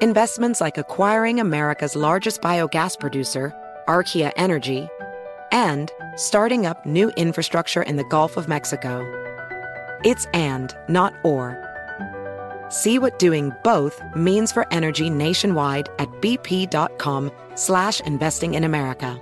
Investments 0.00 0.60
like 0.60 0.78
acquiring 0.78 1.40
America's 1.40 1.96
largest 1.96 2.40
biogas 2.40 2.96
producer, 2.96 3.52
Archaea 3.88 4.32
Energy, 4.36 4.88
and 5.50 5.90
starting 6.14 6.66
up 6.66 6.86
new 6.86 7.08
infrastructure 7.16 7.82
in 7.82 7.96
the 7.96 8.04
Gulf 8.04 8.36
of 8.36 8.46
Mexico. 8.46 9.02
It's 10.04 10.26
and, 10.26 10.72
not 10.88 11.14
or. 11.24 11.58
See 12.68 13.00
what 13.00 13.18
doing 13.18 13.50
both 13.64 14.00
means 14.14 14.52
for 14.52 14.72
energy 14.72 15.10
nationwide 15.10 15.88
at 15.98 16.08
bp.com 16.22 17.32
slash 17.56 17.98
investing 18.02 18.54
in 18.54 18.62
America. 18.62 19.20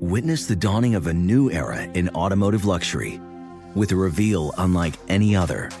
Witness 0.00 0.46
the 0.46 0.56
dawning 0.56 0.94
of 0.94 1.06
a 1.06 1.12
new 1.12 1.50
era 1.50 1.82
in 1.82 2.08
automotive 2.10 2.64
luxury 2.64 3.20
with 3.74 3.92
a 3.92 3.96
reveal 3.96 4.54
unlike 4.56 4.94
any 5.10 5.36
other– 5.36 5.68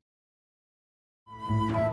Thank 1.59 1.71
you. 1.71 1.90